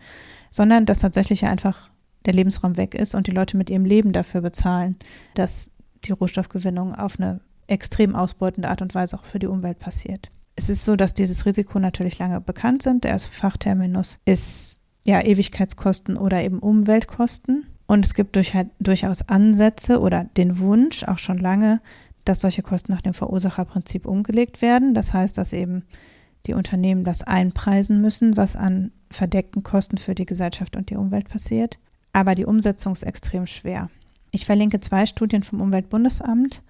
sondern 0.52 0.86
dass 0.86 1.00
tatsächlich 1.00 1.46
einfach 1.46 1.90
der 2.26 2.34
Lebensraum 2.34 2.78
weg 2.78 2.96
ist 2.96 3.16
und 3.16 3.28
die 3.28 3.32
Leute 3.32 3.58
mit 3.58 3.70
ihrem 3.70 3.86
Leben 3.86 4.14
dafür 4.14 4.42
bezahlen, 4.42 4.98
dass 5.36 5.72
die 6.06 6.12
Rohstoffgewinnung 6.12 6.96
auf 6.96 7.20
eine 7.20 7.42
extrem 7.68 8.16
ausbeutende 8.16 8.70
Art 8.70 8.82
und 8.82 8.94
Weise 8.96 9.18
auch 9.18 9.26
für 9.26 9.40
die 9.40 9.48
Umwelt 9.48 9.80
passiert. 9.80 10.32
Es 10.56 10.70
ist 10.70 10.86
so, 10.86 10.96
dass 10.96 11.14
dieses 11.14 11.46
Risiko 11.46 11.80
natürlich 11.80 12.20
lange 12.20 12.42
bekannt 12.42 12.84
sind. 12.84 13.04
Der 13.04 13.12
erste 13.12 13.32
Fachterminus 13.32 14.20
ist 14.26 14.82
ja 15.06 15.22
Ewigkeitskosten 15.22 16.18
oder 16.18 16.44
eben 16.44 16.60
Umweltkosten. 16.60 17.68
Und 17.88 18.06
es 18.06 18.14
gibt 18.14 18.36
durch, 18.36 18.54
halt, 18.54 18.70
durchaus 18.80 19.28
Ansätze 19.30 20.00
oder 20.00 20.26
den 20.26 20.60
Wunsch 20.60 21.04
auch 21.06 21.18
schon 21.18 21.40
lange, 21.40 21.82
dass 22.26 22.42
solche 22.42 22.64
Kosten 22.64 22.92
nach 22.92 23.02
dem 23.02 23.14
Verursacherprinzip 23.14 24.06
umgelegt 24.06 24.62
werden. 24.62 24.94
Das 24.94 25.14
heißt, 25.14 25.38
dass 25.38 25.54
eben 25.54 25.84
die 26.46 26.54
Unternehmen 26.54 27.04
das 27.04 27.24
einpreisen 27.24 28.02
müssen, 28.02 28.38
was 28.38 28.56
an 28.56 28.92
verdeckten 29.12 29.64
Kosten 29.64 29.98
für 29.98 30.16
die 30.16 30.26
Gesellschaft 30.26 30.76
und 30.76 30.90
die 30.90 30.96
Umwelt 30.96 31.28
passiert. 31.28 31.80
Aber 32.14 32.36
die 32.36 32.46
Umsetzung 32.46 32.94
ist 32.94 33.04
extrem 33.04 33.46
schwer. 33.46 33.90
Ich 34.32 34.46
verlinke 34.46 34.80
zwei 34.80 35.06
Studien 35.06 35.44
vom 35.44 35.62
Umweltbundesamt. 35.62 36.62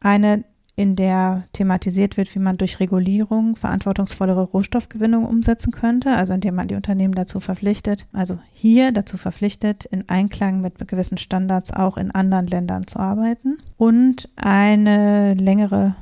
Eine, 0.00 0.44
in 0.82 0.96
der 0.96 1.44
thematisiert 1.52 2.16
wird, 2.16 2.34
wie 2.34 2.40
man 2.40 2.56
durch 2.56 2.80
Regulierung 2.80 3.54
verantwortungsvollere 3.54 4.42
Rohstoffgewinnung 4.42 5.24
umsetzen 5.24 5.70
könnte, 5.70 6.10
also 6.10 6.32
indem 6.32 6.56
man 6.56 6.66
die 6.66 6.74
Unternehmen 6.74 7.14
dazu 7.14 7.38
verpflichtet, 7.38 8.08
also 8.12 8.40
hier 8.52 8.90
dazu 8.90 9.16
verpflichtet, 9.16 9.84
in 9.84 10.08
Einklang 10.08 10.60
mit 10.60 10.88
gewissen 10.88 11.18
Standards 11.18 11.72
auch 11.72 11.96
in 11.96 12.10
anderen 12.10 12.48
Ländern 12.48 12.88
zu 12.88 12.98
arbeiten. 12.98 13.58
Und 13.76 14.28
eine 14.34 15.34
längere, 15.34 15.94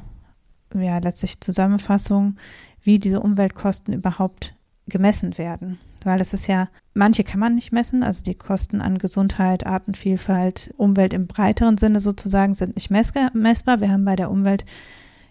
ja, 0.75 0.97
letztlich 0.97 1.43
Zusammenfassung, 1.43 2.37
wie 2.81 2.99
diese 2.99 3.21
Umweltkosten 3.21 3.93
überhaupt 3.93 4.55
gemessen 4.87 5.37
werden 5.37 5.79
weil 6.07 6.21
es 6.21 6.33
ist 6.33 6.47
ja, 6.47 6.69
manche 6.95 7.25
kann 7.25 7.41
man 7.41 7.55
nicht 7.55 7.73
messen, 7.73 8.03
also 8.03 8.23
die 8.23 8.35
Kosten 8.35 8.81
an 8.81 8.99
Gesundheit, 8.99 9.67
Artenvielfalt, 9.67 10.73
Umwelt 10.77 11.13
im 11.13 11.27
breiteren 11.27 11.79
Sinne 11.79 12.01
sozusagen 12.01 12.55
sind 12.55 12.75
nicht 12.75 12.91
messbar. 12.91 13.81
Wir 13.81 13.91
haben 13.91 14.05
bei 14.05 14.17
der 14.17 14.31
Umwelt 14.31 14.65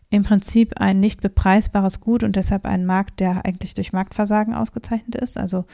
im 0.10 0.24
Prinzip 0.24 0.80
ein 0.80 1.00
nicht 1.00 1.22
bepreisbares 1.22 2.00
Gut 2.00 2.24
und 2.24 2.36
deshalb 2.36 2.66
einen 2.66 2.86
Markt, 2.86 3.20
der 3.20 3.46
eigentlich 3.46 3.74
durch 3.74 3.94
Marktversagen 3.94 4.54
ausgezeichnet 4.54 5.16
ist. 5.16 5.38
Also 5.38 5.66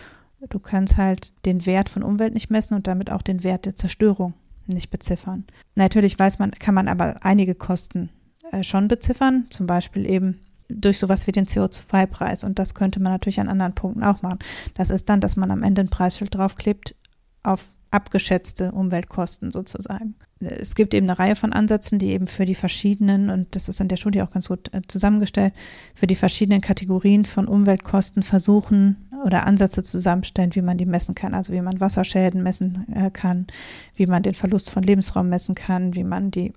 du 0.50 0.60
kannst 0.60 0.98
halt 0.98 1.34
den 1.46 1.66
Wert 1.66 1.90
von 1.90 2.04
Umwelt 2.04 2.34
nicht 2.34 2.52
messen 2.52 2.74
und 2.74 2.88
damit 2.88 3.12
auch 3.12 3.22
den 3.22 3.44
Wert 3.44 3.66
der 3.66 3.76
Zerstörung 3.76 4.34
nicht 4.68 4.90
beziffern. 4.90 5.46
Natürlich 5.76 6.18
weiß 6.18 6.40
man, 6.40 6.52
kann 6.52 6.76
man 6.76 6.88
aber 6.88 7.16
einige 7.22 7.56
Kosten 7.56 8.10
äh, 8.52 8.64
schon 8.64 8.88
beziffern, 8.88 9.46
zum 9.50 9.68
Beispiel 9.68 10.10
eben 10.10 10.40
durch 10.69 10.97
sowas 10.99 11.28
wie 11.28 11.32
den 11.32 11.45
CO2-Preis. 11.45 12.43
Und 12.43 12.60
das 12.60 12.73
könnte 12.73 13.01
man 13.01 13.12
natürlich 13.12 13.39
an 13.39 13.49
anderen 13.49 13.75
Punkten 13.75 14.04
auch 14.04 14.21
machen. 14.21 14.39
Das 14.73 14.89
ist 14.89 15.10
dann, 15.10 15.21
dass 15.21 15.36
man 15.36 15.51
am 15.51 15.63
Ende 15.63 15.82
ein 15.82 15.89
Preisschild 15.89 16.36
draufklebt 16.36 16.95
auf 17.43 17.71
abgeschätzte 17.91 18.73
Umweltkosten 18.73 19.51
sozusagen. 19.51 20.15
Es 20.41 20.75
gibt 20.75 20.93
eben 20.93 21.10
eine 21.10 21.17
Reihe 21.17 21.36
von 21.36 21.54
Ansätzen, 21.54 21.97
die 21.97 22.10
eben 22.10 22.28
für 22.28 22.43
die 22.43 22.56
verschiedenen, 22.56 23.30
und 23.30 23.56
das 23.56 23.69
ist 23.69 23.80
in 23.80 23.88
der 23.88 23.95
Studie 23.95 24.21
auch 24.21 24.32
ganz 24.32 24.49
gut 24.49 24.73
äh, 24.73 24.82
zusammengestellt, 24.86 25.54
für 25.95 26.06
die 26.06 26.15
verschiedenen 26.15 26.60
Kategorien 26.60 27.23
von 27.23 27.47
Umweltkosten 27.47 28.21
versuchen 28.21 29.10
oder 29.23 29.47
Ansätze 29.47 29.82
zusammenstellen, 29.82 30.54
wie 30.56 30.62
man 30.62 30.78
die 30.78 30.86
messen 30.86 31.15
kann. 31.15 31.34
Also 31.34 31.54
wie 31.54 31.62
man 31.62 31.80
Wasserschäden 31.80 32.43
messen 32.43 32.86
äh, 32.93 33.10
kann, 33.12 33.47
wie 33.95 34.08
man 34.08 34.23
den 34.23 34.34
Verlust 34.34 34.71
von 34.71 34.84
Lebensraum 34.84 35.30
messen 35.30 35.56
kann, 35.56 35.95
wie 35.95 36.04
man 36.04 36.32
die 36.32 36.54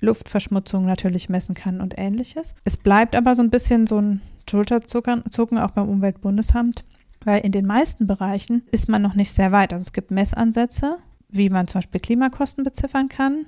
Luftverschmutzung 0.00 0.86
natürlich 0.86 1.28
messen 1.28 1.54
kann 1.54 1.80
und 1.80 1.94
ähnliches. 1.98 2.54
Es 2.64 2.76
bleibt 2.76 3.14
aber 3.14 3.34
so 3.34 3.42
ein 3.42 3.50
bisschen 3.50 3.86
so 3.86 4.00
ein 4.00 4.20
Schulterzucken 4.48 5.58
auch 5.58 5.70
beim 5.70 5.88
Umweltbundesamt, 5.88 6.84
weil 7.24 7.40
in 7.40 7.52
den 7.52 7.66
meisten 7.66 8.06
Bereichen 8.06 8.62
ist 8.72 8.88
man 8.88 9.02
noch 9.02 9.14
nicht 9.14 9.32
sehr 9.32 9.52
weit. 9.52 9.72
Also 9.72 9.86
es 9.86 9.92
gibt 9.92 10.10
Messansätze, 10.10 10.98
wie 11.28 11.50
man 11.50 11.68
zum 11.68 11.80
Beispiel 11.80 12.00
Klimakosten 12.00 12.64
beziffern 12.64 13.08
kann, 13.08 13.46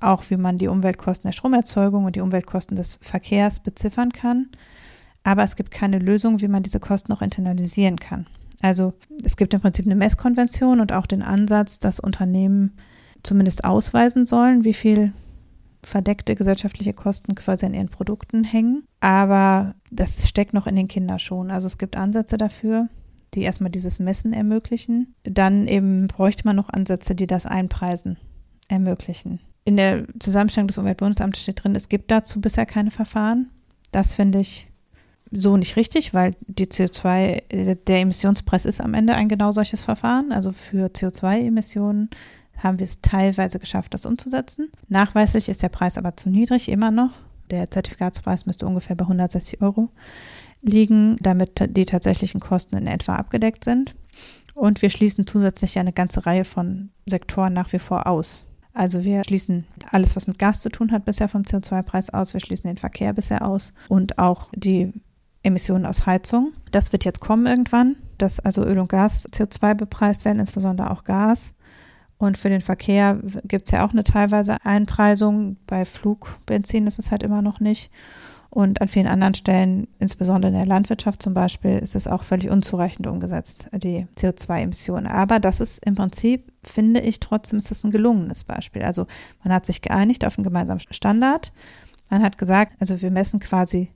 auch 0.00 0.24
wie 0.30 0.36
man 0.36 0.58
die 0.58 0.68
Umweltkosten 0.68 1.28
der 1.28 1.32
Stromerzeugung 1.32 2.04
und 2.04 2.16
die 2.16 2.20
Umweltkosten 2.20 2.76
des 2.76 2.98
Verkehrs 3.00 3.60
beziffern 3.60 4.10
kann. 4.10 4.48
Aber 5.22 5.44
es 5.44 5.54
gibt 5.54 5.70
keine 5.70 5.98
Lösung, 5.98 6.40
wie 6.40 6.48
man 6.48 6.62
diese 6.62 6.80
Kosten 6.80 7.12
auch 7.12 7.22
internalisieren 7.22 7.98
kann. 7.98 8.26
Also 8.62 8.94
es 9.22 9.36
gibt 9.36 9.54
im 9.54 9.60
Prinzip 9.60 9.86
eine 9.86 9.94
Messkonvention 9.94 10.80
und 10.80 10.92
auch 10.92 11.06
den 11.06 11.22
Ansatz, 11.22 11.78
dass 11.78 12.00
Unternehmen 12.00 12.72
zumindest 13.22 13.64
ausweisen 13.64 14.26
sollen, 14.26 14.64
wie 14.64 14.74
viel 14.74 15.12
verdeckte 15.86 16.34
gesellschaftliche 16.34 16.92
Kosten 16.92 17.34
quasi 17.34 17.64
an 17.66 17.74
ihren 17.74 17.88
Produkten 17.88 18.44
hängen. 18.44 18.84
Aber 19.00 19.74
das 19.90 20.28
steckt 20.28 20.52
noch 20.52 20.66
in 20.66 20.76
den 20.76 20.88
Kinderschuhen. 20.88 21.50
Also 21.50 21.66
es 21.66 21.78
gibt 21.78 21.96
Ansätze 21.96 22.36
dafür, 22.36 22.88
die 23.34 23.42
erstmal 23.42 23.70
dieses 23.70 23.98
Messen 23.98 24.32
ermöglichen. 24.32 25.14
Dann 25.22 25.68
eben 25.68 26.08
bräuchte 26.08 26.44
man 26.44 26.56
noch 26.56 26.70
Ansätze, 26.70 27.14
die 27.14 27.26
das 27.26 27.46
Einpreisen 27.46 28.16
ermöglichen. 28.68 29.40
In 29.64 29.76
der 29.76 30.06
Zusammenstellung 30.18 30.68
des 30.68 30.78
Umweltbundesamtes 30.78 31.42
steht 31.42 31.62
drin, 31.62 31.74
es 31.74 31.88
gibt 31.88 32.10
dazu 32.10 32.40
bisher 32.40 32.66
keine 32.66 32.90
Verfahren. 32.90 33.50
Das 33.92 34.14
finde 34.14 34.40
ich 34.40 34.68
so 35.30 35.56
nicht 35.56 35.76
richtig, 35.76 36.14
weil 36.14 36.32
die 36.46 36.66
CO2, 36.66 37.74
der 37.74 38.00
Emissionspreis 38.00 38.64
ist 38.64 38.80
am 38.80 38.94
Ende 38.94 39.14
ein 39.14 39.28
genau 39.28 39.52
solches 39.52 39.84
Verfahren. 39.84 40.32
Also 40.32 40.52
für 40.52 40.86
CO2-Emissionen 40.86 42.10
haben 42.58 42.78
wir 42.78 42.84
es 42.84 43.00
teilweise 43.00 43.58
geschafft, 43.58 43.94
das 43.94 44.06
umzusetzen. 44.06 44.70
Nachweislich 44.88 45.48
ist 45.48 45.62
der 45.62 45.68
Preis 45.68 45.98
aber 45.98 46.16
zu 46.16 46.30
niedrig, 46.30 46.68
immer 46.68 46.90
noch. 46.90 47.10
Der 47.50 47.70
Zertifikatspreis 47.70 48.46
müsste 48.46 48.66
ungefähr 48.66 48.96
bei 48.96 49.04
160 49.04 49.62
Euro 49.62 49.90
liegen, 50.62 51.16
damit 51.20 51.76
die 51.76 51.86
tatsächlichen 51.86 52.40
Kosten 52.40 52.76
in 52.76 52.86
etwa 52.86 53.16
abgedeckt 53.16 53.64
sind. 53.64 53.94
Und 54.54 54.82
wir 54.82 54.90
schließen 54.90 55.26
zusätzlich 55.26 55.78
eine 55.78 55.92
ganze 55.92 56.26
Reihe 56.26 56.44
von 56.44 56.90
Sektoren 57.04 57.52
nach 57.52 57.72
wie 57.72 57.78
vor 57.78 58.06
aus. 58.06 58.46
Also 58.72 59.04
wir 59.04 59.22
schließen 59.24 59.66
alles, 59.90 60.16
was 60.16 60.26
mit 60.26 60.38
Gas 60.38 60.60
zu 60.60 60.68
tun 60.68 60.92
hat, 60.92 61.04
bisher 61.04 61.28
vom 61.28 61.42
CO2-Preis 61.42 62.10
aus. 62.10 62.34
Wir 62.34 62.40
schließen 62.40 62.68
den 62.68 62.76
Verkehr 62.76 63.12
bisher 63.12 63.46
aus 63.46 63.72
und 63.88 64.18
auch 64.18 64.50
die 64.54 64.92
Emissionen 65.42 65.86
aus 65.86 66.04
Heizung. 66.04 66.52
Das 66.72 66.92
wird 66.92 67.04
jetzt 67.04 67.20
kommen 67.20 67.46
irgendwann, 67.46 67.96
dass 68.18 68.40
also 68.40 68.64
Öl 68.64 68.78
und 68.78 68.88
Gas 68.88 69.28
CO2 69.30 69.74
bepreist 69.74 70.24
werden, 70.24 70.40
insbesondere 70.40 70.90
auch 70.90 71.04
Gas. 71.04 71.54
Und 72.18 72.38
für 72.38 72.48
den 72.48 72.62
Verkehr 72.62 73.20
gibt 73.44 73.66
es 73.66 73.72
ja 73.72 73.86
auch 73.86 73.92
eine 73.92 74.04
teilweise 74.04 74.64
Einpreisung. 74.64 75.56
Bei 75.66 75.84
Flugbenzin 75.84 76.86
ist 76.86 76.98
es 76.98 77.10
halt 77.10 77.22
immer 77.22 77.42
noch 77.42 77.60
nicht. 77.60 77.90
Und 78.48 78.80
an 78.80 78.88
vielen 78.88 79.06
anderen 79.06 79.34
Stellen, 79.34 79.86
insbesondere 79.98 80.50
in 80.50 80.56
der 80.56 80.64
Landwirtschaft 80.64 81.22
zum 81.22 81.34
Beispiel, 81.34 81.72
ist 81.72 81.94
es 81.94 82.08
auch 82.08 82.22
völlig 82.22 82.48
unzureichend 82.48 83.06
umgesetzt, 83.06 83.68
die 83.74 84.06
CO2-Emissionen. 84.16 85.06
Aber 85.06 85.40
das 85.40 85.60
ist 85.60 85.84
im 85.84 85.94
Prinzip, 85.94 86.50
finde 86.62 87.00
ich, 87.00 87.20
trotzdem 87.20 87.58
ist 87.58 87.70
es 87.70 87.84
ein 87.84 87.90
gelungenes 87.90 88.44
Beispiel. 88.44 88.82
Also 88.82 89.06
man 89.44 89.52
hat 89.52 89.66
sich 89.66 89.82
geeinigt 89.82 90.24
auf 90.24 90.38
einen 90.38 90.44
gemeinsamen 90.44 90.80
Standard. 90.90 91.52
Man 92.08 92.22
hat 92.22 92.38
gesagt, 92.38 92.80
also 92.80 93.02
wir 93.02 93.10
messen 93.10 93.40
quasi 93.40 93.90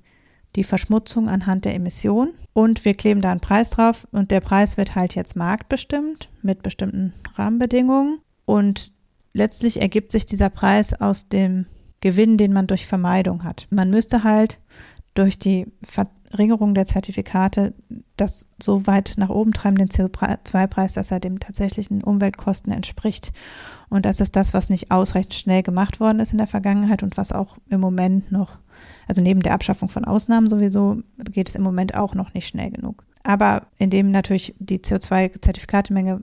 die 0.57 0.65
Verschmutzung 0.65 1.29
anhand 1.29 1.65
der 1.65 1.75
Emission 1.75 2.35
und 2.53 2.85
wir 2.85 2.95
kleben 2.95 3.21
da 3.21 3.31
einen 3.31 3.41
Preis 3.41 3.71
drauf 3.71 4.07
und 4.11 4.31
der 4.31 4.41
Preis 4.41 4.77
wird 4.77 4.95
halt 4.95 5.15
jetzt 5.15 5.37
marktbestimmt 5.37 6.29
mit 6.43 6.63
bestimmten 6.63 7.15
Rahmenbedingungen 7.41 8.21
und 8.45 8.93
letztlich 9.33 9.81
ergibt 9.81 10.13
sich 10.13 10.27
dieser 10.27 10.51
Preis 10.51 10.95
aus 10.95 11.29
dem 11.29 11.67
Gewinn, 12.01 12.37
den 12.37 12.53
man 12.53 12.67
durch 12.67 12.87
Vermeidung 12.87 13.45
hat. 13.45 13.67
Man 13.71 13.91
müsste 13.91 14.25
halt 14.25 14.59
durch 15.15 15.39
die 15.39 15.67
Verringerung 15.83 16.75
der 16.75 16.87
Zertifikate 16.87 17.75
das 18.17 18.47
so 18.63 18.87
weit 18.87 19.15
nach 19.17 19.29
oben 19.29 19.53
treiben, 19.53 19.77
den 19.77 19.89
CO2-Preis, 19.89 20.93
dass 20.93 21.11
er 21.11 21.21
dem 21.21 21.41
tatsächlichen 21.41 22.03
Umweltkosten 22.03 22.73
entspricht. 22.73 23.33
Und 23.89 24.05
das 24.05 24.21
ist 24.21 24.37
das, 24.37 24.55
was 24.55 24.71
nicht 24.71 24.91
ausreichend 24.91 25.35
schnell 25.35 25.63
gemacht 25.63 26.01
worden 26.01 26.21
ist 26.21 26.33
in 26.33 26.39
der 26.39 26.47
Vergangenheit 26.47 27.03
und 27.03 27.17
was 27.17 27.33
auch 27.33 27.57
im 27.69 27.81
Moment 27.81 28.31
noch 28.31 28.59
also 29.07 29.21
neben 29.23 29.41
der 29.41 29.55
Abschaffung 29.55 29.89
von 29.89 30.05
Ausnahmen 30.05 30.49
sowieso 30.49 31.03
geht 31.19 31.49
es 31.49 31.55
im 31.55 31.63
Moment 31.63 31.95
auch 31.95 32.15
noch 32.15 32.35
nicht 32.35 32.47
schnell 32.47 32.71
genug. 32.71 33.05
Aber 33.23 33.67
indem 33.79 34.11
natürlich 34.11 34.55
die 34.59 34.79
CO2-Zertifikatemenge 34.79 36.23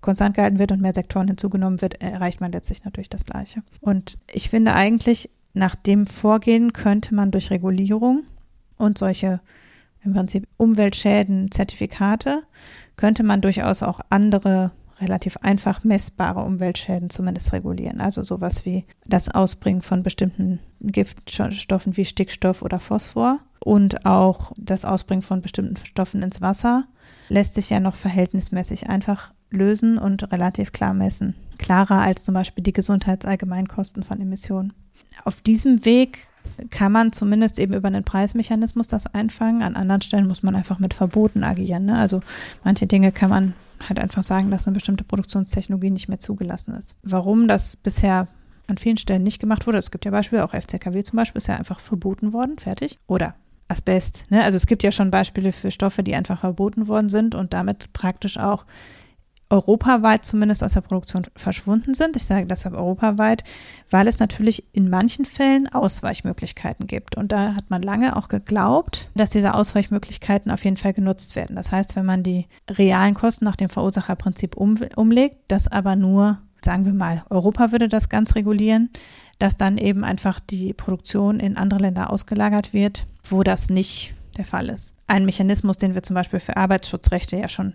konstant 0.00 0.34
gehalten 0.34 0.58
wird 0.58 0.72
und 0.72 0.80
mehr 0.80 0.94
Sektoren 0.94 1.28
hinzugenommen 1.28 1.80
wird, 1.80 2.00
erreicht 2.02 2.40
man 2.40 2.52
letztlich 2.52 2.84
natürlich 2.84 3.08
das 3.08 3.24
Gleiche. 3.24 3.62
Und 3.80 4.18
ich 4.32 4.50
finde 4.50 4.74
eigentlich, 4.74 5.30
nach 5.54 5.74
dem 5.74 6.06
Vorgehen 6.06 6.72
könnte 6.72 7.14
man 7.14 7.30
durch 7.30 7.50
Regulierung 7.50 8.24
und 8.76 8.98
solche 8.98 9.40
im 10.04 10.12
Prinzip 10.14 10.46
Umweltschäden, 10.56 11.50
Zertifikate, 11.50 12.42
könnte 12.96 13.22
man 13.22 13.40
durchaus 13.40 13.82
auch 13.82 14.00
andere 14.10 14.72
relativ 15.00 15.36
einfach 15.38 15.84
messbare 15.84 16.40
Umweltschäden 16.40 17.10
zumindest 17.10 17.52
regulieren. 17.52 18.00
Also 18.00 18.22
sowas 18.22 18.64
wie 18.64 18.84
das 19.06 19.28
Ausbringen 19.28 19.82
von 19.82 20.02
bestimmten 20.02 20.60
Giftstoffen 20.80 21.96
wie 21.96 22.04
Stickstoff 22.04 22.62
oder 22.62 22.80
Phosphor 22.80 23.40
und 23.60 24.06
auch 24.06 24.52
das 24.56 24.84
Ausbringen 24.84 25.22
von 25.22 25.40
bestimmten 25.40 25.76
Stoffen 25.76 26.22
ins 26.22 26.40
Wasser 26.40 26.84
lässt 27.28 27.54
sich 27.54 27.70
ja 27.70 27.80
noch 27.80 27.96
verhältnismäßig 27.96 28.88
einfach 28.88 29.32
lösen 29.50 29.98
und 29.98 30.30
relativ 30.32 30.72
klar 30.72 30.94
messen. 30.94 31.34
Klarer 31.58 32.00
als 32.00 32.24
zum 32.24 32.34
Beispiel 32.34 32.62
die 32.62 32.72
Gesundheitsallgemeinkosten 32.72 34.02
von 34.02 34.20
Emissionen. 34.20 34.72
Auf 35.24 35.40
diesem 35.40 35.84
Weg 35.84 36.28
kann 36.70 36.92
man 36.92 37.12
zumindest 37.12 37.58
eben 37.58 37.74
über 37.74 37.88
einen 37.88 38.04
Preismechanismus 38.04 38.88
das 38.88 39.06
einfangen. 39.06 39.62
An 39.62 39.74
anderen 39.74 40.02
Stellen 40.02 40.28
muss 40.28 40.42
man 40.42 40.54
einfach 40.54 40.78
mit 40.78 40.94
Verboten 40.94 41.44
agieren. 41.44 41.86
Ne? 41.86 41.98
Also 41.98 42.20
manche 42.64 42.86
Dinge 42.86 43.12
kann 43.12 43.30
man 43.30 43.54
halt 43.86 43.98
einfach 43.98 44.22
sagen, 44.22 44.50
dass 44.50 44.66
eine 44.66 44.74
bestimmte 44.74 45.04
Produktionstechnologie 45.04 45.90
nicht 45.90 46.08
mehr 46.08 46.20
zugelassen 46.20 46.74
ist. 46.74 46.96
Warum 47.02 47.48
das 47.48 47.76
bisher 47.76 48.28
an 48.66 48.78
vielen 48.78 48.98
Stellen 48.98 49.22
nicht 49.22 49.40
gemacht 49.40 49.66
wurde, 49.66 49.78
es 49.78 49.90
gibt 49.90 50.04
ja 50.04 50.10
Beispiele, 50.10 50.44
auch 50.44 50.52
FCKW 50.52 51.02
zum 51.02 51.16
Beispiel 51.16 51.38
ist 51.38 51.48
ja 51.48 51.56
einfach 51.56 51.80
verboten 51.80 52.32
worden, 52.32 52.58
fertig. 52.58 52.98
Oder 53.06 53.34
Asbest. 53.68 54.26
Ne? 54.30 54.42
Also 54.42 54.56
es 54.56 54.66
gibt 54.66 54.82
ja 54.82 54.90
schon 54.90 55.10
Beispiele 55.10 55.52
für 55.52 55.70
Stoffe, 55.70 56.02
die 56.02 56.14
einfach 56.14 56.40
verboten 56.40 56.88
worden 56.88 57.08
sind 57.08 57.34
und 57.34 57.52
damit 57.52 57.92
praktisch 57.92 58.38
auch 58.38 58.64
europaweit 59.50 60.24
zumindest 60.24 60.62
aus 60.62 60.74
der 60.74 60.82
Produktion 60.82 61.24
verschwunden 61.34 61.94
sind. 61.94 62.16
Ich 62.16 62.24
sage 62.24 62.46
deshalb 62.46 62.74
europaweit, 62.74 63.44
weil 63.90 64.06
es 64.06 64.18
natürlich 64.18 64.64
in 64.72 64.90
manchen 64.90 65.24
Fällen 65.24 65.68
Ausweichmöglichkeiten 65.68 66.86
gibt. 66.86 67.16
Und 67.16 67.32
da 67.32 67.54
hat 67.54 67.70
man 67.70 67.82
lange 67.82 68.16
auch 68.16 68.28
geglaubt, 68.28 69.10
dass 69.14 69.30
diese 69.30 69.54
Ausweichmöglichkeiten 69.54 70.50
auf 70.50 70.64
jeden 70.64 70.76
Fall 70.76 70.92
genutzt 70.92 71.34
werden. 71.36 71.56
Das 71.56 71.72
heißt, 71.72 71.96
wenn 71.96 72.04
man 72.04 72.22
die 72.22 72.46
realen 72.70 73.14
Kosten 73.14 73.44
nach 73.44 73.56
dem 73.56 73.70
Verursacherprinzip 73.70 74.56
um, 74.56 74.76
umlegt, 74.96 75.36
das 75.48 75.66
aber 75.66 75.96
nur, 75.96 76.38
sagen 76.62 76.84
wir 76.84 76.94
mal, 76.94 77.24
Europa 77.30 77.72
würde 77.72 77.88
das 77.88 78.10
ganz 78.10 78.34
regulieren, 78.34 78.90
dass 79.38 79.56
dann 79.56 79.78
eben 79.78 80.04
einfach 80.04 80.40
die 80.40 80.74
Produktion 80.74 81.40
in 81.40 81.56
andere 81.56 81.80
Länder 81.80 82.10
ausgelagert 82.10 82.74
wird, 82.74 83.06
wo 83.24 83.42
das 83.42 83.70
nicht 83.70 84.14
der 84.36 84.44
Fall 84.44 84.68
ist. 84.68 84.94
Ein 85.06 85.24
Mechanismus, 85.24 85.78
den 85.78 85.94
wir 85.94 86.02
zum 86.02 86.14
Beispiel 86.14 86.40
für 86.40 86.56
Arbeitsschutzrechte 86.56 87.36
ja 87.36 87.48
schon 87.48 87.72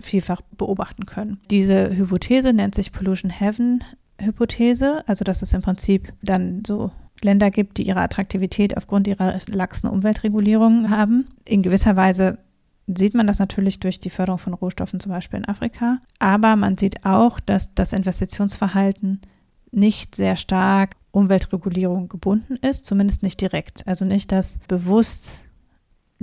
vielfach 0.00 0.40
beobachten 0.56 1.06
können. 1.06 1.40
Diese 1.50 1.96
Hypothese 1.96 2.52
nennt 2.52 2.74
sich 2.74 2.92
Pollution 2.92 3.30
Heaven 3.30 3.84
Hypothese, 4.20 5.02
also 5.06 5.24
dass 5.24 5.42
es 5.42 5.52
im 5.52 5.62
Prinzip 5.62 6.12
dann 6.22 6.62
so 6.66 6.92
Länder 7.22 7.50
gibt, 7.50 7.78
die 7.78 7.86
ihre 7.86 8.00
Attraktivität 8.00 8.76
aufgrund 8.76 9.06
ihrer 9.06 9.38
laxen 9.48 9.88
Umweltregulierungen 9.88 10.90
haben. 10.90 11.28
In 11.44 11.62
gewisser 11.62 11.96
Weise 11.96 12.38
sieht 12.86 13.14
man 13.14 13.26
das 13.26 13.38
natürlich 13.38 13.80
durch 13.80 13.98
die 13.98 14.10
Förderung 14.10 14.38
von 14.38 14.54
Rohstoffen 14.54 15.00
zum 15.00 15.10
Beispiel 15.10 15.38
in 15.38 15.48
Afrika, 15.48 16.00
aber 16.18 16.54
man 16.56 16.76
sieht 16.76 17.04
auch, 17.04 17.40
dass 17.40 17.74
das 17.74 17.92
Investitionsverhalten 17.92 19.22
nicht 19.70 20.14
sehr 20.14 20.36
stark 20.36 20.94
Umweltregulierung 21.10 22.08
gebunden 22.08 22.56
ist, 22.56 22.84
zumindest 22.84 23.22
nicht 23.22 23.40
direkt. 23.40 23.86
Also 23.86 24.04
nicht, 24.04 24.32
dass 24.32 24.58
bewusst 24.68 25.43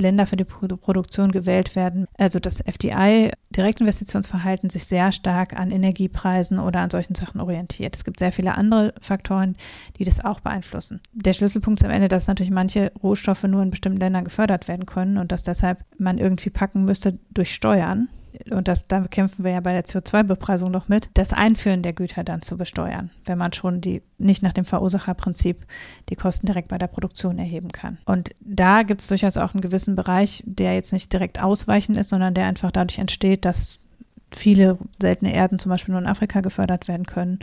Länder 0.01 0.27
für 0.27 0.37
die 0.37 0.43
Produktion 0.43 1.31
gewählt 1.31 1.75
werden. 1.75 2.07
Also 2.17 2.39
das 2.39 2.61
FDI, 2.61 3.31
Direktinvestitionsverhalten, 3.55 4.69
sich 4.69 4.85
sehr 4.85 5.11
stark 5.11 5.53
an 5.57 5.71
Energiepreisen 5.71 6.59
oder 6.59 6.81
an 6.81 6.89
solchen 6.89 7.15
Sachen 7.15 7.41
orientiert. 7.41 7.95
Es 7.95 8.03
gibt 8.03 8.19
sehr 8.19 8.31
viele 8.31 8.57
andere 8.57 8.93
Faktoren, 9.01 9.55
die 9.97 10.03
das 10.03 10.23
auch 10.23 10.39
beeinflussen. 10.39 11.01
Der 11.13 11.33
Schlüsselpunkt 11.33 11.81
ist 11.81 11.85
am 11.85 11.91
Ende, 11.91 12.07
dass 12.07 12.27
natürlich 12.27 12.51
manche 12.51 12.91
Rohstoffe 13.01 13.43
nur 13.43 13.63
in 13.63 13.69
bestimmten 13.69 13.99
Ländern 13.99 14.25
gefördert 14.25 14.67
werden 14.67 14.85
können 14.85 15.17
und 15.17 15.31
dass 15.31 15.43
deshalb 15.43 15.85
man 15.97 16.17
irgendwie 16.17 16.49
packen 16.49 16.85
müsste 16.85 17.19
durch 17.31 17.53
Steuern 17.53 18.09
und 18.49 18.67
das, 18.67 18.87
da 18.87 19.01
kämpfen 19.01 19.43
wir 19.43 19.51
ja 19.51 19.59
bei 19.59 19.73
der 19.73 19.85
CO2-Bepreisung 19.85 20.71
noch 20.71 20.87
mit, 20.87 21.09
das 21.13 21.33
Einführen 21.33 21.83
der 21.83 21.93
Güter 21.93 22.23
dann 22.23 22.41
zu 22.41 22.57
besteuern, 22.57 23.11
wenn 23.25 23.37
man 23.37 23.53
schon 23.53 23.81
die 23.81 24.01
nicht 24.17 24.43
nach 24.43 24.53
dem 24.53 24.65
Verursacherprinzip 24.65 25.65
die 26.09 26.15
Kosten 26.15 26.45
direkt 26.45 26.69
bei 26.69 26.77
der 26.77 26.87
Produktion 26.87 27.37
erheben 27.39 27.69
kann. 27.69 27.97
Und 28.05 28.31
da 28.39 28.83
gibt 28.83 29.01
es 29.01 29.07
durchaus 29.07 29.37
auch 29.37 29.53
einen 29.53 29.61
gewissen 29.61 29.95
Bereich, 29.95 30.43
der 30.45 30.73
jetzt 30.73 30.93
nicht 30.93 31.11
direkt 31.11 31.41
ausweichen 31.41 31.95
ist, 31.95 32.09
sondern 32.09 32.33
der 32.33 32.45
einfach 32.45 32.71
dadurch 32.71 32.99
entsteht, 32.99 33.45
dass 33.45 33.79
viele 34.33 34.77
seltene 35.01 35.33
Erden 35.33 35.59
zum 35.59 35.69
Beispiel 35.69 35.91
nur 35.91 36.01
in 36.01 36.07
Afrika 36.07 36.41
gefördert 36.41 36.87
werden 36.87 37.05
können 37.05 37.39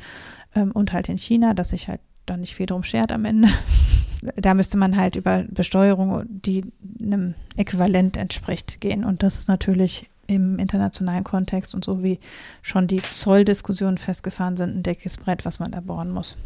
ähm, 0.55 0.73
und 0.73 0.93
halt 0.93 1.09
in 1.09 1.19
China, 1.19 1.55
dass 1.55 1.71
sich 1.71 1.89
halt 1.89 2.01
dann 2.27 2.41
nicht 2.41 2.55
viel 2.55 2.67
drum 2.67 2.83
schert 2.83 3.13
am 3.13 3.25
Ende. 3.25 3.49
da 4.37 4.55
müsste 4.55 4.77
man 4.77 4.97
halt 4.97 5.17
über 5.17 5.45
Besteuerung, 5.49 6.25
die 6.29 6.65
einem 7.01 7.35
Äquivalent 7.57 8.17
entspricht, 8.17 8.81
gehen. 8.81 9.05
Und 9.05 9.23
das 9.23 9.39
ist 9.39 9.49
natürlich 9.49 10.09
im 10.29 10.59
internationalen 10.59 11.25
Kontext 11.25 11.75
und 11.75 11.85
so 11.85 12.03
wie 12.03 12.21
schon 12.63 12.87
die 12.87 13.03
Zolldiskussionen 13.03 13.99
festgefahren 13.99 14.57
sind, 14.57 14.77
ein 14.77 14.83
dickes 14.85 15.17
Brett, 15.17 15.45
was 15.45 15.59
man 15.59 15.73
da 15.73 15.81
bohren 15.81 16.11
muss. 16.11 16.37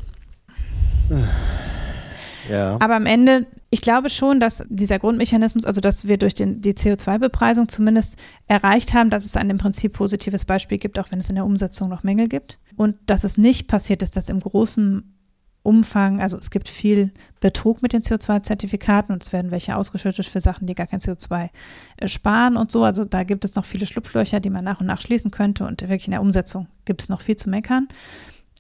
Ja. 2.51 2.77
Aber 2.81 2.97
am 2.97 3.07
Ende, 3.07 3.47
ich 3.71 3.83
glaube 3.83 4.11
schon, 4.11 4.41
dass 4.41 4.65
dieser 4.69 4.99
Grundmechanismus, 4.99 5.65
also 5.65 5.81
dass 5.81 6.09
wir 6.09 6.17
durch 6.17 6.35
den, 6.35 6.61
die 6.61 6.73
CO2-Bepreisung 6.73 7.69
zumindest 7.69 8.21
erreicht 8.47 8.95
haben, 8.95 9.11
dass 9.11 9.25
es 9.25 9.37
ein 9.37 9.51
im 9.51 9.59
Prinzip 9.59 9.93
positives 9.93 10.45
Beispiel 10.45 10.79
gibt, 10.79 10.99
auch 10.99 11.11
wenn 11.11 11.21
es 11.21 11.29
in 11.29 11.35
der 11.35 11.45
Umsetzung 11.45 11.89
noch 11.89 12.03
Mängel 12.03 12.29
gibt. 12.29 12.59
Und 12.77 12.97
dass 13.07 13.25
es 13.25 13.37
nicht 13.37 13.69
passiert 13.69 14.03
ist, 14.03 14.17
dass 14.17 14.29
im 14.29 14.41
großen 14.41 15.13
Umfang, 15.63 16.21
also 16.21 16.37
es 16.39 16.51
gibt 16.51 16.69
viel 16.69 17.13
Betrug 17.41 17.83
mit 17.83 17.93
den 17.93 18.03
CO2-Zertifikaten 18.03 19.13
und 19.13 19.23
es 19.23 19.33
werden 19.33 19.53
welche 19.53 19.77
ausgeschüttet 19.77 20.27
für 20.27 20.41
Sachen, 20.41 20.67
die 20.67 20.75
gar 20.75 20.89
kein 20.89 21.01
CO2 21.01 21.51
äh, 21.99 22.09
sparen 22.09 22.57
und 22.57 22.73
so. 22.73 22.83
Also 22.83 23.05
da 23.05 23.23
gibt 23.23 23.45
es 23.45 23.55
noch 23.55 23.65
viele 23.65 23.87
Schlupflöcher, 23.87 24.41
die 24.41 24.51
man 24.51 24.65
nach 24.65 24.81
und 24.81 24.87
nach 24.87 25.01
schließen 25.01 25.31
könnte 25.31 25.65
und 25.65 25.81
wirklich 25.83 26.09
in 26.09 26.13
der 26.13 26.21
Umsetzung 26.21 26.67
gibt 26.85 27.03
es 27.03 27.09
noch 27.09 27.21
viel 27.21 27.37
zu 27.37 27.49
meckern. 27.49 27.89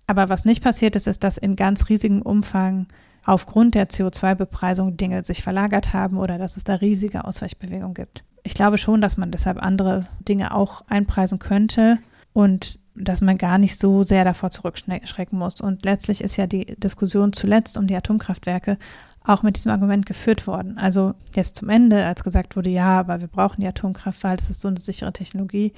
Aber 0.06 0.28
was 0.28 0.44
nicht 0.44 0.62
passiert 0.62 0.94
ist, 0.94 1.06
ist, 1.06 1.24
dass 1.24 1.38
in 1.38 1.56
ganz 1.56 1.88
riesigem 1.88 2.22
Umfang 2.22 2.86
aufgrund 3.24 3.74
der 3.74 3.88
CO2-Bepreisung 3.88 4.96
Dinge 4.96 5.24
sich 5.24 5.42
verlagert 5.42 5.92
haben 5.92 6.18
oder 6.18 6.38
dass 6.38 6.56
es 6.56 6.64
da 6.64 6.74
riesige 6.74 7.24
Ausweichbewegungen 7.24 7.94
gibt. 7.94 8.24
Ich 8.44 8.54
glaube 8.54 8.78
schon, 8.78 9.00
dass 9.00 9.16
man 9.16 9.30
deshalb 9.30 9.62
andere 9.62 10.06
Dinge 10.28 10.54
auch 10.54 10.82
einpreisen 10.88 11.38
könnte 11.38 11.98
und 12.32 12.80
dass 12.94 13.20
man 13.20 13.38
gar 13.38 13.58
nicht 13.58 13.78
so 13.78 14.02
sehr 14.02 14.24
davor 14.24 14.50
zurückschrecken 14.50 15.38
muss. 15.38 15.60
Und 15.60 15.84
letztlich 15.84 16.22
ist 16.22 16.36
ja 16.36 16.46
die 16.46 16.76
Diskussion 16.76 17.32
zuletzt 17.32 17.78
um 17.78 17.86
die 17.86 17.96
Atomkraftwerke 17.96 18.78
auch 19.24 19.42
mit 19.42 19.56
diesem 19.56 19.70
Argument 19.70 20.06
geführt 20.06 20.46
worden. 20.46 20.78
Also 20.78 21.14
jetzt 21.34 21.56
zum 21.56 21.68
Ende, 21.68 22.04
als 22.04 22.24
gesagt 22.24 22.56
wurde, 22.56 22.70
ja, 22.70 22.98
aber 22.98 23.20
wir 23.20 23.28
brauchen 23.28 23.60
die 23.60 23.68
Atomkraft, 23.68 24.22
weil 24.24 24.36
es 24.36 24.50
ist 24.50 24.60
so 24.60 24.68
eine 24.68 24.80
sichere 24.80 25.12
Technologie, 25.12 25.72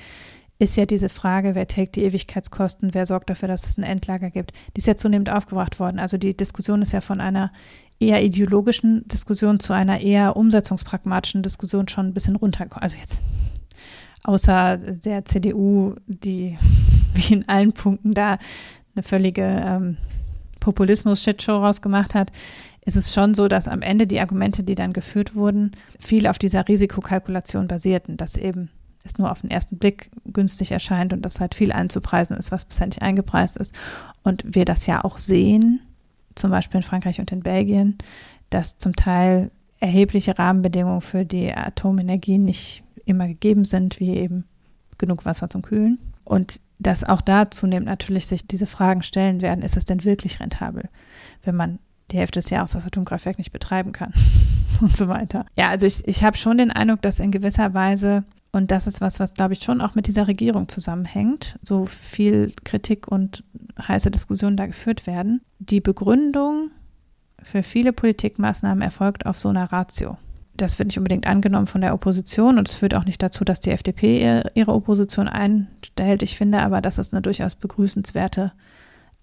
ist 0.59 0.77
ja 0.77 0.87
diese 0.87 1.09
Frage, 1.09 1.55
wer 1.55 1.67
trägt 1.67 1.97
die 1.97 2.05
Ewigkeitskosten, 2.05 2.95
wer 2.95 3.07
sorgt 3.07 3.29
dafür, 3.29 3.49
dass 3.49 3.67
es 3.67 3.77
ein 3.77 3.83
Endlager 3.83 4.31
gibt, 4.31 4.53
die 4.75 4.79
ist 4.79 4.87
ja 4.87 4.97
zunehmend 4.97 5.29
aufgebracht 5.29 5.79
worden. 5.81 5.99
Also 5.99 6.17
die 6.17 6.37
Diskussion 6.37 6.81
ist 6.81 6.93
ja 6.93 7.01
von 7.01 7.21
einer 7.21 7.53
eher 7.99 8.23
ideologischen 8.23 9.07
Diskussion 9.09 9.61
zu 9.61 9.73
einer 9.73 10.01
eher 10.01 10.37
umsetzungspragmatischen 10.37 11.43
Diskussion 11.43 11.89
schon 11.89 12.07
ein 12.07 12.15
bisschen 12.15 12.37
runtergekommen. 12.37 12.83
Also 12.83 12.99
jetzt 12.99 13.21
außer 14.25 14.79
der 14.79 15.25
CDU, 15.25 15.95
die 16.07 16.59
wie 17.14 17.35
in 17.35 17.49
allen 17.49 17.72
Punkten 17.72 18.12
da 18.12 18.39
eine 18.95 19.03
völlige 19.03 19.43
ähm, 19.43 19.97
Populismus-Shitshow 20.61 21.59
rausgemacht 21.59 22.14
hat, 22.14 22.33
ist 22.85 22.97
es 22.97 23.14
schon 23.14 23.35
so, 23.35 23.49
dass 23.49 23.68
am 23.68 23.83
Ende 23.83 24.07
die 24.07 24.20
Argumente, 24.20 24.62
die 24.62 24.75
dann 24.75 24.93
geführt 24.93 25.35
wurden, 25.35 25.72
viel 26.01 26.27
auf 26.27 26.39
dieser 26.39 26.66
Risikokalkulation 26.66 27.68
basierten, 27.68 28.16
dass 28.16 28.37
eben 28.37 28.70
es 29.05 29.18
nur 29.18 29.31
auf 29.31 29.43
den 29.43 29.51
ersten 29.51 29.79
Blick 29.79 30.11
günstig 30.25 30.72
erscheint 30.72 31.12
und 31.12 31.22
dass 31.22 31.41
halt 31.41 31.55
viel 31.55 31.72
einzupreisen 31.72 32.37
ist, 32.37 32.53
was 32.53 32.64
bisher 32.64 32.87
nicht 32.87 33.03
eingepreist 33.03 33.57
ist. 33.57 33.75
Und 34.22 34.45
wir 34.47 34.64
das 34.64 34.87
ja 34.87 35.05
auch 35.05 35.18
sehen, 35.18 35.81
zum 36.35 36.51
Beispiel 36.51 36.79
in 36.79 36.83
Frankreich 36.83 37.20
und 37.20 37.31
in 37.31 37.41
Belgien, 37.41 37.99
dass 38.51 38.79
zum 38.79 38.97
Teil 38.97 39.51
erhebliche 39.79 40.39
Rahmenbedingungen 40.39 41.03
für 41.03 41.25
die 41.25 41.53
Atomenergie 41.53 42.39
nicht 42.39 42.83
immer 43.05 43.29
gegeben 43.29 43.65
sind, 43.65 44.01
wie 44.01 44.17
eben 44.17 44.45
genug 44.99 45.25
Wasser 45.25 45.51
zum 45.51 45.63
Kühlen. 45.63 46.01
Und 46.25 46.61
dass 46.79 47.05
auch 47.05 47.21
da 47.21 47.51
zunehmend 47.51 47.87
natürlich 47.87 48.27
sich 48.27 48.47
diese 48.47 48.67
Fragen 48.67 49.03
stellen 49.03 49.43
werden, 49.43 49.63
ist 49.63 49.77
es 49.77 49.85
denn 49.85 50.05
wirklich 50.05 50.41
rentabel, 50.41 50.89
wenn 51.43 51.55
man 51.55 51.79
die 52.11 52.19
Hälfte 52.19 52.41
des 52.41 52.51
Jahres 52.51 52.73
das 52.73 52.87
Atomkraftwerk 52.87 53.39
nicht 53.39 53.53
betreiben 53.53 53.93
kann 53.93 54.13
und 54.81 54.97
so 54.97 55.09
weiter. 55.09 55.47
Ja, 55.57 55.69
also 55.69 55.87
ich, 55.87 56.07
ich 56.07 56.23
habe 56.23 56.37
schon 56.37 56.59
den 56.59 56.71
Eindruck, 56.71 57.03
dass 57.03 57.21
in 57.21 57.31
gewisser 57.31 57.75
Weise, 57.75 58.25
und 58.53 58.71
das 58.71 58.87
ist 58.87 59.01
was, 59.01 59.21
was 59.21 59.35
glaube 59.35 59.55
ich 59.55 59.63
schon 59.63 59.81
auch 59.81 59.95
mit 59.95 60.07
dieser 60.07 60.29
Regierung 60.29 60.69
zusammenhängt, 60.69 61.59
so 61.63 61.87
viel 61.87 62.53
Kritik 62.65 63.09
und 63.09 63.45
heiße 63.81 64.11
Diskussionen 64.11 64.57
da 64.57 64.67
geführt 64.67 65.07
werden, 65.07 65.43
die 65.59 65.81
Begründung 65.81 66.71
für 67.43 67.63
viele 67.63 67.93
Politikmaßnahmen 67.93 68.83
erfolgt 68.83 69.27
auf 69.27 69.39
so 69.39 69.49
einer 69.49 69.71
Ratio 69.71 70.17
das 70.57 70.79
wird 70.79 70.89
nicht 70.89 70.99
unbedingt 70.99 71.27
angenommen 71.27 71.67
von 71.67 71.81
der 71.81 71.95
Opposition 71.95 72.59
und 72.59 72.69
es 72.69 72.75
führt 72.75 72.95
auch 72.95 73.05
nicht 73.05 73.23
dazu, 73.23 73.45
dass 73.45 73.61
die 73.61 73.71
FDP 73.71 74.43
ihre 74.55 74.73
Opposition 74.73 75.29
einstellt. 75.29 76.23
Ich 76.23 76.37
finde 76.37 76.61
aber, 76.61 76.81
dass 76.81 76.99
es 76.99 77.13
eine 77.13 77.23
durchaus 77.23 77.55
begrüßenswerte 77.55 78.53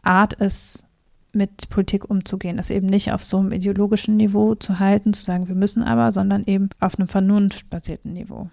Art 0.04 0.34
ist, 0.34 0.86
mit 1.34 1.70
Politik 1.70 2.10
umzugehen, 2.10 2.58
das 2.58 2.70
eben 2.70 2.88
nicht 2.88 3.12
auf 3.12 3.24
so 3.24 3.38
einem 3.38 3.52
ideologischen 3.52 4.18
Niveau 4.18 4.56
zu 4.56 4.80
halten, 4.80 5.14
zu 5.14 5.24
sagen, 5.24 5.48
wir 5.48 5.56
müssen 5.56 5.84
aber, 5.84 6.12
sondern 6.12 6.44
eben 6.46 6.70
auf 6.80 7.00
einem 7.00 7.08
vernunftbasierten 7.08 8.14
Niveau. 8.14 8.50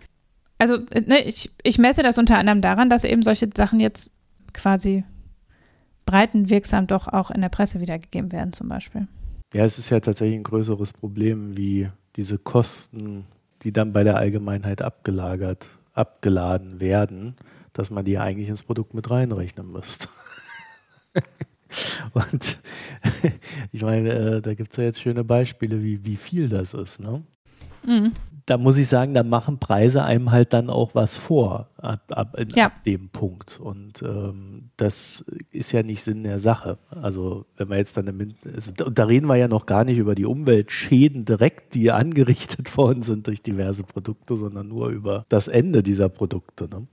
Also 0.59 0.79
ne, 1.07 1.23
ich, 1.25 1.51
ich 1.63 1.79
messe 1.79 2.03
das 2.03 2.19
unter 2.19 2.39
anderem 2.39 2.61
daran, 2.61 2.91
dass 2.91 3.05
eben 3.05 3.23
solche 3.23 3.49
Sachen 3.57 3.81
jetzt 3.81 4.13
quasi 4.53 5.05
breitenwirksam 6.07 6.87
doch 6.87 7.09
auch 7.09 7.31
in 7.31 7.41
der 7.41 7.49
Presse 7.49 7.81
wiedergegeben 7.81 8.33
werden 8.33 8.53
zum 8.53 8.69
Beispiel. 8.69 9.09
Ja, 9.55 9.65
es 9.65 9.79
ist 9.79 9.91
ja 9.91 10.01
tatsächlich 10.01 10.37
ein 10.39 10.43
größeres 10.45 10.93
Problem 10.93 11.57
wie 11.57 11.89
diese 12.17 12.39
Kosten, 12.39 13.27
die 13.63 13.73
dann 13.73 13.93
bei 13.93 14.05
der 14.05 14.17
Allgemeinheit 14.17 14.83
abgelagert, 14.83 15.69
abgeladen 15.95 16.81
werden, 16.81 17.35
dass 17.73 17.91
man 17.91 18.05
die 18.05 18.19
eigentlich 18.19 18.49
ins 18.49 18.63
Produkt 18.63 18.95
mit 18.95 19.11
reinrechnen 19.11 19.71
müsste. 19.73 20.09
Und 22.15 22.59
ich 23.73 23.83
meine, 23.83 24.11
äh, 24.13 24.41
da 24.43 24.55
gibt 24.55 24.73
es 24.73 24.77
ja 24.77 24.85
jetzt 24.85 25.03
schöne 25.03 25.25
Beispiele, 25.25 25.83
wie, 25.83 26.05
wie 26.05 26.17
viel 26.17 26.49
das 26.49 26.75
ist. 26.75 27.01
Ne? 27.01 27.23
Mhm. 27.89 28.13
Da 28.47 28.57
muss 28.57 28.79
ich 28.79 28.89
sagen, 28.89 29.13
da 29.13 29.25
machen 29.25 29.59
Preise 29.59 30.05
einem 30.05 30.31
halt 30.31 30.55
dann 30.55 30.71
auch 30.71 30.95
was 30.95 31.19
vor 31.19 31.69
ab, 31.77 32.01
ab, 32.09 32.35
ja. 32.55 32.67
ab 32.67 32.85
dem 32.85 33.11
Punkt. 33.11 33.61
Und 33.61 34.01
ähm, 34.03 34.71
das 34.79 35.21
ist 35.51 35.73
ja 35.73 35.83
nicht 35.83 36.03
Sinn 36.03 36.23
der 36.23 36.39
Sache. 36.39 36.79
Also 36.91 37.45
wenn 37.59 37.69
wir 37.69 37.77
jetzt 37.77 37.99
dann, 37.99 38.35
also, 38.55 38.71
da 38.73 39.05
reden 39.05 39.27
wir 39.27 39.37
ja 39.37 39.49
noch 39.49 39.67
gar 39.67 39.85
nicht 39.85 39.99
über 39.99 40.15
die 40.15 40.25
Umweltschäden 40.25 41.27
direkt, 41.27 41.75
die 41.75 41.93
angerichtet 41.93 42.75
worden 42.79 43.03
sind 43.03 43.27
durch 43.27 43.43
diverse 43.43 43.83
Produkte, 43.83 44.37
sondern 44.37 44.69
nur 44.69 44.89
über 44.89 45.27
das 45.29 45.49
Ende 45.49 45.83
dieser 45.83 46.09
Produkte. 46.09 46.71
Ne? 46.71 46.87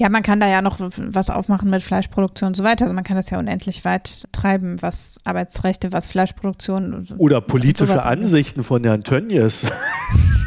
Ja, 0.00 0.08
man 0.08 0.22
kann 0.22 0.40
da 0.40 0.48
ja 0.48 0.62
noch 0.62 0.78
was 0.80 1.28
aufmachen 1.28 1.68
mit 1.68 1.82
Fleischproduktion 1.82 2.48
und 2.48 2.56
so 2.56 2.64
weiter. 2.64 2.84
Also 2.84 2.94
man 2.94 3.04
kann 3.04 3.16
das 3.16 3.28
ja 3.28 3.38
unendlich 3.38 3.84
weit 3.84 4.28
treiben, 4.32 4.80
was 4.80 5.18
Arbeitsrechte, 5.24 5.92
was 5.92 6.10
Fleischproduktion 6.10 6.94
und 6.94 7.14
Oder 7.18 7.42
politische 7.42 8.06
Ansichten 8.06 8.62
von 8.62 8.82
Herrn 8.84 9.02
Tönnies. 9.02 9.66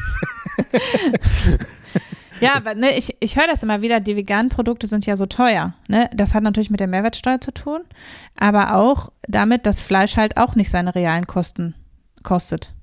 ja, 2.39 2.55
aber 2.55 2.75
ne, 2.75 2.97
ich, 2.97 3.15
ich 3.19 3.35
höre 3.35 3.47
das 3.47 3.63
immer 3.63 3.81
wieder, 3.81 3.99
die 3.99 4.15
veganen 4.15 4.49
Produkte 4.49 4.87
sind 4.87 5.05
ja 5.05 5.15
so 5.15 5.25
teuer. 5.25 5.73
Ne? 5.87 6.09
Das 6.13 6.33
hat 6.33 6.43
natürlich 6.43 6.69
mit 6.69 6.79
der 6.79 6.87
Mehrwertsteuer 6.87 7.41
zu 7.41 7.53
tun, 7.53 7.81
aber 8.37 8.75
auch 8.75 9.11
damit, 9.27 9.65
dass 9.65 9.81
Fleisch 9.81 10.17
halt 10.17 10.37
auch 10.37 10.55
nicht 10.55 10.69
seine 10.69 10.95
realen 10.95 11.27
Kosten 11.27 11.75
kostet. 12.23 12.73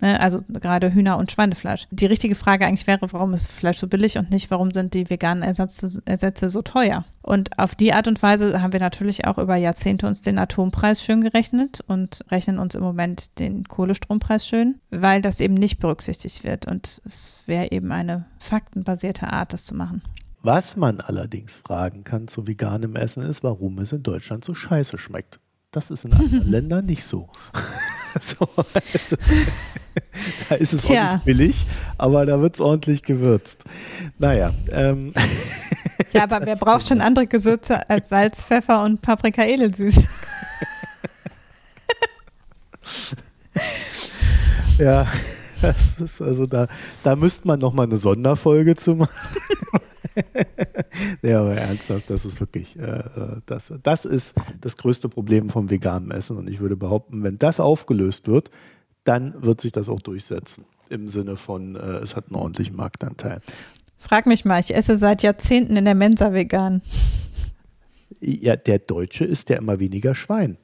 Ne? 0.00 0.20
Also 0.20 0.42
gerade 0.48 0.92
Hühner- 0.92 1.18
und 1.18 1.32
Schweinefleisch. 1.32 1.86
Die 1.90 2.06
richtige 2.06 2.34
Frage 2.34 2.66
eigentlich 2.66 2.86
wäre, 2.86 3.12
warum 3.12 3.34
ist 3.34 3.50
Fleisch 3.50 3.78
so 3.78 3.88
billig 3.88 4.18
und 4.18 4.30
nicht, 4.30 4.50
warum 4.50 4.70
sind 4.70 4.94
die 4.94 5.08
veganen 5.08 5.42
Ersätze, 5.42 6.02
Ersätze 6.04 6.48
so 6.48 6.62
teuer? 6.62 7.04
Und 7.22 7.58
auf 7.58 7.74
die 7.74 7.92
Art 7.92 8.06
und 8.06 8.22
Weise 8.22 8.62
haben 8.62 8.72
wir 8.72 8.80
natürlich 8.80 9.26
auch 9.26 9.38
über 9.38 9.56
Jahrzehnte 9.56 10.06
uns 10.06 10.20
den 10.20 10.38
Atompreis 10.38 11.02
schön 11.02 11.22
gerechnet 11.22 11.80
und 11.86 12.24
rechnen 12.30 12.58
uns 12.58 12.74
im 12.74 12.82
Moment 12.82 13.38
den 13.38 13.64
Kohlestrompreis 13.64 14.46
schön, 14.46 14.76
weil 14.90 15.22
das 15.22 15.40
eben 15.40 15.54
nicht 15.54 15.78
berücksichtigt 15.78 16.44
wird. 16.44 16.66
Und 16.66 17.00
es 17.04 17.44
wäre 17.46 17.72
eben 17.72 17.90
eine 17.90 18.26
faktenbasierte 18.38 19.32
Art, 19.32 19.52
das 19.52 19.64
zu 19.64 19.74
machen. 19.74 20.02
Was 20.42 20.76
man 20.76 21.00
allerdings 21.00 21.54
fragen 21.54 22.04
kann 22.04 22.28
zu 22.28 22.46
veganem 22.46 22.94
Essen 22.94 23.24
ist, 23.24 23.42
warum 23.42 23.78
es 23.78 23.90
in 23.90 24.04
Deutschland 24.04 24.44
so 24.44 24.54
scheiße 24.54 24.96
schmeckt. 24.96 25.40
Das 25.70 25.90
ist 25.90 26.04
in 26.04 26.12
anderen 26.12 26.50
Ländern 26.50 26.86
nicht 26.86 27.04
so. 27.04 27.28
so 28.20 28.48
also, 28.56 29.16
da 30.48 30.54
ist 30.56 30.72
es 30.72 30.86
Tja. 30.86 31.08
auch 31.08 31.12
nicht 31.14 31.24
billig, 31.24 31.66
aber 31.98 32.24
da 32.26 32.40
wird 32.40 32.54
es 32.54 32.60
ordentlich 32.60 33.02
gewürzt. 33.02 33.64
Naja. 34.18 34.52
Ähm. 34.70 35.12
Ja, 36.12 36.24
aber 36.24 36.44
wer 36.46 36.56
braucht 36.56 36.88
schon 36.88 37.00
andere 37.00 37.26
Gewürze 37.26 37.88
als 37.90 38.10
Salz, 38.10 38.42
Pfeffer 38.42 38.82
und 38.84 39.02
Paprika 39.02 39.44
edelsüß? 39.44 39.96
ja, 44.78 45.06
das 45.62 46.00
ist 46.00 46.20
also 46.20 46.46
da, 46.46 46.66
da 47.02 47.16
müsste 47.16 47.46
man 47.46 47.60
nochmal 47.60 47.86
eine 47.86 47.96
Sonderfolge 47.96 48.76
zu 48.76 48.94
machen. 48.94 49.14
ja, 51.22 51.40
aber 51.40 51.56
ernsthaft, 51.56 52.10
das 52.10 52.24
ist 52.24 52.40
wirklich, 52.40 52.78
äh, 52.78 52.82
äh, 52.82 53.40
das, 53.46 53.72
das 53.82 54.04
ist 54.04 54.34
das 54.60 54.76
größte 54.76 55.08
Problem 55.08 55.50
vom 55.50 55.70
veganen 55.70 56.10
Essen. 56.10 56.36
Und 56.36 56.48
ich 56.48 56.60
würde 56.60 56.76
behaupten, 56.76 57.22
wenn 57.22 57.38
das 57.38 57.60
aufgelöst 57.60 58.28
wird, 58.28 58.50
dann 59.04 59.42
wird 59.42 59.60
sich 59.60 59.72
das 59.72 59.88
auch 59.88 60.00
durchsetzen. 60.00 60.64
Im 60.88 61.08
Sinne 61.08 61.36
von, 61.36 61.76
äh, 61.76 61.98
es 61.98 62.16
hat 62.16 62.26
einen 62.26 62.36
ordentlichen 62.36 62.76
Marktanteil. 62.76 63.40
Frag 63.98 64.26
mich 64.26 64.44
mal, 64.44 64.60
ich 64.60 64.74
esse 64.74 64.96
seit 64.96 65.22
Jahrzehnten 65.22 65.76
in 65.76 65.84
der 65.84 65.94
Mensa 65.94 66.32
vegan. 66.32 66.82
Ja, 68.20 68.56
der 68.56 68.78
Deutsche 68.78 69.24
isst 69.24 69.50
ja 69.50 69.56
immer 69.56 69.80
weniger 69.80 70.14
Schwein. 70.14 70.58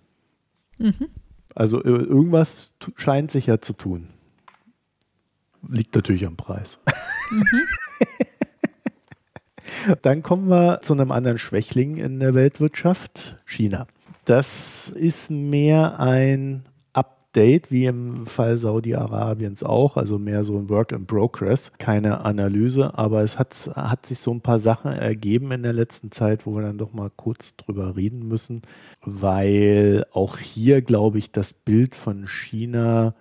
Mhm. 0.79 1.09
Also 1.55 1.83
äh, 1.83 1.89
irgendwas 1.89 2.75
scheint 2.97 3.31
sich 3.31 3.47
ja 3.47 3.61
zu 3.61 3.73
tun. 3.73 4.09
Liegt 5.69 5.95
natürlich 5.95 6.27
am 6.27 6.37
Preis. 6.37 6.79
Mhm. 7.31 7.45
Dann 10.03 10.23
kommen 10.23 10.49
wir 10.49 10.81
zu 10.83 10.93
einem 10.93 11.11
anderen 11.11 11.39
Schwächling 11.39 11.97
in 11.97 12.21
der 12.21 12.35
Weltwirtschaft, 12.35 13.37
China. 13.45 13.87
Das 14.25 14.89
ist 14.91 15.31
mehr 15.31 15.99
ein 15.99 16.63
Update, 16.93 17.73
wie 17.73 17.87
im 17.87 18.27
Fall 18.27 18.59
Saudi-Arabiens 18.59 19.63
auch, 19.63 19.97
also 19.97 20.19
mehr 20.19 20.45
so 20.45 20.57
ein 20.59 20.69
Work 20.69 20.93
in 20.93 21.07
Progress, 21.07 21.73
keine 21.79 22.25
Analyse, 22.25 22.97
aber 22.97 23.23
es 23.23 23.39
hat, 23.39 23.55
hat 23.75 24.07
sich 24.07 24.21
so 24.21 24.33
ein 24.33 24.41
paar 24.41 24.59
Sachen 24.59 24.93
ergeben 24.93 25.51
in 25.51 25.63
der 25.63 25.73
letzten 25.73 26.13
Zeit, 26.13 26.47
wo 26.47 26.55
wir 26.55 26.63
dann 26.63 26.79
doch 26.79 26.93
mal 26.93 27.11
kurz 27.17 27.57
drüber 27.57 27.97
reden 27.97 28.29
müssen, 28.29 28.63
weil 29.05 30.05
auch 30.13 30.39
hier, 30.39 30.83
glaube 30.83 31.19
ich, 31.19 31.33
das 31.33 31.55
Bild 31.55 31.95
von 31.95 32.29
China 32.29 33.15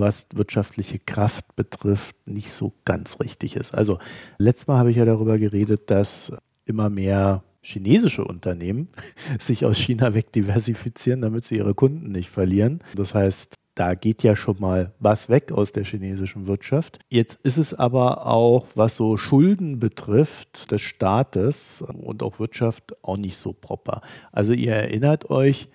was 0.00 0.28
wirtschaftliche 0.34 0.98
Kraft 0.98 1.56
betrifft, 1.56 2.16
nicht 2.26 2.52
so 2.52 2.72
ganz 2.84 3.20
richtig 3.20 3.56
ist. 3.56 3.74
Also 3.74 3.98
letztes 4.38 4.66
Mal 4.66 4.78
habe 4.78 4.90
ich 4.90 4.96
ja 4.96 5.04
darüber 5.04 5.38
geredet, 5.38 5.90
dass 5.90 6.32
immer 6.64 6.90
mehr 6.90 7.42
chinesische 7.62 8.24
Unternehmen 8.24 8.88
sich 9.40 9.64
aus 9.64 9.78
China 9.78 10.14
wegdiversifizieren, 10.14 11.20
damit 11.20 11.44
sie 11.44 11.56
ihre 11.56 11.74
Kunden 11.74 12.10
nicht 12.10 12.30
verlieren. 12.30 12.80
Das 12.94 13.14
heißt, 13.14 13.54
da 13.76 13.94
geht 13.94 14.22
ja 14.22 14.34
schon 14.36 14.56
mal 14.58 14.94
was 15.00 15.28
weg 15.28 15.52
aus 15.52 15.70
der 15.70 15.84
chinesischen 15.84 16.46
Wirtschaft. 16.46 16.98
Jetzt 17.10 17.38
ist 17.44 17.58
es 17.58 17.74
aber 17.74 18.26
auch, 18.26 18.66
was 18.74 18.96
so 18.96 19.18
Schulden 19.18 19.78
betrifft, 19.78 20.70
des 20.70 20.80
Staates 20.80 21.82
und 21.82 22.22
auch 22.22 22.38
Wirtschaft 22.38 22.96
auch 23.04 23.18
nicht 23.18 23.36
so 23.36 23.52
proper. 23.52 24.00
Also 24.32 24.54
ihr 24.54 24.72
erinnert 24.72 25.28
euch, 25.28 25.68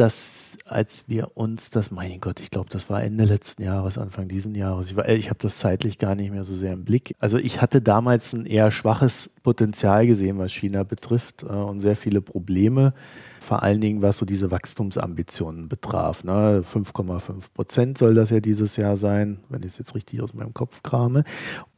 dass 0.00 0.56
als 0.64 1.04
wir 1.08 1.36
uns 1.36 1.68
das, 1.68 1.90
mein 1.90 2.20
Gott, 2.22 2.40
ich 2.40 2.50
glaube, 2.50 2.70
das 2.70 2.88
war 2.88 3.02
Ende 3.02 3.24
letzten 3.24 3.64
Jahres, 3.64 3.98
Anfang 3.98 4.28
diesen 4.28 4.54
Jahres, 4.54 4.90
ich, 4.90 4.96
ich 4.96 5.28
habe 5.28 5.38
das 5.40 5.58
zeitlich 5.58 5.98
gar 5.98 6.14
nicht 6.14 6.30
mehr 6.30 6.46
so 6.46 6.56
sehr 6.56 6.72
im 6.72 6.86
Blick. 6.86 7.14
Also 7.18 7.36
ich 7.36 7.60
hatte 7.60 7.82
damals 7.82 8.32
ein 8.32 8.46
eher 8.46 8.70
schwaches 8.70 9.34
Potenzial 9.42 10.06
gesehen, 10.06 10.38
was 10.38 10.52
China 10.52 10.84
betrifft 10.84 11.42
äh, 11.42 11.48
und 11.48 11.80
sehr 11.80 11.96
viele 11.96 12.22
Probleme, 12.22 12.94
vor 13.40 13.62
allen 13.62 13.82
Dingen 13.82 14.00
was 14.00 14.16
so 14.16 14.24
diese 14.24 14.50
Wachstumsambitionen 14.50 15.68
betraf. 15.68 16.24
Ne? 16.24 16.62
5,5 16.62 17.52
Prozent 17.52 17.98
soll 17.98 18.14
das 18.14 18.30
ja 18.30 18.40
dieses 18.40 18.76
Jahr 18.76 18.96
sein, 18.96 19.40
wenn 19.50 19.60
ich 19.60 19.68
es 19.68 19.78
jetzt 19.78 19.94
richtig 19.94 20.22
aus 20.22 20.32
meinem 20.32 20.54
Kopf 20.54 20.82
krame. 20.82 21.24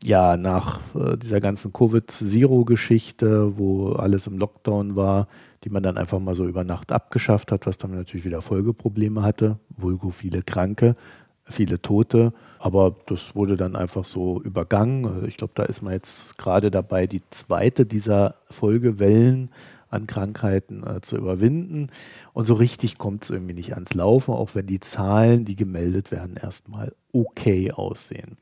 Ja, 0.04 0.36
nach 0.36 0.78
äh, 0.94 1.16
dieser 1.16 1.40
ganzen 1.40 1.72
Covid-Zero-Geschichte, 1.72 3.58
wo 3.58 3.94
alles 3.94 4.28
im 4.28 4.38
Lockdown 4.38 4.94
war, 4.94 5.26
die 5.64 5.70
man 5.70 5.82
dann 5.82 5.98
einfach 5.98 6.18
mal 6.18 6.34
so 6.34 6.46
über 6.46 6.64
Nacht 6.64 6.92
abgeschafft 6.92 7.52
hat, 7.52 7.66
was 7.66 7.78
dann 7.78 7.92
natürlich 7.92 8.24
wieder 8.24 8.42
Folgeprobleme 8.42 9.22
hatte, 9.22 9.58
vulgo 9.76 10.10
viele 10.10 10.42
Kranke, 10.42 10.96
viele 11.44 11.80
Tote, 11.82 12.32
aber 12.58 12.96
das 13.06 13.34
wurde 13.34 13.56
dann 13.56 13.76
einfach 13.76 14.04
so 14.04 14.40
übergangen. 14.42 15.26
Ich 15.26 15.36
glaube, 15.36 15.52
da 15.54 15.64
ist 15.64 15.82
man 15.82 15.92
jetzt 15.92 16.38
gerade 16.38 16.70
dabei, 16.70 17.06
die 17.06 17.22
zweite 17.30 17.86
dieser 17.86 18.36
Folgewellen 18.50 19.50
an 19.92 20.06
Krankheiten 20.06 20.84
äh, 20.86 21.00
zu 21.02 21.16
überwinden. 21.16 21.90
Und 22.32 22.44
so 22.44 22.54
richtig 22.54 22.96
kommt 22.96 23.24
es 23.24 23.30
irgendwie 23.30 23.54
nicht 23.54 23.74
ans 23.74 23.92
Laufen, 23.94 24.32
auch 24.32 24.54
wenn 24.54 24.66
die 24.66 24.80
Zahlen, 24.80 25.44
die 25.44 25.54
gemeldet 25.54 26.10
werden, 26.10 26.36
erstmal 26.36 26.94
okay 27.12 27.70
aussehen. 27.72 28.38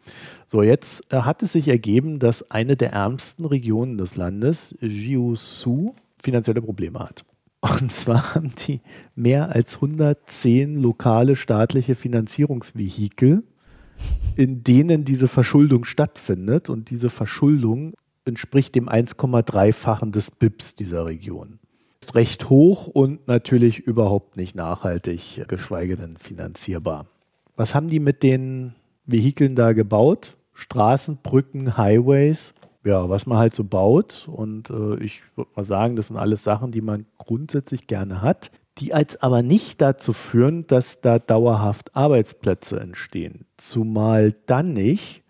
So, 0.47 0.63
jetzt 0.63 1.13
äh, 1.13 1.23
hat 1.23 1.43
es 1.43 1.53
sich 1.53 1.67
ergeben, 1.67 2.21
dass 2.21 2.53
eine 2.53 2.77
der 2.77 2.93
ärmsten 2.93 3.45
Regionen 3.45 3.99
des 3.99 4.15
Landes, 4.15 4.77
Jiuzhou, 4.81 5.95
finanzielle 6.23 6.63
Probleme 6.63 6.99
hat. 7.01 7.25
Und 7.61 7.93
zwar 7.93 8.35
haben 8.35 8.53
die 8.67 8.81
mehr 9.15 9.55
als 9.55 9.77
110 9.77 10.81
lokale 10.81 11.37
staatliche 11.37 11.95
Finanzierungsvehikel, 11.95 13.43
in 14.37 14.65
denen 14.65 15.05
diese 15.05 15.29
Verschuldung 15.29 15.85
stattfindet. 15.85 16.71
Und 16.71 16.91
diese 16.91 17.11
Verschuldung 17.11 17.95
entspricht 18.25 18.75
dem 18.75 18.89
1,3-fachen 18.89 20.13
des 20.13 20.31
BIPs 20.31 20.75
dieser 20.77 21.05
Region. 21.05 21.59
Ist 22.01 22.15
recht 22.15 22.49
hoch 22.49 22.87
und 22.87 23.29
natürlich 23.29 23.79
überhaupt 23.79 24.39
nicht 24.39 24.55
nachhaltig, 24.55 25.45
geschweige 25.49 25.97
denn 25.97 26.17
finanzierbar. 26.17 27.07
Was 27.57 27.75
haben 27.75 27.89
die 27.89 28.01
mit 28.01 28.23
den 28.23 28.75
Vehikeln 29.05 29.55
da 29.55 29.75
gebaut? 29.75 30.39
Straßen, 30.55 31.19
Brücken, 31.23 31.77
Highways 31.77 32.55
ja, 32.85 33.09
was 33.09 33.27
man 33.27 33.39
halt 33.39 33.55
so 33.55 33.65
baut. 33.65 34.29
Und 34.31 34.71
äh, 34.71 34.97
ich 35.03 35.23
würde 35.37 35.51
mal 35.55 35.65
sagen, 35.65 35.97
das 35.97 36.09
sind 36.09 36.17
alles 36.17 36.43
Sachen, 36.45 36.73
die 36.73 36.81
man 36.81 37.07
grundsätzlich 37.19 37.87
gerne 37.87 38.23
hat, 38.23 38.51
die 38.79 38.95
als 38.95 39.23
aber 39.23 39.43
nicht 39.43 39.81
dazu 39.81 40.13
führen, 40.13 40.67
dass 40.67 41.01
da 41.01 41.19
dauerhaft 41.19 41.95
Arbeitsplätze 41.95 42.81
entstehen. 42.81 43.47
Zumal 43.57 44.33
dann 44.47 44.73
nicht, 44.73 45.23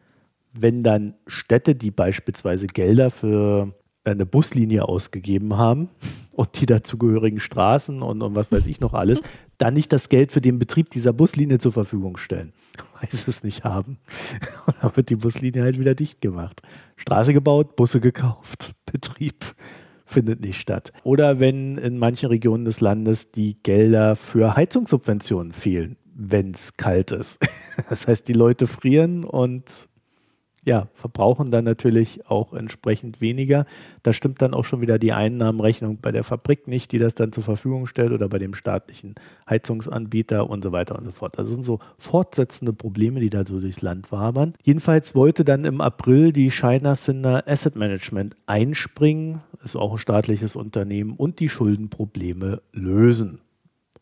wenn 0.53 0.83
dann 0.83 1.15
Städte, 1.27 1.75
die 1.75 1.91
beispielsweise 1.91 2.67
Gelder 2.67 3.11
für 3.11 3.75
eine 4.05 4.27
Buslinie 4.27 4.89
ausgegeben 4.89 5.57
haben 5.57 5.91
und 6.35 6.61
die 6.61 6.67
dazugehörigen 6.67 7.41
Straßen 7.41 8.03
und, 8.03 8.23
und 8.23 8.35
was 8.35 8.51
weiß 8.51 8.67
ich 8.67 8.81
noch 8.81 8.95
alles, 8.95 9.21
dann 9.59 9.75
nicht 9.75 9.93
das 9.93 10.09
Geld 10.09 10.33
für 10.33 10.41
den 10.41 10.59
Betrieb 10.59 10.91
dieser 10.91 11.13
Buslinie 11.13 11.59
zur 11.59 11.73
Verfügung 11.73 12.17
stellen, 12.17 12.53
weil 13.01 13.11
sie 13.11 13.31
es 13.31 13.45
nicht 13.45 13.65
haben. 13.65 13.99
Und 14.67 14.77
dann 14.81 14.97
wird 14.97 15.11
die 15.11 15.17
Buslinie 15.17 15.63
halt 15.63 15.79
wieder 15.79 15.95
dicht 15.95 16.21
gemacht. 16.21 16.63
Straße 16.97 17.35
gebaut, 17.35 17.77
Busse 17.77 18.01
gekauft, 18.01 18.73
Betrieb 18.91 19.45
findet 20.07 20.41
nicht 20.41 20.61
statt. 20.61 20.93
Oder 21.05 21.39
wenn 21.39 21.79
in 21.79 21.99
manchen 21.99 22.29
Regionen 22.29 22.65
des 22.65 22.81
Landes 22.81 23.31
die 23.33 23.63
Gelder 23.63 24.17
für 24.17 24.57
Heizungssubventionen 24.57 25.53
fehlen, 25.53 25.97
wenn 26.15 26.53
es 26.53 26.77
kalt 26.77 27.13
ist. 27.13 27.39
Das 27.89 28.07
heißt, 28.07 28.29
die 28.29 28.35
Leute 28.35 28.67
frieren 28.67 29.25
und 29.25 29.89
ja, 30.65 30.89
verbrauchen 30.93 31.51
dann 31.51 31.65
natürlich 31.65 32.27
auch 32.27 32.53
entsprechend 32.53 33.21
weniger. 33.21 33.65
Da 34.03 34.13
stimmt 34.13 34.43
dann 34.43 34.53
auch 34.53 34.65
schon 34.65 34.83
wieder 34.83 34.99
die 34.99 35.13
Einnahmenrechnung 35.13 35.99
bei 36.03 36.13
der 36.13 36.23
Fabrik 36.23 36.69
nicht, 36.69 36.93
die 36.93 36.99
das 36.99 37.15
dann 37.15 37.33
zur 37.33 37.43
Verfügung 37.43 37.87
stellt 37.87 38.13
oder 38.13 38.29
bei 38.29 38.39
dem 38.39 38.53
staatlichen 38.53 39.15
Heizungsanbieter 39.49 40.51
und 40.51 40.63
so 40.63 40.73
weiter 40.73 40.99
und 40.99 41.05
so 41.05 41.13
fort. 41.13 41.39
Das 41.39 41.49
sind 41.49 41.65
so 41.65 41.79
fortsetzende 41.99 42.75
Probleme, 42.75 43.21
die 43.21 43.31
da 43.31 43.47
so 43.47 43.59
durchs 43.59 43.81
Land 43.81 44.13
wabern. 44.13 44.53
Jedenfalls 44.63 45.15
wollte 45.15 45.45
dann 45.45 45.65
im 45.65 45.81
April 45.81 46.33
die 46.33 46.51
China 46.51 46.95
Cinder 46.95 47.45
Asset 47.47 47.77
Management 47.77 48.37
einspringen, 48.47 49.41
ist 49.65 49.77
auch 49.77 49.93
ein 49.93 49.99
staatliches 49.99 50.57
Unternehmen, 50.57 51.15
und 51.15 51.41
die 51.41 51.49
Schuldenprobleme 51.49 52.61
lösen. 52.73 53.41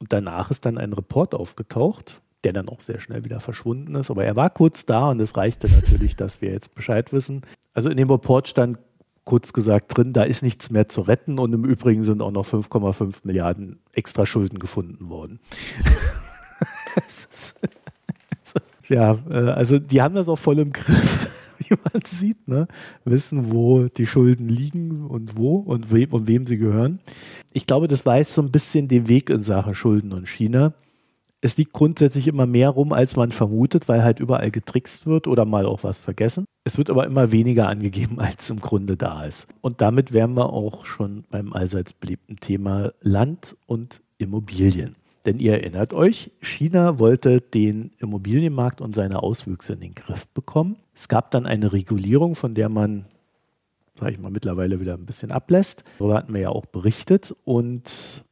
Und 0.01 0.13
danach 0.13 0.51
ist 0.51 0.65
dann 0.65 0.79
ein 0.79 0.93
Report 0.93 1.35
aufgetaucht, 1.35 2.21
der 2.45 2.53
dann 2.53 2.69
auch 2.69 2.81
sehr 2.81 3.01
schnell 3.01 3.25
wieder 3.25 3.41
verschwunden 3.41 3.95
ist. 3.97 4.11
Aber 4.11 4.25
er 4.25 4.37
war 4.37 4.51
kurz 4.51 4.87
da 4.87 5.11
und 5.11 5.21
es 5.21 5.37
reichte 5.37 5.69
natürlich, 5.69 6.17
dass 6.17 6.41
wir 6.41 6.51
jetzt 6.51 6.75
Bescheid 6.75 7.13
wissen. 7.13 7.43
Also 7.75 7.91
in 7.91 7.97
dem 7.97 8.11
Report 8.11 8.49
stand 8.49 8.79
kurz 9.25 9.53
gesagt 9.53 9.97
drin, 9.97 10.15
da 10.15 10.23
ist 10.23 10.43
nichts 10.43 10.71
mehr 10.71 10.89
zu 10.89 11.03
retten 11.03 11.39
und 11.39 11.53
im 11.53 11.65
Übrigen 11.65 12.03
sind 12.03 12.23
auch 12.23 12.31
noch 12.31 12.47
5,5 12.47 13.17
Milliarden 13.25 13.79
extra 13.93 14.25
Schulden 14.25 14.59
gefunden 14.59 15.11
worden. 15.11 15.39
ja, 18.89 19.19
äh, 19.29 19.51
also 19.51 19.79
die 19.79 20.01
haben 20.01 20.15
das 20.15 20.31
auch 20.31 20.39
voll 20.39 20.61
im 20.61 20.73
Griff, 20.73 21.55
wie 21.59 21.75
man 21.93 22.03
sieht, 22.07 22.49
ne? 22.49 22.69
wissen, 23.05 23.53
wo 23.53 23.89
die 23.89 24.07
Schulden 24.07 24.49
liegen 24.49 25.05
und 25.05 25.37
wo 25.37 25.57
und 25.57 25.93
wem, 25.93 26.11
und 26.13 26.27
wem 26.27 26.47
sie 26.47 26.57
gehören. 26.57 26.99
Ich 27.53 27.67
glaube, 27.67 27.87
das 27.87 28.07
weiß 28.07 28.35
so 28.35 28.41
ein 28.41 28.51
bisschen 28.51 28.89
den 28.89 29.09
Weg 29.09 29.29
in 29.29 29.43
Sachen 29.43 29.75
Schulden 29.75 30.15
und 30.15 30.27
China 30.27 30.73
es 31.41 31.57
liegt 31.57 31.73
grundsätzlich 31.73 32.27
immer 32.27 32.47
mehr 32.47 32.71
rum, 32.71 32.93
als 32.93 33.17
man 33.17 33.31
vermutet, 33.31 33.89
weil 33.89 34.03
halt 34.03 34.19
überall 34.19 34.51
getrickst 34.51 35.07
wird 35.07 35.27
oder 35.27 35.45
mal 35.45 35.67
auch 35.67 35.85
was 35.85 36.01
vergessen. 36.01 36.45
Es 36.65 36.79
wird 36.79 36.91
aber 36.91 37.07
immer 37.07 37.31
weniger 37.31 37.69
angegeben, 37.69 38.19
als 38.21 38.51
im 38.51 38.61
Grunde 38.61 38.97
da 38.97 39.25
ist. 39.25 39.49
Und 39.61 39.81
damit 39.81 40.13
wären 40.13 40.35
wir 40.35 40.53
auch 40.53 40.85
schon 40.85 41.25
beim 41.31 41.53
allseits 41.53 41.93
beliebten 41.93 42.37
Thema 42.37 42.93
Land 43.01 43.57
und 43.67 44.01
Immobilien. 44.19 44.97
Denn 45.27 45.39
ihr 45.41 45.55
erinnert 45.55 45.95
euch, 45.95 46.31
China 46.41 46.99
wollte 46.99 47.41
den 47.41 47.91
Immobilienmarkt 47.99 48.81
und 48.81 48.95
seine 48.95 49.23
Auswüchse 49.23 49.75
in 49.75 49.81
den 49.81 49.95
Griff 49.95 50.27
bekommen. 50.29 50.77
Es 50.95 51.09
gab 51.09 51.31
dann 51.31 51.47
eine 51.47 51.73
Regulierung, 51.73 52.35
von 52.35 52.55
der 52.55 52.69
man, 52.69 53.05
sage 53.99 54.13
ich 54.13 54.19
mal, 54.19 54.31
mittlerweile 54.31 54.81
wieder 54.81 54.95
ein 54.95 55.07
bisschen 55.07 55.31
ablässt. 55.31 55.85
Darüber 55.99 56.17
hatten 56.17 56.33
wir 56.33 56.41
ja 56.41 56.49
auch 56.49 56.67
berichtet. 56.67 57.35
Und 57.45 58.25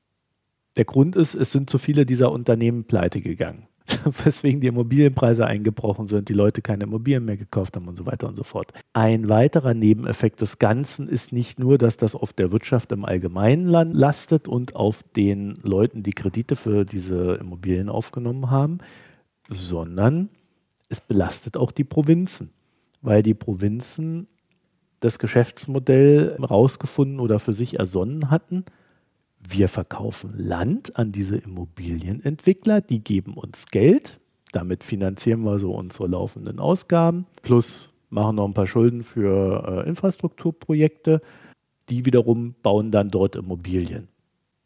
der 0.76 0.84
Grund 0.84 1.16
ist, 1.16 1.34
es 1.34 1.52
sind 1.52 1.70
zu 1.70 1.78
viele 1.78 2.06
dieser 2.06 2.32
Unternehmen 2.32 2.84
pleite 2.84 3.20
gegangen. 3.20 3.66
Weswegen 4.24 4.60
die 4.60 4.66
Immobilienpreise 4.66 5.46
eingebrochen 5.46 6.06
sind, 6.06 6.28
die 6.28 6.34
Leute 6.34 6.60
keine 6.60 6.84
Immobilien 6.84 7.24
mehr 7.24 7.36
gekauft 7.36 7.76
haben 7.76 7.86
und 7.86 7.96
so 7.96 8.04
weiter 8.04 8.26
und 8.26 8.34
so 8.34 8.42
fort. 8.42 8.72
Ein 8.92 9.28
weiterer 9.28 9.74
Nebeneffekt 9.74 10.40
des 10.40 10.58
Ganzen 10.58 11.08
ist 11.08 11.32
nicht 11.32 11.60
nur, 11.60 11.78
dass 11.78 11.96
das 11.96 12.14
auf 12.14 12.32
der 12.32 12.50
Wirtschaft 12.50 12.90
im 12.92 13.04
Allgemeinen 13.04 13.66
lastet 13.66 14.48
und 14.48 14.74
auf 14.74 15.04
den 15.14 15.58
Leuten, 15.62 16.02
die 16.02 16.12
Kredite 16.12 16.56
für 16.56 16.84
diese 16.84 17.34
Immobilien 17.34 17.88
aufgenommen 17.88 18.50
haben, 18.50 18.78
sondern 19.48 20.30
es 20.88 21.00
belastet 21.00 21.56
auch 21.56 21.70
die 21.70 21.84
Provinzen, 21.84 22.50
weil 23.02 23.22
die 23.22 23.34
Provinzen 23.34 24.26
das 24.98 25.18
Geschäftsmodell 25.20 26.36
rausgefunden 26.42 27.20
oder 27.20 27.38
für 27.38 27.54
sich 27.54 27.78
ersonnen 27.78 28.30
hatten 28.30 28.64
wir 29.48 29.68
verkaufen 29.68 30.32
Land 30.36 30.98
an 30.98 31.12
diese 31.12 31.36
Immobilienentwickler, 31.36 32.80
die 32.80 33.00
geben 33.00 33.34
uns 33.34 33.66
Geld, 33.66 34.18
damit 34.52 34.84
finanzieren 34.84 35.42
wir 35.42 35.58
so 35.58 35.72
unsere 35.72 36.08
laufenden 36.08 36.58
Ausgaben, 36.58 37.26
plus 37.42 37.92
machen 38.10 38.36
noch 38.36 38.46
ein 38.46 38.54
paar 38.54 38.66
Schulden 38.66 39.02
für 39.02 39.84
äh, 39.84 39.88
Infrastrukturprojekte, 39.88 41.20
die 41.88 42.04
wiederum 42.04 42.54
bauen 42.62 42.90
dann 42.90 43.10
dort 43.10 43.36
Immobilien. 43.36 44.08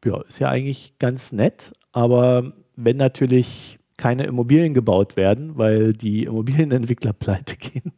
Ja, 0.05 0.21
ist 0.23 0.39
ja 0.39 0.49
eigentlich 0.49 0.95
ganz 0.99 1.33
nett, 1.33 1.73
aber 1.93 2.53
wenn 2.77 2.97
natürlich 2.97 3.79
keine 3.97 4.25
Immobilien 4.25 4.73
gebaut 4.73 5.17
werden, 5.17 5.59
weil 5.59 5.93
die 5.93 6.25
Immobilienentwickler 6.25 7.13
pleite 7.19 7.57
gehen, 7.57 7.93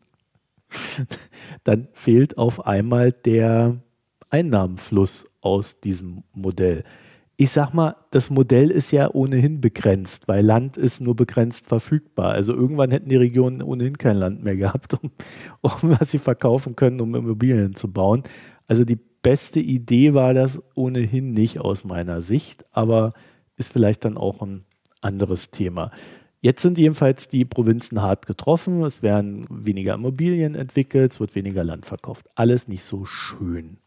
dann 1.65 1.89
fehlt 1.93 2.39
auf 2.39 2.67
einmal 2.67 3.13
der 3.13 3.79
Einnahmenfluss 4.33 5.27
aus 5.43 5.81
diesem 5.81 6.25
Modell. 6.33 6.85
Ich 7.37 7.51
sag 7.51 7.75
mal, 7.75 7.97
das 8.11 8.31
Modell 8.31 8.71
ist 8.71 8.91
ja 8.91 9.13
ohnehin 9.13 9.61
begrenzt, 9.61 10.29
weil 10.29 10.45
Land 10.45 10.77
ist 10.77 11.01
nur 11.01 11.17
begrenzt 11.17 11.67
verfügbar. 11.67 12.33
Also 12.33 12.55
irgendwann 12.55 12.91
hätten 12.91 13.09
die 13.09 13.17
Regionen 13.17 13.63
ohnehin 13.63 13.99
kein 13.99 14.17
Land 14.17 14.43
mehr 14.43 14.57
gehabt, 14.57 14.95
um, 14.95 15.11
um 15.61 15.97
was 15.99 16.11
sie 16.11 16.19
verkaufen 16.19 16.77
können, 16.77 17.01
um 17.01 17.15
Immobilien 17.15 17.75
zu 17.75 17.93
bauen. 17.93 18.23
Also 18.67 18.85
die 18.85 18.99
beste 19.23 19.61
Idee 19.61 20.15
war 20.15 20.35
das 20.35 20.63
ohnehin 20.75 21.33
nicht 21.33 21.61
aus 21.61 21.85
meiner 21.85 22.23
Sicht, 22.23 22.65
aber 22.73 23.13
ist 23.57 23.73
vielleicht 23.73 24.05
dann 24.05 24.17
auch 24.17 24.41
ein 24.41 24.65
anderes 25.01 25.51
Thema. 25.51 25.91
Jetzt 26.41 26.63
sind 26.63 26.79
jedenfalls 26.79 27.29
die 27.29 27.45
Provinzen 27.45 28.03
hart 28.03 28.27
getroffen. 28.27 28.83
Es 28.83 29.03
werden 29.03 29.47
weniger 29.49 29.95
Immobilien 29.95 30.55
entwickelt, 30.55 31.13
es 31.13 31.21
wird 31.21 31.35
weniger 31.35 31.65
Land 31.65 31.87
verkauft. 31.87 32.29
Alles 32.35 32.67
nicht 32.67 32.85
so 32.85 33.05
schön 33.05 33.79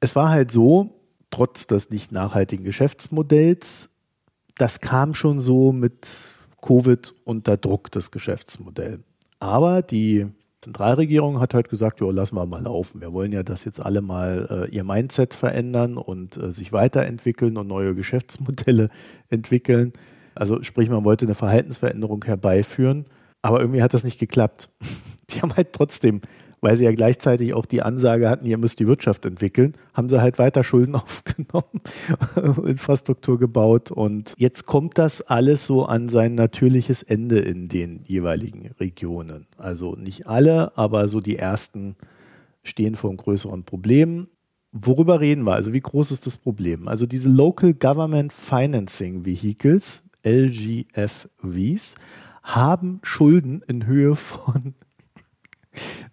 es 0.00 0.16
war 0.16 0.30
halt 0.30 0.50
so, 0.50 0.90
trotz 1.30 1.66
des 1.66 1.90
nicht 1.90 2.12
nachhaltigen 2.12 2.64
Geschäftsmodells, 2.64 3.90
das 4.56 4.80
kam 4.80 5.14
schon 5.14 5.40
so 5.40 5.72
mit 5.72 6.08
Covid 6.60 7.14
unter 7.24 7.56
Druck, 7.56 7.90
das 7.92 8.10
Geschäftsmodell. 8.10 9.00
Aber 9.38 9.82
die 9.82 10.26
Zentralregierung 10.60 11.38
hat 11.40 11.54
halt 11.54 11.68
gesagt, 11.68 12.00
ja, 12.00 12.10
lassen 12.10 12.34
wir 12.34 12.44
mal 12.46 12.62
laufen. 12.62 13.00
Wir 13.00 13.12
wollen 13.12 13.32
ja, 13.32 13.44
dass 13.44 13.64
jetzt 13.64 13.80
alle 13.80 14.00
mal 14.00 14.66
äh, 14.68 14.74
ihr 14.74 14.82
Mindset 14.82 15.32
verändern 15.32 15.96
und 15.96 16.36
äh, 16.36 16.52
sich 16.52 16.72
weiterentwickeln 16.72 17.56
und 17.56 17.68
neue 17.68 17.94
Geschäftsmodelle 17.94 18.90
entwickeln. 19.28 19.92
Also 20.34 20.62
sprich, 20.62 20.90
man 20.90 21.04
wollte 21.04 21.26
eine 21.26 21.34
Verhaltensveränderung 21.36 22.24
herbeiführen, 22.24 23.06
aber 23.40 23.60
irgendwie 23.60 23.82
hat 23.82 23.94
das 23.94 24.04
nicht 24.04 24.18
geklappt. 24.18 24.68
Die 25.30 25.40
haben 25.40 25.54
halt 25.54 25.72
trotzdem 25.72 26.22
weil 26.60 26.76
sie 26.76 26.84
ja 26.84 26.92
gleichzeitig 26.92 27.54
auch 27.54 27.66
die 27.66 27.82
Ansage 27.82 28.28
hatten, 28.28 28.46
ihr 28.46 28.58
müsst 28.58 28.80
die 28.80 28.86
Wirtschaft 28.86 29.24
entwickeln, 29.24 29.74
haben 29.94 30.08
sie 30.08 30.20
halt 30.20 30.38
weiter 30.38 30.64
Schulden 30.64 30.94
aufgenommen, 30.96 31.80
Infrastruktur 32.66 33.38
gebaut 33.38 33.90
und 33.90 34.34
jetzt 34.38 34.66
kommt 34.66 34.98
das 34.98 35.22
alles 35.22 35.66
so 35.66 35.86
an 35.86 36.08
sein 36.08 36.34
natürliches 36.34 37.02
Ende 37.02 37.38
in 37.38 37.68
den 37.68 38.02
jeweiligen 38.04 38.70
Regionen. 38.80 39.46
Also 39.56 39.94
nicht 39.94 40.26
alle, 40.26 40.76
aber 40.76 41.08
so 41.08 41.20
die 41.20 41.36
ersten 41.36 41.96
stehen 42.62 42.94
vor 42.94 43.10
einem 43.10 43.18
größeren 43.18 43.64
Problem. 43.64 44.28
Worüber 44.72 45.20
reden 45.20 45.44
wir? 45.44 45.54
Also 45.54 45.72
wie 45.72 45.80
groß 45.80 46.10
ist 46.10 46.26
das 46.26 46.36
Problem? 46.36 46.88
Also 46.88 47.06
diese 47.06 47.28
Local 47.28 47.72
Government 47.72 48.32
Financing 48.32 49.24
Vehicles, 49.24 50.02
LGFVs, 50.24 51.94
haben 52.42 53.00
Schulden 53.02 53.62
in 53.66 53.86
Höhe 53.86 54.14
von 54.16 54.74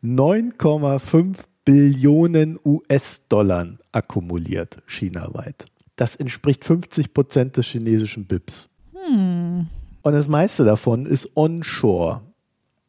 9,5 0.04 1.38
Billionen 1.66 2.60
US-Dollar 2.64 3.78
akkumuliert, 3.92 4.82
chinaweit. 4.88 5.66
Das 5.96 6.16
entspricht 6.16 6.64
50 6.66 7.14
Prozent 7.14 7.58
des 7.58 7.66
chinesischen 7.66 8.26
BIPs. 8.26 8.70
Hm. 8.94 9.68
Und 10.02 10.14
das 10.14 10.28
meiste 10.28 10.64
davon 10.64 11.06
ist 11.06 11.36
onshore. 11.36 12.22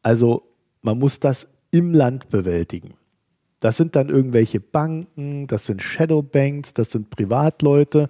Also 0.03 0.43
man 0.81 0.99
muss 0.99 1.19
das 1.19 1.47
im 1.71 1.93
Land 1.93 2.29
bewältigen. 2.29 2.93
Das 3.59 3.77
sind 3.77 3.95
dann 3.95 4.09
irgendwelche 4.09 4.59
Banken, 4.59 5.47
das 5.47 5.65
sind 5.65 5.81
Shadowbanks, 5.81 6.75
das 6.75 6.91
sind 6.91 7.09
Privatleute. 7.09 8.07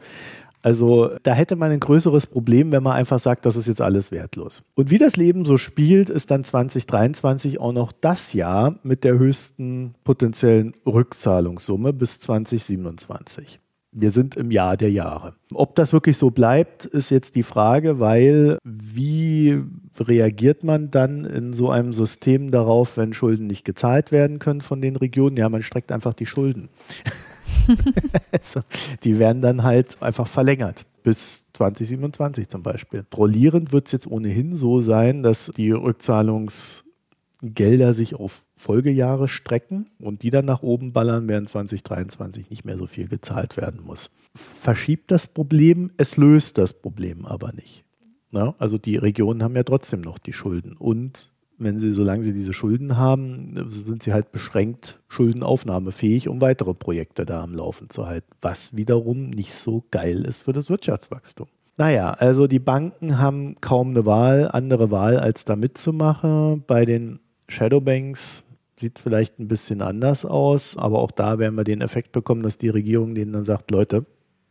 Also 0.62 1.12
da 1.24 1.34
hätte 1.34 1.56
man 1.56 1.72
ein 1.72 1.80
größeres 1.80 2.28
Problem, 2.28 2.72
wenn 2.72 2.84
man 2.84 2.94
einfach 2.94 3.20
sagt, 3.20 3.46
das 3.46 3.56
ist 3.56 3.68
jetzt 3.68 3.82
alles 3.82 4.12
wertlos. 4.12 4.64
Und 4.76 4.90
wie 4.90 4.98
das 4.98 5.16
Leben 5.16 5.46
so 5.46 5.58
spielt, 5.58 6.10
ist 6.10 6.32
dann 6.32 6.44
2023 6.44 7.60
auch 7.60 7.72
noch 7.72 7.92
das 7.92 8.34
Jahr 8.34 8.76
mit 8.84 9.04
der 9.04 9.18
höchsten 9.18 9.96
potenziellen 10.04 10.74
Rückzahlungssumme 10.86 11.94
bis 11.94 12.20
2027. 12.20 13.60
Wir 14.00 14.12
sind 14.12 14.36
im 14.36 14.52
Jahr 14.52 14.78
der 14.78 14.92
Jahre. 14.92 15.34
Ob 15.54 15.76
das 15.76 15.94
wirklich 15.94 16.18
so 16.18 16.30
bleibt, 16.30 16.86
ist 16.86 17.10
jetzt 17.10 17.36
die 17.36 17.44
Frage, 17.44 18.00
weil 18.00 18.58
wie 18.64 19.64
reagiert 19.98 20.64
man 20.64 20.92
dann 20.92 21.26
in 21.26 21.54
so 21.54 21.70
einem 21.72 21.94
System 21.94 22.52
darauf, 22.52 22.98
wenn 22.98 23.14
Schulden 23.14 23.48
nicht 23.48 23.66
gezahlt 23.66 24.12
werden 24.12 24.40
können 24.40 24.62
von 24.62 24.82
den 24.82 24.98
Regionen? 24.98 25.38
Ja, 25.38 25.50
man 25.50 25.64
streckt 25.64 25.92
einfach 25.92 26.14
die 26.14 26.26
Schulden. 26.26 26.70
also, 28.32 28.62
die 29.04 29.20
werden 29.20 29.42
dann 29.42 29.64
halt 29.64 30.02
einfach 30.02 30.28
verlängert 30.28 30.86
bis 31.08 31.54
2027 31.54 32.50
zum 32.50 32.64
Beispiel. 32.64 33.06
Rollierend 33.16 33.72
wird 33.72 33.86
es 33.86 33.94
jetzt 33.94 34.08
ohnehin 34.08 34.58
so 34.58 34.82
sein, 34.82 35.24
dass 35.24 35.50
die 35.56 35.72
Rückzahlungsgelder 35.72 37.94
sich 37.94 38.16
auf 38.16 38.44
Folgejahre 38.58 39.30
strecken 39.30 39.90
und 40.00 40.24
die 40.24 40.32
dann 40.32 40.44
nach 40.44 40.64
oben 40.64 40.92
ballern, 40.92 41.30
während 41.30 41.48
2023 41.48 42.50
nicht 42.50 42.66
mehr 42.66 42.78
so 42.78 42.88
viel 42.88 43.08
gezahlt 43.08 43.56
werden 43.56 43.86
muss. 43.86 44.12
Verschiebt 44.36 45.10
das 45.10 45.28
Problem, 45.28 45.92
es 45.96 46.18
löst 46.18 46.58
das 46.58 46.74
Problem 46.74 47.26
aber 47.26 47.54
nicht. 47.54 47.86
Na, 48.32 48.54
also 48.58 48.78
die 48.78 48.98
Regionen 48.98 49.44
haben 49.44 49.56
ja 49.56 49.64
trotzdem 49.64 50.02
noch 50.02 50.18
die 50.18 50.34
Schulden 50.34 50.76
und 50.76 51.32
wenn 51.58 51.80
sie, 51.80 51.94
solange 51.94 52.24
sie 52.24 52.34
diese 52.34 52.54
Schulden 52.54 52.98
haben, 52.98 53.70
sind 53.70 54.04
sie 54.04 54.14
halt 54.14 54.32
beschränkt 54.32 55.00
schuldenaufnahmefähig, 55.08 56.28
um 56.28 56.42
weitere 56.42 56.74
Projekte 56.74 57.26
da 57.26 57.42
am 57.42 57.54
Laufen 57.54 57.90
zu 57.90 58.08
halten, 58.08 58.28
was 58.42 58.76
wiederum 58.76 59.30
nicht 59.30 59.54
so 59.54 59.84
geil 59.92 60.24
ist 60.26 60.44
für 60.44 60.54
das 60.54 60.70
Wirtschaftswachstum. 60.70 61.48
Naja, 61.78 62.12
also 62.12 62.48
die 62.48 62.60
Banken 62.60 63.20
haben 63.20 63.56
kaum 63.62 63.90
eine 63.90 64.06
Wahl, 64.06 64.50
andere 64.52 64.90
Wahl, 64.90 65.20
als 65.20 65.46
da 65.46 65.56
mitzumachen. 65.56 66.64
Bei 66.66 66.86
den 66.86 67.20
Shadowbanks 67.48 68.44
sieht 68.80 68.98
es 68.98 69.04
vielleicht 69.04 69.40
ein 69.40 69.48
bisschen 69.48 69.82
anders 69.82 70.26
aus, 70.26 70.78
aber 70.78 71.00
auch 71.00 71.12
da 71.12 71.40
werden 71.40 71.56
wir 71.56 71.64
den 71.64 71.82
Effekt 71.82 72.12
bekommen, 72.12 72.44
dass 72.44 72.58
die 72.58 72.70
Regierung 72.70 73.16
denen 73.16 73.32
dann 73.32 73.44
sagt, 73.44 73.72
Leute, 73.72 74.06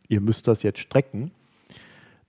ihr 0.07 0.21
müsst 0.21 0.47
das 0.47 0.63
jetzt 0.63 0.79
strecken. 0.79 1.31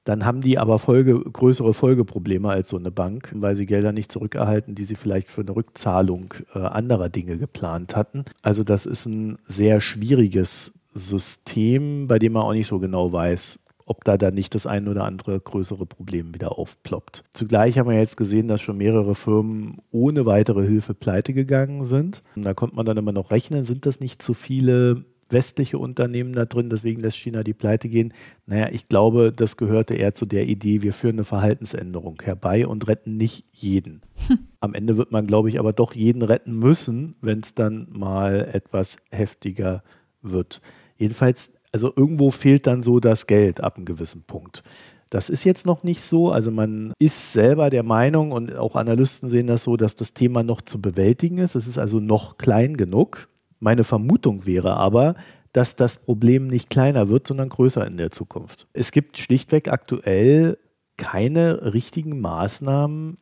Dann 0.09 0.25
haben 0.25 0.41
die 0.41 0.57
aber 0.57 0.79
Folge, 0.79 1.21
größere 1.21 1.75
Folgeprobleme 1.75 2.49
als 2.49 2.71
so 2.71 2.79
eine 2.79 2.91
Bank, 2.91 3.31
weil 3.35 3.57
sie 3.57 3.67
Gelder 3.67 3.93
nicht 3.93 4.11
zurückerhalten, 4.11 4.75
die 4.75 4.85
sie 4.85 4.95
vielleicht 4.95 5.29
für 5.29 5.43
eine 5.43 5.55
Rückzahlung 5.55 6.33
äh, 6.55 6.61
anderer 6.61 7.11
Dinge 7.11 7.37
geplant 7.37 7.95
hatten. 7.95 8.25
Also 8.41 8.65
das 8.65 8.87
ist 8.87 9.05
ein 9.05 9.37
sehr 9.47 9.83
schwieriges 9.83 10.81
System, 10.95 12.09
bei 12.09 12.19
dem 12.19 12.33
man 12.33 12.45
auch 12.45 12.55
nicht 12.55 12.69
so 12.69 12.79
genau 12.79 13.13
weiß, 13.13 13.59
ob 13.85 14.03
da 14.05 14.17
dann 14.17 14.33
nicht 14.33 14.55
das 14.55 14.65
ein 14.65 14.89
oder 14.89 15.05
andere 15.05 15.39
größere 15.39 15.85
Problem 15.85 16.33
wieder 16.33 16.59
aufploppt. 16.59 17.25
Zugleich 17.31 17.79
haben 17.79 17.91
wir 17.91 17.99
jetzt 17.99 18.17
gesehen, 18.17 18.49
dass 18.49 18.63
schon 18.63 18.79
mehrere 18.79 19.15
Firmen 19.15 19.83
ohne 19.91 20.25
weitere 20.25 20.67
Hilfe 20.67 20.95
pleite 20.95 21.35
gegangen 21.35 21.85
sind. 21.85 22.23
Und 22.35 22.47
da 22.47 22.55
konnte 22.55 22.77
man 22.77 22.87
dann 22.87 22.97
immer 22.97 23.13
noch 23.13 23.31
rechnen, 23.31 23.67
sind 23.67 23.85
das 23.85 24.01
nicht 24.01 24.23
zu 24.23 24.33
viele 24.33 25.05
westliche 25.31 25.79
Unternehmen 25.79 26.33
da 26.33 26.45
drin, 26.45 26.71
deswegen 26.71 27.01
lässt 27.01 27.17
China 27.17 27.43
die 27.43 27.55
Pleite 27.55 27.89
gehen. 27.89 28.13
Naja, 28.47 28.69
ich 28.73 28.89
glaube, 28.89 29.33
das 29.33 29.57
gehörte 29.57 29.95
eher 29.95 30.15
zu 30.15 30.27
der 30.27 30.47
Idee, 30.47 30.83
wir 30.83 30.93
führen 30.93 31.17
eine 31.17 31.25
Verhaltensänderung 31.25 32.21
herbei 32.23 32.67
und 32.67 32.89
retten 32.89 33.17
nicht 33.17 33.45
jeden. 33.53 34.03
Hm. 34.27 34.39
Am 34.61 34.75
Ende 34.75 34.97
wird 34.97 35.13
man, 35.13 35.27
glaube 35.27 35.49
ich, 35.49 35.59
aber 35.59 35.73
doch 35.73 35.95
jeden 35.95 36.23
retten 36.23 36.59
müssen, 36.59 37.17
wenn 37.21 37.41
es 37.41 37.55
dann 37.55 37.89
mal 37.91 38.49
etwas 38.53 38.97
heftiger 39.11 39.83
wird. 40.23 40.61
Jedenfalls, 40.97 41.53
also 41.73 41.93
irgendwo 41.95 42.31
fehlt 42.31 42.67
dann 42.67 42.83
so 42.83 42.99
das 42.99 43.27
Geld 43.27 43.63
ab 43.63 43.77
einem 43.77 43.85
gewissen 43.85 44.25
Punkt. 44.25 44.63
Das 45.11 45.31
ist 45.31 45.45
jetzt 45.45 45.65
noch 45.65 45.85
nicht 45.85 46.03
so. 46.03 46.31
Also 46.31 46.51
man 46.51 46.93
ist 46.99 47.33
selber 47.33 47.71
der 47.71 47.83
Meinung 47.83 48.33
und 48.33 48.55
auch 48.57 48.77
Analysten 48.77 49.29
sehen 49.29 49.47
das 49.47 49.63
so, 49.63 49.77
dass 49.77 49.97
das 49.97 50.13
Thema 50.13 50.43
noch 50.43 50.61
zu 50.61 50.83
bewältigen 50.83 51.39
ist. 51.39 51.55
Es 51.55 51.67
ist 51.67 51.79
also 51.79 51.99
noch 51.99 52.37
klein 52.37 52.77
genug. 52.77 53.29
Meine 53.61 53.85
Vermutung 53.85 54.47
wäre 54.47 54.77
aber, 54.77 55.15
dass 55.53 55.77
das 55.77 56.05
Problem 56.05 56.47
nicht 56.47 56.71
kleiner 56.71 57.09
wird, 57.09 57.27
sondern 57.27 57.49
größer 57.49 57.87
in 57.87 57.97
der 57.97 58.11
Zukunft. 58.11 58.67
Es 58.73 58.93
gibt 58.93 59.19
schlichtweg 59.19 59.69
aktuell 59.69 60.59
keine 60.97 61.73
richtigen 61.73 62.21
Maßnahmen, 62.21 63.19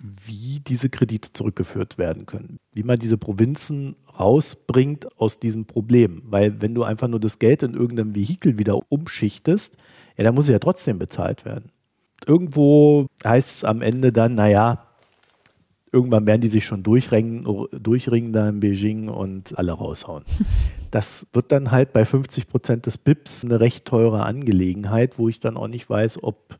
wie 0.00 0.60
diese 0.60 0.90
Kredite 0.90 1.32
zurückgeführt 1.32 1.98
werden 1.98 2.26
können, 2.26 2.58
wie 2.72 2.82
man 2.82 2.98
diese 2.98 3.16
Provinzen 3.16 3.96
rausbringt 4.18 5.18
aus 5.20 5.38
diesem 5.38 5.66
Problem. 5.66 6.22
Weil 6.26 6.60
wenn 6.60 6.74
du 6.74 6.82
einfach 6.82 7.08
nur 7.08 7.20
das 7.20 7.38
Geld 7.38 7.62
in 7.62 7.74
irgendeinem 7.74 8.14
Vehikel 8.14 8.58
wieder 8.58 8.80
umschichtest, 8.90 9.76
ja, 10.16 10.24
dann 10.24 10.34
muss 10.34 10.46
es 10.46 10.52
ja 10.52 10.58
trotzdem 10.58 10.98
bezahlt 10.98 11.44
werden. 11.44 11.70
Irgendwo 12.26 13.06
heißt 13.24 13.56
es 13.56 13.64
am 13.64 13.82
Ende 13.82 14.12
dann, 14.12 14.34
naja, 14.34 14.86
irgendwann 15.94 16.26
werden 16.26 16.40
die 16.40 16.48
sich 16.48 16.66
schon 16.66 16.82
durchringen, 16.82 17.46
durchringen 17.70 18.32
da 18.32 18.48
in 18.48 18.60
Beijing 18.60 19.08
und 19.08 19.56
alle 19.58 19.72
raushauen. 19.72 20.24
Das 20.90 21.26
wird 21.32 21.50
dann 21.50 21.72
halt 21.72 21.92
bei 21.92 22.04
50 22.04 22.46
Prozent 22.46 22.86
des 22.86 22.98
BIPs 22.98 23.44
eine 23.44 23.58
recht 23.58 23.84
teure 23.84 24.22
Angelegenheit, 24.22 25.18
wo 25.18 25.28
ich 25.28 25.40
dann 25.40 25.56
auch 25.56 25.66
nicht 25.66 25.90
weiß, 25.90 26.22
ob 26.22 26.56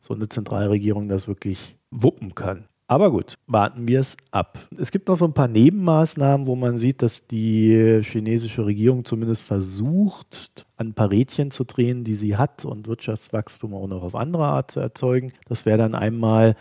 so 0.00 0.14
eine 0.14 0.30
Zentralregierung 0.30 1.06
das 1.10 1.28
wirklich 1.28 1.76
wuppen 1.90 2.34
kann. 2.34 2.64
Aber 2.86 3.10
gut, 3.10 3.34
warten 3.46 3.86
wir 3.86 4.00
es 4.00 4.16
ab. 4.30 4.58
Es 4.78 4.90
gibt 4.90 5.08
noch 5.08 5.16
so 5.16 5.26
ein 5.26 5.34
paar 5.34 5.48
Nebenmaßnahmen, 5.48 6.46
wo 6.46 6.56
man 6.56 6.78
sieht, 6.78 7.02
dass 7.02 7.26
die 7.26 8.00
chinesische 8.02 8.64
Regierung 8.64 9.04
zumindest 9.04 9.42
versucht, 9.42 10.64
an 10.76 10.88
ein 10.88 10.94
paar 10.94 11.10
Rädchen 11.10 11.50
zu 11.50 11.64
drehen, 11.64 12.04
die 12.04 12.14
sie 12.14 12.38
hat 12.38 12.64
und 12.64 12.88
Wirtschaftswachstum 12.88 13.74
auch 13.74 13.86
noch 13.86 14.02
auf 14.02 14.14
andere 14.14 14.44
Art 14.44 14.70
zu 14.70 14.80
erzeugen. 14.80 15.32
Das 15.46 15.66
wäre 15.66 15.76
dann 15.76 15.94
einmal 15.94 16.56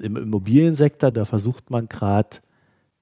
im 0.00 0.16
Immobiliensektor, 0.16 1.10
da 1.10 1.24
versucht 1.24 1.70
man 1.70 1.88
gerade 1.88 2.38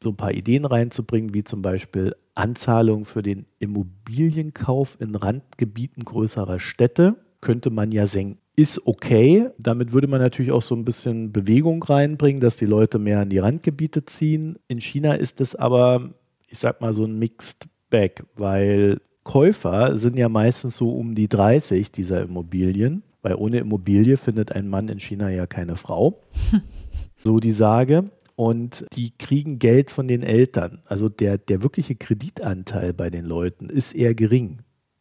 so 0.02 0.10
ein 0.10 0.16
paar 0.16 0.32
Ideen 0.32 0.64
reinzubringen, 0.64 1.34
wie 1.34 1.44
zum 1.44 1.62
Beispiel 1.62 2.14
Anzahlungen 2.34 3.04
für 3.04 3.22
den 3.22 3.46
Immobilienkauf 3.58 4.96
in 5.00 5.14
Randgebieten 5.14 6.04
größerer 6.04 6.58
Städte. 6.58 7.16
Könnte 7.40 7.70
man 7.70 7.92
ja 7.92 8.06
senken. 8.06 8.38
Ist 8.56 8.86
okay. 8.86 9.50
Damit 9.58 9.92
würde 9.92 10.06
man 10.06 10.20
natürlich 10.20 10.52
auch 10.52 10.62
so 10.62 10.74
ein 10.74 10.84
bisschen 10.84 11.32
Bewegung 11.32 11.82
reinbringen, 11.82 12.40
dass 12.40 12.56
die 12.56 12.66
Leute 12.66 12.98
mehr 12.98 13.20
an 13.20 13.28
die 13.28 13.38
Randgebiete 13.38 14.04
ziehen. 14.06 14.58
In 14.68 14.80
China 14.80 15.14
ist 15.14 15.40
es 15.40 15.54
aber, 15.54 16.14
ich 16.48 16.58
sag 16.58 16.80
mal, 16.80 16.94
so 16.94 17.04
ein 17.04 17.18
Mixed 17.18 17.68
Bag, 17.90 18.24
weil 18.34 19.00
Käufer 19.22 19.98
sind 19.98 20.16
ja 20.16 20.28
meistens 20.28 20.76
so 20.76 20.90
um 20.90 21.14
die 21.14 21.28
30 21.28 21.92
dieser 21.92 22.22
Immobilien, 22.22 23.02
weil 23.22 23.34
ohne 23.34 23.58
Immobilie 23.58 24.16
findet 24.16 24.52
ein 24.52 24.68
Mann 24.68 24.88
in 24.88 25.00
China 25.00 25.28
ja 25.28 25.46
keine 25.46 25.76
Frau. 25.76 26.22
so 27.22 27.40
die 27.40 27.52
Sage. 27.52 28.10
Und 28.36 28.84
die 28.94 29.16
kriegen 29.16 29.58
Geld 29.58 29.90
von 29.90 30.06
den 30.08 30.22
Eltern. 30.22 30.82
Also 30.84 31.08
der, 31.08 31.38
der 31.38 31.62
wirkliche 31.62 31.94
Kreditanteil 31.94 32.92
bei 32.92 33.08
den 33.08 33.24
Leuten 33.24 33.70
ist 33.70 33.94
eher 33.94 34.14
gering. 34.14 34.58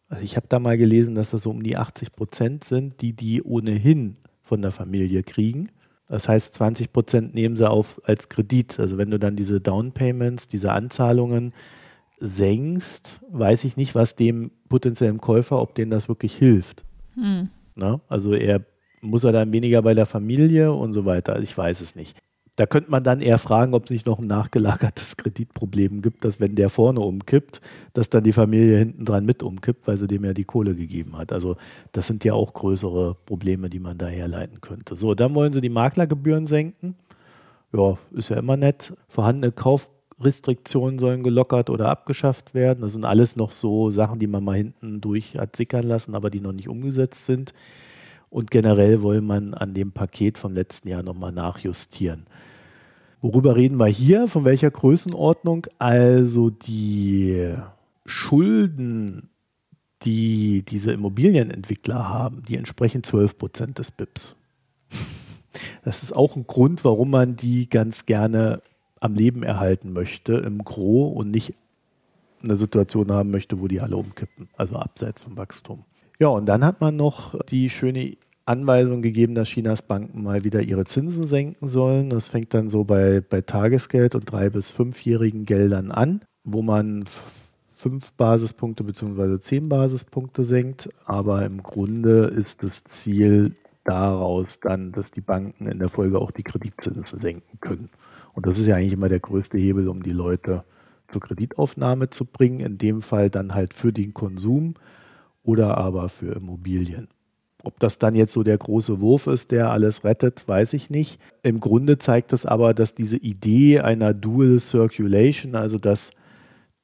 Also 0.07 0.24
ich 0.24 0.38
habe 0.38 0.47
da 0.47 0.59
mal 0.59 0.78
gelesen, 0.78 1.16
dass 1.16 1.32
das 1.32 1.43
so 1.43 1.51
um 1.51 1.61
die 1.61 1.76
80 1.76 2.13
Prozent 2.13 2.63
sind, 2.63 3.01
die 3.01 3.11
die 3.11 3.43
ohnehin 3.43 4.16
von 4.41 4.61
der 4.61 4.72
Familie 4.72 5.24
kriegen. 5.24 5.70
Das 6.07 6.30
heißt, 6.30 6.53
20 6.53 6.93
Prozent 6.93 7.34
nehmen 7.34 7.55
sie 7.57 7.70
auf 7.70 7.99
als 8.05 8.30
Kredit. 8.30 8.80
Also 8.80 8.97
wenn 8.97 9.11
du 9.11 9.20
dann 9.20 9.36
diese 9.36 9.59
Downpayments, 9.59 10.47
diese 10.47 10.72
Anzahlungen 10.72 11.53
senkst, 12.20 13.22
weiß 13.32 13.66
ich 13.66 13.76
nicht, 13.76 13.95
was 13.95 14.16
dem 14.16 14.51
potenziellen 14.70 15.20
Käufer, 15.20 15.61
ob 15.61 15.76
denen 15.76 15.91
das 15.91 16.07
wirklich 16.07 16.36
hilft. 16.36 16.86
Hm. 17.16 17.49
Na? 17.76 17.99
Also 18.07 18.34
er 18.34 18.63
muss 19.06 19.24
er 19.24 19.32
dann 19.32 19.51
weniger 19.51 19.82
bei 19.82 19.93
der 19.93 20.06
Familie 20.06 20.74
und 20.74 20.93
so 20.93 21.06
weiter? 21.06 21.39
Ich 21.39 21.58
weiß 21.58 21.82
es 21.82 21.95
nicht. 21.95 22.18
Da 22.56 22.66
könnte 22.66 22.89
man 22.89 23.03
dann 23.03 23.20
eher 23.20 23.38
fragen, 23.38 23.74
ob 23.74 23.86
es 23.86 23.91
nicht 23.91 24.06
noch 24.06 24.20
ein 24.20 24.28
nachgelagertes 24.28 25.18
Kreditproblem 25.18 26.01
gibt, 26.01 26.24
dass 26.24 26.39
wenn 26.39 26.56
der 26.56 26.70
vorne 26.70 27.01
umkippt, 27.01 27.60
dass 27.93 28.10
dann 28.10 28.24
die 28.24 28.32
Familie 28.32 28.78
hinten 28.78 29.03
dran 29.03 29.26
mit 29.26 29.43
umkippt, 29.43 29.88
weil 29.88 29.97
sie 29.97 30.08
dem 30.08 30.24
ja 30.24 30.34
die 30.34 30.45
Kohle 30.45 30.74
gegeben 30.74 31.18
hat. 31.18 31.34
Also 31.34 31.58
das 31.91 32.08
sind 32.08 32.24
ja 32.24 32.34
auch 32.34 32.53
größere 32.53 33.18
Probleme, 33.26 33.70
die 33.70 33.80
man 33.80 33.97
da 33.97 34.08
herleiten 34.08 34.62
könnte. 34.62 34.95
So, 34.95 35.16
dann 35.16 35.36
wollen 35.36 35.51
sie 35.51 35.62
die 35.62 35.70
Maklergebühren 35.70 36.47
senken. 36.47 36.95
Ja, 37.74 37.97
ist 38.12 38.30
ja 38.30 38.38
immer 38.38 38.56
nett. 38.56 38.93
Vorhandene 39.10 39.51
Kaufrestriktionen 39.51 40.97
sollen 40.97 41.24
gelockert 41.24 41.70
oder 41.70 41.89
abgeschafft 41.89 42.53
werden. 42.53 42.82
Das 42.82 42.93
sind 42.93 43.03
alles 43.03 43.36
noch 43.36 43.51
so 43.51 43.91
Sachen, 43.91 44.18
die 44.20 44.28
man 44.28 44.45
mal 44.45 44.56
hinten 44.56 45.01
durch 45.01 45.36
hat 45.36 45.58
sickern 45.58 45.84
lassen, 45.84 46.16
aber 46.16 46.30
die 46.30 46.39
noch 46.39 46.53
nicht 46.53 46.70
umgesetzt 46.70 47.26
sind. 47.26 47.53
Und 48.30 48.52
generell 48.52 49.02
will 49.04 49.22
man 49.22 49.54
an 49.54 49.74
dem 49.74 49.92
Paket 49.92 50.38
vom 50.38 50.54
letzten 50.54 50.90
Jahr 50.90 51.04
nochmal 51.04 51.32
nachjustieren. 51.32 52.26
Worüber 53.22 53.56
reden 53.56 53.78
wir 53.78 53.88
hier? 53.88 54.28
Von 54.28 54.46
welcher 54.46 54.70
Größenordnung? 54.70 55.68
Also 55.80 56.50
die 56.50 57.56
Schulden, 58.06 59.30
die 60.04 60.64
diese 60.64 60.92
Immobilienentwickler 60.92 62.10
haben, 62.10 62.44
die 62.48 62.56
entsprechen 62.56 63.04
12 63.04 63.38
Prozent 63.38 63.80
des 63.80 63.92
BIPs. 63.92 64.36
Das 65.84 66.04
ist 66.04 66.16
auch 66.16 66.36
ein 66.36 66.46
Grund, 66.46 66.84
warum 66.84 67.10
man 67.10 67.36
die 67.36 67.70
ganz 67.70 68.06
gerne 68.06 68.62
am 69.00 69.16
Leben 69.16 69.44
erhalten 69.44 69.94
möchte 69.94 70.34
im 70.34 70.64
Gro 70.64 71.08
und 71.08 71.32
nicht 71.32 71.54
eine 72.44 72.58
Situation 72.58 73.12
haben 73.12 73.32
möchte, 73.32 73.60
wo 73.60 73.68
die 73.68 73.82
alle 73.82 73.98
umkippen, 73.98 74.50
also 74.56 74.76
abseits 74.76 75.22
vom 75.22 75.38
Wachstum. 75.38 75.84
Ja, 76.20 76.30
und 76.30 76.45
dann 76.45 76.63
hat 76.63 76.80
man 76.80 76.95
noch 76.95 77.38
die 77.45 77.70
schöne 77.70 78.16
Anweisung 78.45 79.01
gegeben, 79.01 79.36
dass 79.36 79.49
Chinas 79.49 79.82
Banken 79.82 80.24
mal 80.24 80.43
wieder 80.43 80.61
ihre 80.61 80.86
Zinsen 80.86 81.26
senken 81.26 81.68
sollen. 81.68 82.09
Das 82.09 82.28
fängt 82.28 82.53
dann 82.53 82.70
so 82.70 82.84
bei, 82.84 83.22
bei 83.22 83.41
Tagesgeld 83.41 84.16
und 84.16 84.32
drei- 84.32 84.49
bis 84.49 84.72
fünfjährigen 84.72 85.45
Geldern 85.45 85.91
an, 85.91 86.22
wo 86.43 86.61
man 86.61 87.05
fünf 87.74 88.13
Basispunkte 88.13 88.84
bzw. 88.84 89.39
zehn 89.39 89.68
Basispunkte 89.68 90.45
senkt. 90.45 90.89
Aber 91.05 91.43
im 91.45 91.63
Grunde 91.63 92.26
ist 92.28 92.63
das 92.63 92.84
Ziel 92.84 93.55
daraus 93.84 94.59
dann, 94.59 94.91
dass 94.91 95.11
die 95.11 95.22
Banken 95.22 95.68
in 95.68 95.80
der 95.80 95.89
Folge 95.89 96.20
auch 96.20 96.32
die 96.32 96.43
Kreditzinsen 96.43 97.20
senken 97.20 97.59
können. 97.59 97.89
Und 98.34 98.45
das 98.45 98.59
ist 98.59 98.68
ja 98.68 98.76
eigentlich 98.76 98.93
immer 98.93 99.09
der 99.09 99.20
größte 99.20 99.57
Hebel, 99.57 99.89
um 99.89 100.03
die 100.03 100.11
Leute 100.11 100.63
zur 101.07 101.22
Kreditaufnahme 101.22 102.09
zu 102.09 102.26
bringen. 102.26 102.59
In 102.59 102.78
dem 102.78 103.01
Fall 103.01 103.30
dann 103.30 103.53
halt 103.53 103.74
für 103.74 103.91
den 103.91 104.13
Konsum 104.13 104.76
oder 105.46 105.78
aber 105.78 106.10
für 106.10 106.36
Immobilien. 106.36 107.08
Ob 107.64 107.80
das 107.80 107.98
dann 107.98 108.14
jetzt 108.14 108.34
so 108.34 108.43
der 108.43 108.58
große 108.58 109.00
Wurf 109.00 109.26
ist, 109.28 109.52
der 109.52 109.72
alles 109.72 110.04
rettet, 110.04 110.48
weiß 110.48 110.74
ich 110.74 110.89
nicht. 110.91 111.20
Im 111.41 111.60
Grunde 111.60 111.98
zeigt 111.98 112.32
es 112.32 112.46
aber, 112.46 112.76
dass 112.76 112.93
diese 112.93 113.18
Idee 113.18 113.80
einer 113.80 114.14
Dual 114.14 114.60
Circulation, 114.60 115.56
also 115.56 115.80
dass 115.80 116.12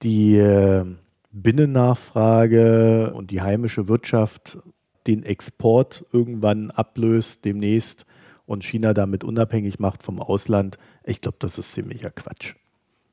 die 0.01 0.38
äh, 0.38 0.86
Binnennachfrage 1.32 3.14
und 3.14 3.30
die 3.30 3.41
heimische 3.41 3.88
Wirtschaft 3.88 4.57
den 5.07 5.24
Export 5.24 6.05
irgendwann 6.12 6.72
ablöst 6.72 7.45
demnächst 7.45 8.05
und 8.45 8.64
China 8.64 8.93
damit 8.93 9.24
unabhängig 9.24 9.80
macht 9.80 10.03
vom 10.03 10.20
Ausland, 10.20 10.78
ich 11.03 11.22
glaube, 11.22 11.38
das 11.39 11.57
ist 11.57 11.74
ziemlicher 11.74 12.09
Quatsch. 12.09 12.55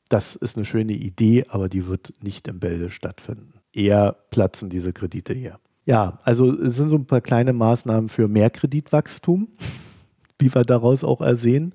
Das 0.09 0.37
ist 0.37 0.57
eine 0.57 0.65
schöne 0.65 0.95
Idee, 0.95 1.45
aber 1.49 1.69
die 1.69 1.87
wird 1.87 2.15
nicht 2.23 2.49
im 2.49 2.61
Bälde 2.61 2.89
stattfinden. 2.89 3.58
Eher 3.73 4.17
platzen 4.31 4.71
diese 4.71 4.93
Kredite 4.93 5.35
hier. 5.35 5.59
Ja, 5.85 6.19
also 6.25 6.53
es 6.53 6.77
sind 6.77 6.89
so 6.89 6.97
ein 6.97 7.07
paar 7.07 7.21
kleine 7.21 7.53
Maßnahmen 7.53 8.09
für 8.09 8.29
mehr 8.29 8.51
Kreditwachstum, 8.51 9.49
wie 10.39 10.55
wir 10.55 10.65
daraus 10.65 11.05
auch 11.05 11.21
ersehen. 11.21 11.75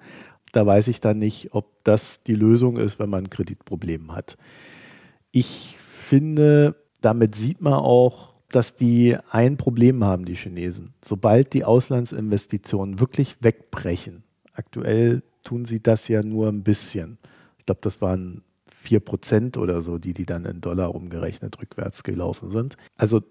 Da 0.51 0.65
weiß 0.65 0.87
ich 0.89 0.99
dann 0.99 1.17
nicht, 1.17 1.53
ob 1.53 1.83
das 1.83 2.23
die 2.23 2.35
Lösung 2.35 2.77
ist, 2.77 2.99
wenn 2.99 3.09
man 3.09 3.25
ein 3.25 3.29
Kreditproblem 3.31 4.13
hat. 4.13 4.37
Ich 5.31 5.77
finde, 5.79 6.75
damit 7.01 7.33
sieht 7.33 7.59
man 7.59 7.73
auch, 7.73 8.35
dass 8.51 8.75
die 8.75 9.17
ein 9.31 9.57
Problem 9.57 10.03
haben, 10.03 10.25
die 10.25 10.35
Chinesen. 10.35 10.93
Sobald 11.03 11.53
die 11.53 11.65
Auslandsinvestitionen 11.65 12.99
wirklich 12.99 13.37
wegbrechen, 13.41 14.23
aktuell 14.53 15.23
tun 15.43 15.65
sie 15.65 15.81
das 15.81 16.07
ja 16.07 16.21
nur 16.21 16.49
ein 16.49 16.63
bisschen. 16.63 17.17
Ich 17.57 17.65
glaube, 17.65 17.81
das 17.81 17.99
waren 17.99 18.43
4% 18.83 19.57
oder 19.57 19.81
so, 19.81 19.97
die, 19.97 20.13
die 20.13 20.25
dann 20.25 20.45
in 20.45 20.61
Dollar 20.61 20.93
umgerechnet 20.93 21.59
rückwärts 21.61 22.03
gelaufen 22.03 22.49
sind. 22.49 22.77
Also 22.95 23.21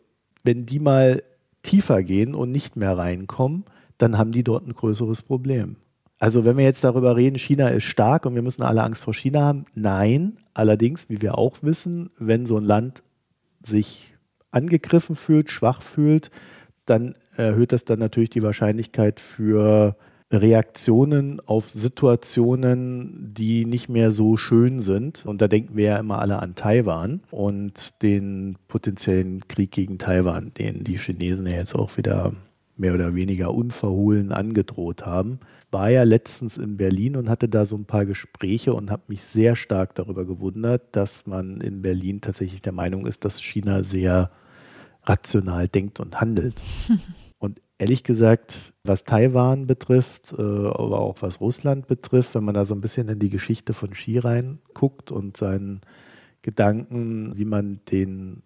wenn 0.42 0.66
die 0.66 0.80
mal 0.80 1.22
tiefer 1.62 2.03
gehen 2.03 2.34
und 2.34 2.50
nicht 2.50 2.76
mehr 2.76 2.96
reinkommen, 2.96 3.64
dann 3.98 4.18
haben 4.18 4.32
die 4.32 4.42
dort 4.42 4.66
ein 4.66 4.74
größeres 4.74 5.22
Problem. 5.22 5.76
Also 6.18 6.44
wenn 6.44 6.57
wir 6.57 6.64
jetzt 6.64 6.84
darüber 6.84 7.16
reden, 7.16 7.36
China 7.36 7.68
ist 7.68 7.84
stark 7.84 8.26
und 8.26 8.34
wir 8.34 8.42
müssen 8.42 8.62
alle 8.62 8.82
Angst 8.82 9.03
vor 9.03 9.14
China 9.14 9.40
haben, 9.40 9.64
nein. 9.74 10.36
Allerdings, 10.55 11.09
wie 11.09 11.20
wir 11.20 11.36
auch 11.36 11.57
wissen, 11.62 12.11
wenn 12.18 12.46
so 12.46 12.57
ein 12.57 12.64
Land 12.64 13.03
sich 13.61 14.16
angegriffen 14.50 15.16
fühlt, 15.16 15.50
schwach 15.50 15.82
fühlt, 15.82 16.30
dann 16.86 17.16
erhöht 17.36 17.72
das 17.72 17.84
dann 17.84 17.98
natürlich 17.98 18.30
die 18.30 18.42
Wahrscheinlichkeit 18.42 19.18
für 19.18 19.96
Reaktionen 20.33 21.41
auf 21.41 21.70
Situationen, 21.70 23.35
die 23.35 23.66
nicht 23.66 23.89
mehr 23.89 24.12
so 24.12 24.37
schön 24.37 24.80
sind. 24.80 25.26
Und 25.26 25.43
da 25.43 25.49
denken 25.49 25.76
wir 25.76 25.85
ja 25.85 25.99
immer 25.99 26.20
alle 26.20 26.41
an 26.41 26.55
Taiwan 26.55 27.20
und 27.30 28.03
den 28.03 28.57
potenziellen 28.68 29.47
Krieg 29.49 29.70
gegen 29.70 29.99
Taiwan, 29.99 30.55
den 30.55 30.85
die 30.85 30.99
Chinesen 30.99 31.47
ja 31.47 31.57
jetzt 31.57 31.74
auch 31.74 31.97
wieder 31.97 32.33
mehr 32.76 32.95
oder 32.95 33.14
weniger 33.14 33.53
unverhohlen 33.53 34.33
angedroht 34.33 35.05
haben. 35.05 35.41
War 35.70 35.91
ja 35.91 36.03
letztens 36.03 36.57
in 36.57 36.76
Berlin 36.76 37.16
und 37.16 37.28
hatte 37.28 37.49
da 37.49 37.66
so 37.66 37.76
ein 37.76 37.85
paar 37.85 38.07
Gespräche 38.07 38.74
und 38.74 38.91
habe 38.91 39.03
mich 39.09 39.24
sehr 39.24 39.57
stark 39.57 39.95
darüber 39.95 40.24
gewundert, 40.24 40.83
dass 40.97 41.26
man 41.26 41.61
in 41.61 41.83
Berlin 41.83 42.20
tatsächlich 42.20 42.62
der 42.62 42.72
Meinung 42.72 43.07
ist, 43.07 43.24
dass 43.24 43.43
China 43.43 43.85
sehr 43.85 44.30
rational 45.05 45.68
denkt 45.68 46.01
und 46.01 46.20
handelt. 46.20 46.61
Ehrlich 47.83 48.05
gesagt, 48.05 48.72
was 48.85 49.03
Taiwan 49.03 49.66
betrifft, 49.66 50.33
äh, 50.39 50.41
aber 50.41 51.01
auch 51.01 51.20
was 51.20 51.41
Russland 51.41 51.89
betrifft, 51.89 52.37
wenn 52.37 52.45
man 52.45 52.55
da 52.55 52.64
so 52.64 52.76
ein 52.76 52.80
bisschen 52.80 53.09
in 53.09 53.18
die 53.18 53.28
Geschichte 53.28 53.72
von 53.72 53.91
Xi 53.91 54.20
reinguckt 54.20 55.11
und 55.11 55.37
seinen 55.37 55.80
Gedanken, 56.43 57.37
wie 57.37 57.45
man 57.45 57.80
den 57.91 58.45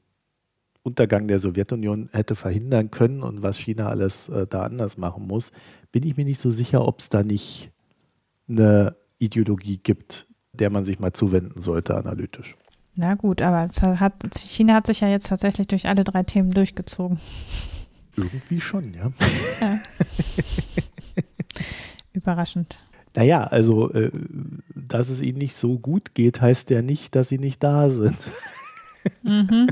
Untergang 0.83 1.29
der 1.29 1.39
Sowjetunion 1.39 2.09
hätte 2.13 2.35
verhindern 2.35 2.91
können 2.91 3.23
und 3.23 3.43
was 3.43 3.59
China 3.59 3.91
alles 3.91 4.31
äh, 4.31 4.47
da 4.47 4.63
anders 4.63 4.97
machen 4.97 5.27
muss, 5.27 5.53
bin 5.93 6.07
ich 6.07 6.17
mir 6.17 6.25
nicht 6.25 6.41
so 6.41 6.51
sicher, 6.51 6.89
ob 6.89 7.01
es 7.01 7.11
da 7.11 7.23
nicht 7.23 7.71
eine 8.49 8.97
Ideologie 9.19 9.77
gibt, 9.77 10.29
der 10.55 10.71
man 10.71 10.87
sich 10.87 10.99
mal 10.99 11.13
zuwenden 11.13 11.61
sollte 11.61 11.95
analytisch. 11.95 12.57
Na 12.95 13.17
gut, 13.17 13.43
aber 13.43 13.69
hat, 14.01 14.15
China 14.35 14.73
hat 14.73 14.87
sich 14.87 15.01
ja 15.01 15.09
jetzt 15.09 15.29
tatsächlich 15.29 15.67
durch 15.67 15.87
alle 15.87 16.05
drei 16.05 16.23
Themen 16.23 16.53
durchgezogen. 16.53 17.21
Irgendwie 18.17 18.61
schon, 18.61 18.95
ja. 18.95 19.13
ja. 19.61 19.81
Überraschend. 22.13 22.79
Naja, 23.15 23.45
also, 23.45 23.93
äh, 23.93 24.11
dass 24.75 25.09
es 25.09 25.21
ihnen 25.21 25.39
nicht 25.39 25.55
so 25.55 25.79
gut 25.79 26.15
geht, 26.15 26.41
heißt 26.41 26.71
ja 26.71 26.83
nicht, 26.83 27.15
dass 27.15 27.29
sie 27.29 27.39
nicht 27.39 27.63
da 27.63 27.91
sind. 27.91 28.17
Mhm. 29.23 29.69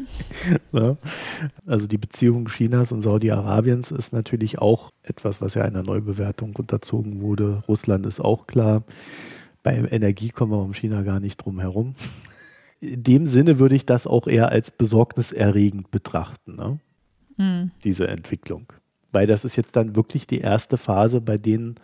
ja. 0.72 0.96
Also 1.66 1.86
die 1.86 1.98
Beziehung 1.98 2.46
Chinas 2.46 2.92
und 2.92 3.02
Saudi-Arabiens 3.02 3.90
ist 3.90 4.12
natürlich 4.12 4.58
auch 4.58 4.90
etwas, 5.02 5.40
was 5.40 5.54
ja 5.54 5.62
einer 5.62 5.82
Neubewertung 5.82 6.54
unterzogen 6.56 7.20
wurde. 7.20 7.62
Russland 7.68 8.06
ist 8.06 8.20
auch 8.20 8.46
klar. 8.46 8.84
Bei 9.62 9.76
Energie 9.90 10.28
kommen 10.28 10.52
wir 10.52 10.62
um 10.62 10.74
China 10.74 11.02
gar 11.02 11.20
nicht 11.20 11.38
drum 11.38 11.58
herum. 11.58 11.94
In 12.80 13.02
dem 13.02 13.26
Sinne 13.26 13.58
würde 13.58 13.74
ich 13.74 13.86
das 13.86 14.06
auch 14.06 14.26
eher 14.26 14.50
als 14.50 14.70
besorgniserregend 14.70 15.90
betrachten. 15.90 16.56
Ne? 16.56 16.78
Mhm. 17.36 17.70
diese 17.84 18.08
Entwicklung. 18.08 18.72
Weil 19.12 19.26
das 19.26 19.44
ist 19.44 19.56
jetzt 19.56 19.76
dann 19.76 19.96
wirklich 19.96 20.26
die 20.26 20.40
erste 20.40 20.76
Phase 20.76 21.20
bei 21.20 21.38
denen, 21.38 21.76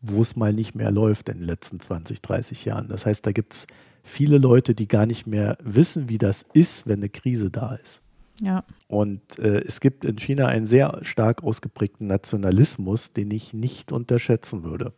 wo 0.00 0.22
es 0.22 0.36
mal 0.36 0.52
nicht 0.52 0.74
mehr 0.74 0.90
läuft 0.90 1.28
in 1.28 1.38
den 1.38 1.46
letzten 1.46 1.80
20, 1.80 2.22
30 2.22 2.64
Jahren. 2.64 2.88
Das 2.88 3.04
heißt, 3.04 3.26
da 3.26 3.32
gibt 3.32 3.52
es 3.52 3.66
viele 4.02 4.38
Leute, 4.38 4.74
die 4.74 4.88
gar 4.88 5.06
nicht 5.06 5.26
mehr 5.26 5.58
wissen, 5.62 6.08
wie 6.08 6.18
das 6.18 6.44
ist, 6.52 6.86
wenn 6.86 7.00
eine 7.00 7.08
Krise 7.08 7.50
da 7.50 7.74
ist. 7.74 8.02
Ja. 8.40 8.64
Und 8.86 9.38
äh, 9.38 9.62
es 9.64 9.80
gibt 9.80 10.04
in 10.04 10.16
China 10.16 10.46
einen 10.46 10.66
sehr 10.66 11.00
stark 11.02 11.42
ausgeprägten 11.42 12.06
Nationalismus, 12.06 13.12
den 13.12 13.30
ich 13.32 13.52
nicht 13.52 13.90
unterschätzen 13.90 14.62
würde. 14.62 14.92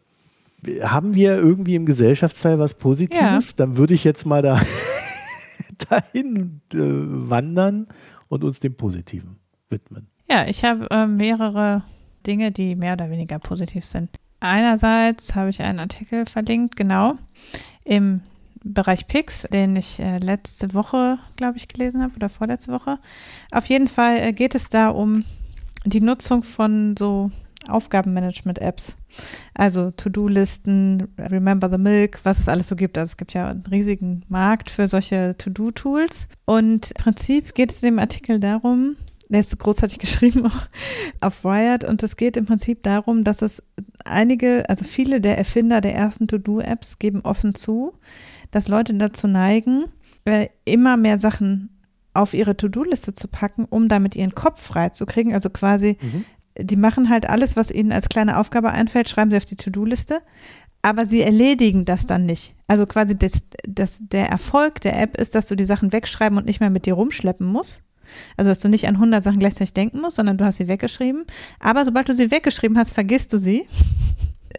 Haben 0.82 1.14
wir 1.14 1.36
irgendwie 1.36 1.74
im 1.74 1.86
Gesellschaftsteil 1.86 2.58
was 2.58 2.74
Positives? 2.74 3.50
Ja. 3.50 3.54
Dann 3.56 3.78
würde 3.78 3.94
ich 3.94 4.04
jetzt 4.04 4.26
mal 4.26 4.42
da 4.42 4.60
dahin 5.88 6.60
äh, 6.72 6.76
wandern 6.78 7.88
und 8.28 8.44
uns 8.44 8.60
dem 8.60 8.74
Positiven 8.74 9.40
widmen. 9.70 10.08
Ja, 10.28 10.46
ich 10.46 10.64
habe 10.64 10.86
äh, 10.90 11.06
mehrere 11.06 11.82
Dinge, 12.26 12.52
die 12.52 12.76
mehr 12.76 12.92
oder 12.94 13.10
weniger 13.10 13.38
positiv 13.38 13.84
sind. 13.84 14.10
Einerseits 14.40 15.34
habe 15.34 15.50
ich 15.50 15.60
einen 15.60 15.80
Artikel 15.80 16.24
verlinkt, 16.26 16.76
genau, 16.76 17.14
im 17.84 18.22
Bereich 18.62 19.06
Pix, 19.06 19.46
den 19.50 19.76
ich 19.76 20.00
äh, 20.00 20.18
letzte 20.18 20.74
Woche, 20.74 21.18
glaube 21.36 21.56
ich, 21.56 21.68
gelesen 21.68 22.02
habe 22.02 22.14
oder 22.16 22.28
vorletzte 22.28 22.72
Woche. 22.72 22.98
Auf 23.50 23.66
jeden 23.66 23.88
Fall 23.88 24.18
äh, 24.18 24.32
geht 24.32 24.54
es 24.54 24.68
da 24.68 24.90
um 24.90 25.24
die 25.84 26.00
Nutzung 26.00 26.42
von 26.42 26.94
so 26.98 27.30
Aufgabenmanagement-Apps. 27.68 28.96
Also 29.54 29.90
To-Do-Listen, 29.90 31.08
Remember 31.18 31.70
the 31.70 31.78
Milk, 31.78 32.20
was 32.24 32.38
es 32.38 32.48
alles 32.48 32.68
so 32.68 32.76
gibt. 32.76 32.98
Also 32.98 33.12
es 33.12 33.16
gibt 33.16 33.32
ja 33.32 33.48
einen 33.48 33.64
riesigen 33.70 34.24
Markt 34.28 34.70
für 34.70 34.88
solche 34.88 35.36
To-Do-Tools. 35.38 36.28
Und 36.44 36.90
im 36.90 37.02
Prinzip 37.02 37.54
geht 37.54 37.72
es 37.72 37.82
in 37.82 37.88
dem 37.88 37.98
Artikel 37.98 38.40
darum, 38.40 38.96
der 39.30 39.40
ist 39.40 39.58
großartig 39.58 39.98
geschrieben 40.00 40.50
auf 41.20 41.44
Wired 41.44 41.84
und 41.84 42.02
es 42.02 42.16
geht 42.16 42.36
im 42.36 42.46
Prinzip 42.46 42.82
darum, 42.82 43.24
dass 43.24 43.42
es 43.42 43.62
einige, 44.04 44.68
also 44.68 44.84
viele 44.84 45.20
der 45.20 45.38
Erfinder 45.38 45.80
der 45.80 45.94
ersten 45.94 46.28
To-Do-Apps 46.28 46.98
geben 46.98 47.20
offen 47.22 47.54
zu, 47.54 47.94
dass 48.50 48.68
Leute 48.68 48.94
dazu 48.94 49.28
neigen, 49.28 49.84
äh, 50.24 50.48
immer 50.64 50.96
mehr 50.96 51.20
Sachen 51.20 51.70
auf 52.12 52.34
ihre 52.34 52.56
To-Do-Liste 52.56 53.14
zu 53.14 53.28
packen, 53.28 53.66
um 53.66 53.88
damit 53.88 54.16
ihren 54.16 54.34
Kopf 54.34 54.60
frei 54.60 54.88
zu 54.88 55.06
kriegen. 55.06 55.32
Also 55.32 55.48
quasi, 55.48 55.96
mhm. 56.00 56.24
die 56.58 56.76
machen 56.76 57.08
halt 57.08 57.28
alles, 57.28 57.56
was 57.56 57.70
ihnen 57.70 57.92
als 57.92 58.08
kleine 58.08 58.38
Aufgabe 58.38 58.72
einfällt, 58.72 59.08
schreiben 59.08 59.30
sie 59.30 59.36
auf 59.36 59.44
die 59.44 59.56
To-Do-Liste, 59.56 60.20
aber 60.82 61.06
sie 61.06 61.20
erledigen 61.20 61.84
das 61.84 62.06
dann 62.06 62.26
nicht. 62.26 62.56
Also 62.66 62.86
quasi 62.86 63.16
das, 63.16 63.42
das, 63.68 63.98
der 64.00 64.28
Erfolg 64.28 64.80
der 64.80 65.00
App 65.00 65.16
ist, 65.18 65.36
dass 65.36 65.46
du 65.46 65.54
die 65.54 65.64
Sachen 65.64 65.92
wegschreiben 65.92 66.36
und 66.36 66.46
nicht 66.46 66.60
mehr 66.60 66.70
mit 66.70 66.86
dir 66.86 66.94
rumschleppen 66.94 67.46
musst 67.46 67.82
also, 68.36 68.50
dass 68.50 68.60
du 68.60 68.68
nicht 68.68 68.86
an 68.86 68.96
100 68.96 69.22
Sachen 69.22 69.38
gleichzeitig 69.38 69.72
denken 69.72 70.00
musst, 70.00 70.16
sondern 70.16 70.38
du 70.38 70.44
hast 70.44 70.56
sie 70.56 70.68
weggeschrieben. 70.68 71.24
Aber 71.58 71.84
sobald 71.84 72.08
du 72.08 72.14
sie 72.14 72.30
weggeschrieben 72.30 72.78
hast, 72.78 72.92
vergisst 72.92 73.32
du 73.32 73.38
sie. 73.38 73.66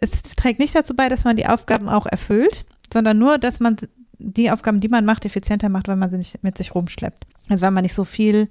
Es 0.00 0.22
trägt 0.22 0.58
nicht 0.58 0.74
dazu 0.74 0.94
bei, 0.94 1.08
dass 1.08 1.24
man 1.24 1.36
die 1.36 1.46
Aufgaben 1.46 1.88
auch 1.88 2.06
erfüllt, 2.06 2.64
sondern 2.92 3.18
nur, 3.18 3.38
dass 3.38 3.60
man 3.60 3.76
die 4.18 4.50
Aufgaben, 4.50 4.80
die 4.80 4.88
man 4.88 5.04
macht, 5.04 5.24
effizienter 5.24 5.68
macht, 5.68 5.88
weil 5.88 5.96
man 5.96 6.10
sie 6.10 6.18
nicht 6.18 6.42
mit 6.42 6.56
sich 6.56 6.74
rumschleppt. 6.74 7.26
Also, 7.48 7.64
weil 7.64 7.72
man 7.72 7.82
nicht 7.82 7.94
so 7.94 8.04
viel 8.04 8.48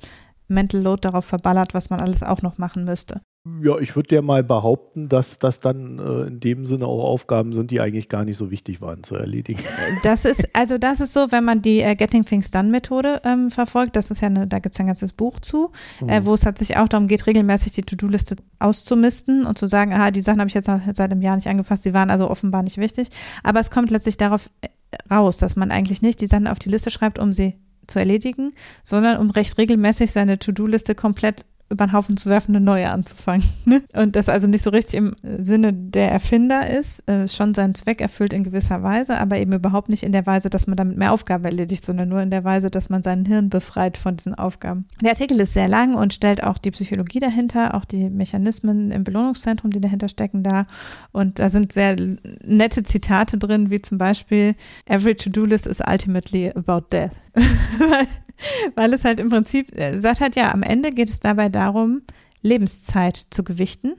Mental 0.48 0.82
Load 0.82 1.02
darauf 1.02 1.26
verballert, 1.26 1.74
was 1.74 1.90
man 1.90 2.02
alles 2.02 2.24
auch 2.24 2.42
noch 2.42 2.58
machen 2.58 2.84
müsste. 2.84 3.22
Ja, 3.64 3.80
ich 3.80 3.96
würde 3.96 4.14
ja 4.14 4.22
mal 4.22 4.44
behaupten, 4.44 5.10
dass 5.10 5.40
das 5.40 5.60
dann 5.60 5.98
äh, 5.98 6.28
in 6.28 6.40
dem 6.40 6.68
Sinne 6.68 6.86
auch 6.86 7.04
Aufgaben 7.04 7.54
sind, 7.54 7.72
die 7.72 7.82
eigentlich 7.82 8.08
gar 8.08 8.24
nicht 8.24 8.38
so 8.38 8.52
wichtig 8.52 8.82
waren 8.82 9.04
zu 9.04 9.16
erledigen. 9.16 9.64
Das 10.04 10.26
ist, 10.26 10.56
also 10.56 10.78
das 10.78 11.00
ist 11.02 11.14
so, 11.14 11.32
wenn 11.32 11.44
man 11.44 11.64
die 11.64 11.82
äh, 11.82 11.96
Getting 11.96 12.24
Things 12.24 12.52
Done 12.52 12.70
Methode 12.70 13.20
ähm, 13.26 13.50
verfolgt, 13.50 13.96
das 13.96 14.12
ist 14.12 14.22
ja 14.22 14.28
eine, 14.28 14.46
da 14.46 14.60
gibt 14.60 14.76
es 14.76 14.80
ein 14.80 14.86
ganzes 14.86 15.12
Buch 15.12 15.40
zu, 15.40 15.72
mhm. 16.02 16.10
äh, 16.10 16.24
wo 16.24 16.36
es 16.36 16.42
tatsächlich 16.42 16.78
auch 16.78 16.88
darum 16.88 17.08
geht, 17.08 17.26
regelmäßig 17.26 17.72
die 17.72 17.82
To-Do-Liste 17.82 18.36
auszumisten 18.60 19.48
und 19.48 19.58
zu 19.58 19.66
sagen, 19.66 19.92
aha, 19.92 20.12
die 20.12 20.22
Sachen 20.22 20.40
habe 20.40 20.48
ich 20.48 20.54
jetzt 20.54 20.68
seit 20.68 21.00
einem 21.00 21.24
Jahr 21.24 21.36
nicht 21.36 21.48
angefasst, 21.48 21.84
die 21.84 21.96
waren 21.96 22.12
also 22.12 22.30
offenbar 22.30 22.62
nicht 22.62 22.78
wichtig. 22.78 23.08
Aber 23.42 23.60
es 23.60 23.72
kommt 23.72 23.90
letztlich 23.90 24.18
darauf 24.18 24.52
äh, 24.62 24.68
raus, 25.12 25.40
dass 25.40 25.56
man 25.56 25.72
eigentlich 25.72 26.04
nicht 26.04 26.22
die 26.22 26.28
Sachen 26.28 26.48
auf 26.48 26.60
die 26.60 26.70
Liste 26.70 26.92
schreibt, 26.92 27.18
um 27.18 27.34
sie 27.34 27.56
zu 27.88 27.98
erledigen, 27.98 28.54
sondern 28.84 29.18
um 29.18 29.32
recht 29.32 29.58
regelmäßig 29.58 30.12
seine 30.12 30.38
To-Do-Liste 30.38 30.94
komplett 30.94 31.44
über 31.72 31.88
den 31.88 31.94
Haufen 31.94 32.18
zu 32.18 32.30
werfen, 32.30 32.56
eine 32.56 32.64
neue 32.64 32.90
anzufangen. 32.90 33.44
Ne? 33.64 33.84
Und 33.94 34.16
das 34.16 34.28
also 34.28 34.48
nicht 34.48 34.64
so 34.64 34.72
richtig 34.72 34.96
im 34.96 35.16
Sinne 35.24 35.72
der 35.72 36.12
Erfinder 36.12 36.68
ist, 36.68 37.08
äh, 37.08 37.28
schon 37.28 37.54
seinen 37.54 37.76
Zweck 37.76 38.02
erfüllt 38.02 38.34
in 38.34 38.44
gewisser 38.44 38.82
Weise, 38.82 39.18
aber 39.20 39.38
eben 39.38 39.54
überhaupt 39.54 39.88
nicht 39.88 40.04
in 40.04 40.12
der 40.12 40.26
Weise, 40.26 40.50
dass 40.50 40.68
man 40.68 40.76
damit 40.76 40.98
mehr 40.98 41.14
Aufgaben 41.14 41.46
erledigt, 41.46 41.86
sondern 41.86 42.10
nur 42.10 42.22
in 42.22 42.32
der 42.32 42.44
Weise, 42.44 42.72
dass 42.72 42.90
man 42.90 43.04
sein 43.04 43.24
Hirn 43.24 43.50
befreit 43.50 43.98
von 43.98 44.18
diesen 44.18 44.34
Aufgaben. 44.34 44.88
Der 45.02 45.12
Artikel 45.12 45.40
ist 45.40 45.54
sehr 45.54 45.68
lang 45.68 45.94
und 45.94 46.14
stellt 46.14 46.44
auch 46.44 46.58
die 46.58 46.72
Psychologie 46.72 47.20
dahinter, 47.20 47.76
auch 47.76 47.86
die 47.86 48.10
Mechanismen 48.10 48.92
im 48.92 49.04
Belohnungszentrum, 49.04 49.72
die 49.72 49.80
dahinter 49.80 50.10
stecken, 50.10 50.44
dar. 50.44 50.66
Und 51.12 51.40
da 51.40 51.50
sind 51.50 51.72
sehr 51.72 51.96
nette 52.44 52.84
Zitate 52.84 53.38
drin, 53.38 53.70
wie 53.70 53.82
zum 53.82 54.00
Beispiel 54.00 54.56
Every 54.86 55.16
to-do 55.16 55.46
list 55.46 55.68
is 55.68 55.82
ultimately 55.88 56.52
about 56.56 56.88
death. 56.92 57.12
weil 58.76 58.94
es 58.94 59.04
halt 59.04 59.20
im 59.20 59.30
Prinzip, 59.30 59.76
äh, 59.78 60.00
sagt 60.00 60.22
halt 60.22 60.36
ja, 60.36 60.54
am 60.54 60.64
Ende 60.64 60.92
geht 60.92 61.10
es 61.10 61.20
dabei 61.20 61.50
darum, 61.50 62.02
Lebenszeit 62.42 63.16
zu 63.16 63.44
gewichten. 63.44 63.94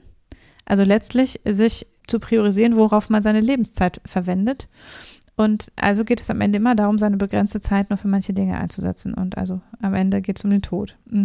Also 0.65 0.83
letztlich 0.83 1.41
sich 1.45 1.87
zu 2.07 2.19
priorisieren, 2.19 2.75
worauf 2.75 3.09
man 3.09 3.23
seine 3.23 3.41
Lebenszeit 3.41 4.01
verwendet. 4.05 4.67
Und 5.35 5.71
also 5.77 6.05
geht 6.05 6.21
es 6.21 6.29
am 6.29 6.41
Ende 6.41 6.57
immer 6.57 6.75
darum, 6.75 6.99
seine 6.99 7.17
begrenzte 7.17 7.59
Zeit 7.59 7.89
nur 7.89 7.97
für 7.97 8.07
manche 8.07 8.33
Dinge 8.33 8.57
einzusetzen. 8.59 9.13
Und 9.13 9.37
also 9.37 9.61
am 9.81 9.93
Ende 9.95 10.21
geht 10.21 10.37
es 10.37 10.43
um 10.43 10.51
den 10.51 10.61
Tod. 10.61 10.95
Mm. 11.05 11.23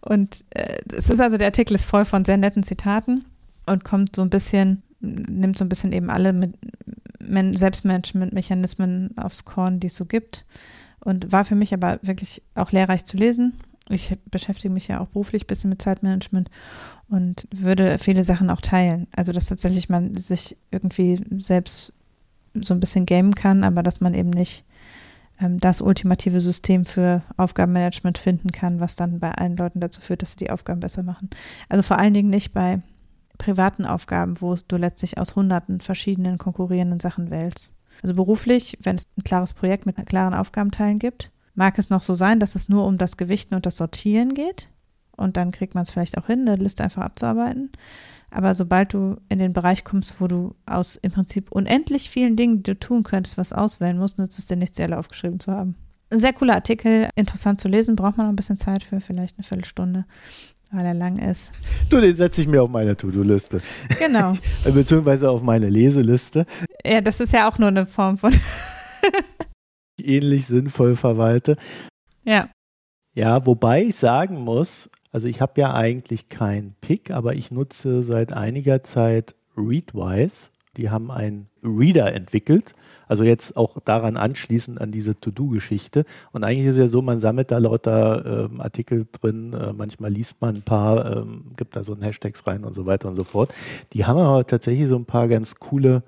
Und 0.00 0.44
äh, 0.50 0.78
es 0.92 1.08
ist 1.08 1.20
also, 1.20 1.36
der 1.36 1.48
Artikel 1.48 1.74
ist 1.74 1.84
voll 1.84 2.04
von 2.04 2.24
sehr 2.24 2.36
netten 2.36 2.64
Zitaten 2.64 3.24
und 3.66 3.84
kommt 3.84 4.16
so 4.16 4.22
ein 4.22 4.30
bisschen, 4.30 4.82
nimmt 5.00 5.56
so 5.56 5.64
ein 5.64 5.68
bisschen 5.68 5.92
eben 5.92 6.10
alle 6.10 6.32
mit 6.32 6.56
Selbstmanagement-Mechanismen 7.58 9.16
aufs 9.16 9.44
Korn, 9.44 9.78
die 9.78 9.86
es 9.86 9.96
so 9.96 10.04
gibt 10.04 10.44
und 11.04 11.32
war 11.32 11.44
für 11.44 11.54
mich 11.54 11.72
aber 11.72 11.98
wirklich 12.02 12.42
auch 12.54 12.72
lehrreich 12.72 13.04
zu 13.04 13.16
lesen. 13.16 13.54
Ich 13.90 14.16
beschäftige 14.30 14.72
mich 14.72 14.88
ja 14.88 15.00
auch 15.00 15.08
beruflich 15.08 15.44
ein 15.44 15.46
bisschen 15.46 15.70
mit 15.70 15.82
Zeitmanagement 15.82 16.50
und 17.08 17.46
würde 17.54 17.98
viele 17.98 18.24
Sachen 18.24 18.48
auch 18.48 18.62
teilen. 18.62 19.06
Also, 19.14 19.32
dass 19.32 19.46
tatsächlich 19.46 19.90
man 19.90 20.14
sich 20.14 20.56
irgendwie 20.70 21.20
selbst 21.42 21.92
so 22.54 22.72
ein 22.72 22.80
bisschen 22.80 23.04
gamen 23.04 23.34
kann, 23.34 23.62
aber 23.62 23.82
dass 23.82 24.00
man 24.00 24.14
eben 24.14 24.30
nicht 24.30 24.64
ähm, 25.40 25.60
das 25.60 25.80
ultimative 25.80 26.40
System 26.40 26.86
für 26.86 27.22
Aufgabenmanagement 27.36 28.18
finden 28.18 28.52
kann, 28.52 28.80
was 28.80 28.96
dann 28.96 29.18
bei 29.20 29.32
allen 29.32 29.56
Leuten 29.56 29.80
dazu 29.80 30.00
führt, 30.00 30.22
dass 30.22 30.32
sie 30.32 30.38
die 30.38 30.50
Aufgaben 30.50 30.80
besser 30.80 31.02
machen. 31.02 31.28
Also 31.68 31.82
vor 31.82 31.98
allen 31.98 32.14
Dingen 32.14 32.30
nicht 32.30 32.54
bei 32.54 32.80
privaten 33.38 33.84
Aufgaben, 33.84 34.40
wo 34.40 34.56
du 34.68 34.76
letztlich 34.76 35.18
aus 35.18 35.36
hunderten 35.36 35.80
verschiedenen 35.80 36.38
konkurrierenden 36.38 37.00
Sachen 37.00 37.30
wählst. 37.30 37.72
Also 38.02 38.14
beruflich, 38.14 38.78
wenn 38.82 38.96
es 38.96 39.08
ein 39.16 39.24
klares 39.24 39.52
Projekt 39.52 39.86
mit 39.86 39.96
klaren 40.06 40.34
Aufgabenteilen 40.34 40.98
gibt, 40.98 41.30
mag 41.54 41.78
es 41.78 41.90
noch 41.90 42.02
so 42.02 42.14
sein, 42.14 42.40
dass 42.40 42.54
es 42.54 42.68
nur 42.68 42.86
um 42.86 42.98
das 42.98 43.16
Gewichten 43.16 43.54
und 43.54 43.66
das 43.66 43.76
Sortieren 43.76 44.34
geht. 44.34 44.68
Und 45.16 45.36
dann 45.36 45.52
kriegt 45.52 45.74
man 45.74 45.84
es 45.84 45.90
vielleicht 45.90 46.18
auch 46.18 46.26
hin, 46.26 46.48
eine 46.48 46.56
Liste 46.56 46.82
einfach 46.82 47.02
abzuarbeiten. 47.02 47.70
Aber 48.30 48.56
sobald 48.56 48.92
du 48.92 49.16
in 49.28 49.38
den 49.38 49.52
Bereich 49.52 49.84
kommst, 49.84 50.20
wo 50.20 50.26
du 50.26 50.56
aus 50.66 50.96
im 50.96 51.12
Prinzip 51.12 51.52
unendlich 51.52 52.10
vielen 52.10 52.34
Dingen, 52.34 52.58
die 52.58 52.72
du 52.72 52.78
tun 52.78 53.04
könntest, 53.04 53.38
was 53.38 53.52
auswählen 53.52 53.96
musst, 53.96 54.18
nützt 54.18 54.38
es 54.38 54.46
dir 54.46 54.56
nichts, 54.56 54.80
alle 54.80 54.98
aufgeschrieben 54.98 55.38
zu 55.38 55.52
haben. 55.52 55.76
Ein 56.10 56.18
sehr 56.18 56.32
cooler 56.32 56.54
Artikel, 56.54 57.08
interessant 57.14 57.60
zu 57.60 57.68
lesen, 57.68 57.94
braucht 57.94 58.16
man 58.16 58.26
noch 58.26 58.32
ein 58.32 58.36
bisschen 58.36 58.56
Zeit 58.56 58.82
für, 58.82 59.00
vielleicht 59.00 59.38
eine 59.38 59.44
Viertelstunde 59.44 60.04
weil 60.74 60.86
er 60.86 60.94
lang 60.94 61.18
ist. 61.18 61.52
Du, 61.90 62.00
den 62.00 62.16
setze 62.16 62.40
ich 62.40 62.46
mir 62.46 62.62
auf 62.62 62.70
meine 62.70 62.96
To-Do-Liste. 62.96 63.60
Genau. 63.98 64.34
Beziehungsweise 64.64 65.30
auf 65.30 65.42
meine 65.42 65.68
Leseliste. 65.68 66.46
Ja, 66.84 67.00
das 67.00 67.20
ist 67.20 67.32
ja 67.32 67.48
auch 67.48 67.58
nur 67.58 67.68
eine 67.68 67.86
Form 67.86 68.18
von. 68.18 68.32
ähnlich 69.98 70.46
sinnvoll 70.46 70.96
verwalte. 70.96 71.56
Ja. 72.24 72.46
Ja, 73.14 73.46
wobei 73.46 73.84
ich 73.84 73.96
sagen 73.96 74.40
muss, 74.40 74.90
also 75.12 75.28
ich 75.28 75.40
habe 75.40 75.60
ja 75.60 75.74
eigentlich 75.74 76.28
keinen 76.28 76.74
Pick, 76.80 77.10
aber 77.10 77.34
ich 77.34 77.50
nutze 77.50 78.02
seit 78.02 78.32
einiger 78.32 78.82
Zeit 78.82 79.34
Readwise. 79.56 80.50
Die 80.76 80.90
haben 80.90 81.10
einen 81.10 81.48
Reader 81.62 82.12
entwickelt 82.12 82.74
also 83.08 83.24
jetzt 83.24 83.56
auch 83.56 83.78
daran 83.84 84.16
anschließend 84.16 84.80
an 84.80 84.92
diese 84.92 85.18
To-Do-Geschichte. 85.18 86.04
Und 86.32 86.44
eigentlich 86.44 86.66
ist 86.66 86.72
es 86.72 86.78
ja 86.78 86.88
so, 86.88 87.02
man 87.02 87.18
sammelt 87.18 87.50
da 87.50 87.58
lauter 87.58 88.48
ähm, 88.50 88.60
Artikel 88.60 89.06
drin, 89.10 89.52
äh, 89.52 89.72
manchmal 89.72 90.12
liest 90.12 90.40
man 90.40 90.56
ein 90.56 90.62
paar, 90.62 91.18
ähm, 91.18 91.52
gibt 91.56 91.76
da 91.76 91.84
so 91.84 91.94
ein 91.94 92.02
Hashtags 92.02 92.46
rein 92.46 92.64
und 92.64 92.74
so 92.74 92.86
weiter 92.86 93.08
und 93.08 93.14
so 93.14 93.24
fort. 93.24 93.52
Die 93.92 94.04
haben 94.04 94.18
aber 94.18 94.46
tatsächlich 94.46 94.88
so 94.88 94.96
ein 94.96 95.04
paar 95.04 95.28
ganz 95.28 95.56
coole 95.56 96.02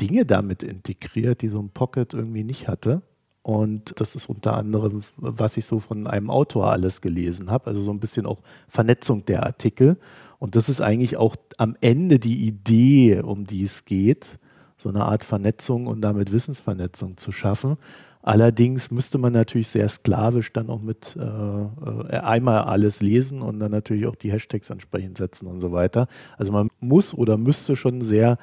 Dinge 0.00 0.24
damit 0.24 0.62
integriert, 0.62 1.42
die 1.42 1.48
so 1.48 1.60
ein 1.60 1.70
Pocket 1.70 2.14
irgendwie 2.14 2.44
nicht 2.44 2.68
hatte. 2.68 3.02
Und 3.42 4.00
das 4.00 4.14
ist 4.14 4.26
unter 4.26 4.56
anderem, 4.56 5.02
was 5.16 5.58
ich 5.58 5.66
so 5.66 5.78
von 5.78 6.06
einem 6.06 6.30
Autor 6.30 6.72
alles 6.72 7.02
gelesen 7.02 7.50
habe, 7.50 7.66
also 7.66 7.82
so 7.82 7.90
ein 7.90 8.00
bisschen 8.00 8.24
auch 8.24 8.40
Vernetzung 8.68 9.26
der 9.26 9.42
Artikel. 9.42 9.98
Und 10.38 10.56
das 10.56 10.70
ist 10.70 10.80
eigentlich 10.80 11.18
auch 11.18 11.36
am 11.58 11.76
Ende 11.82 12.18
die 12.18 12.46
Idee, 12.46 13.20
um 13.20 13.46
die 13.46 13.62
es 13.62 13.84
geht 13.84 14.38
so 14.84 14.90
eine 14.90 15.06
Art 15.06 15.24
Vernetzung 15.24 15.86
und 15.86 16.02
damit 16.02 16.30
Wissensvernetzung 16.30 17.16
zu 17.16 17.32
schaffen. 17.32 17.78
Allerdings 18.20 18.90
müsste 18.90 19.16
man 19.16 19.32
natürlich 19.32 19.68
sehr 19.68 19.88
sklavisch 19.88 20.52
dann 20.52 20.68
auch 20.68 20.80
mit 20.80 21.16
äh, 21.16 21.22
äh, 21.22 22.18
einmal 22.18 22.64
alles 22.64 23.00
lesen 23.00 23.40
und 23.40 23.60
dann 23.60 23.70
natürlich 23.70 24.06
auch 24.06 24.14
die 24.14 24.30
Hashtags 24.30 24.68
entsprechend 24.68 25.16
setzen 25.16 25.46
und 25.46 25.60
so 25.60 25.72
weiter. 25.72 26.06
Also 26.36 26.52
man 26.52 26.68
muss 26.80 27.14
oder 27.14 27.38
müsste 27.38 27.76
schon 27.76 28.02
sehr 28.02 28.36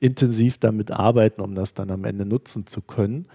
intensiv 0.00 0.58
damit 0.58 0.90
arbeiten, 0.90 1.42
um 1.42 1.54
das 1.54 1.74
dann 1.74 1.90
am 1.90 2.04
Ende 2.04 2.24
nutzen 2.24 2.66
zu 2.66 2.80
können. 2.80 3.26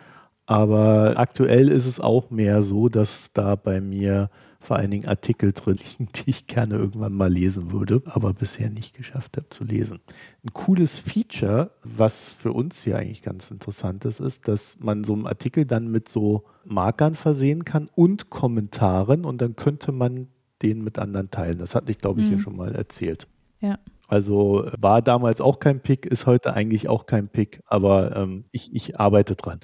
Aber 0.48 1.14
aktuell 1.18 1.70
ist 1.70 1.86
es 1.86 2.00
auch 2.00 2.32
mehr 2.32 2.64
so, 2.64 2.90
dass 2.90 3.34
da 3.34 3.56
bei 3.56 3.80
mir 3.80 4.32
vor 4.60 4.78
allen 4.78 4.92
Dingen 4.92 5.08
Artikel 5.08 5.54
drin 5.54 5.78
liegen, 5.78 6.10
die 6.16 6.30
ich 6.30 6.48
gerne 6.48 6.76
irgendwann 6.76 7.14
mal 7.14 7.32
lesen 7.32 7.72
würde, 7.72 8.02
aber 8.06 8.34
bisher 8.34 8.70
nicht 8.70 8.96
geschafft 8.96 9.38
habe 9.38 9.50
zu 9.50 9.64
lesen. 9.64 10.00
Ein 10.44 10.54
cooles 10.54 11.00
Feature, 11.00 11.72
was 11.84 12.36
für 12.36 12.52
uns 12.52 12.84
hier 12.84 12.98
eigentlich 12.98 13.22
ganz 13.22 13.52
interessant 13.52 14.06
ist, 14.06 14.20
ist, 14.20 14.48
dass 14.48 14.80
man 14.80 15.04
so 15.04 15.14
einen 15.14 15.28
Artikel 15.28 15.66
dann 15.66 15.90
mit 15.90 16.10
so 16.10 16.46
Markern 16.66 17.16
versehen 17.16 17.64
kann 17.64 17.90
und 17.96 18.30
Kommentaren 18.30 19.26
und 19.26 19.42
dann 19.42 19.56
könnte 19.56 19.92
man 19.92 20.28
den 20.62 20.84
mit 20.84 21.00
anderen 21.00 21.32
teilen. 21.32 21.58
Das 21.58 21.74
hatte 21.74 21.92
ich, 21.92 22.00
glaube 22.00 22.20
ich, 22.20 22.28
mhm. 22.28 22.30
hier 22.32 22.40
schon 22.40 22.58
mal 22.58 22.76
erzählt. 22.76 23.28
Ja. 23.62 23.80
Also 24.08 24.68
war 24.78 25.02
damals 25.02 25.40
auch 25.40 25.60
kein 25.60 25.82
Pick, 25.82 26.06
ist 26.06 26.26
heute 26.26 26.54
eigentlich 26.54 26.90
auch 26.90 27.06
kein 27.06 27.30
Pick, 27.30 27.62
aber 27.68 28.16
ähm, 28.16 28.46
ich, 28.52 28.74
ich 28.74 29.00
arbeite 29.00 29.36
dran. 29.36 29.60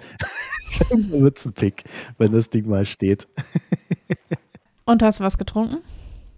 wird 0.90 1.38
es 1.38 1.46
ein 1.46 1.54
Pick, 1.54 1.84
wenn 2.18 2.32
das 2.32 2.50
Ding 2.50 2.70
mal 2.70 2.86
steht. 2.86 3.28
Und 4.86 5.02
hast 5.02 5.20
du 5.20 5.24
was 5.24 5.38
getrunken? 5.38 5.78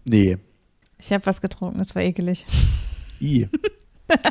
Nee. 0.05 0.37
Ich 0.99 1.11
habe 1.11 1.25
was 1.25 1.41
getrunken, 1.41 1.79
es 1.81 1.93
war 1.95 2.01
ekelig. 2.01 2.45
I. 3.21 3.47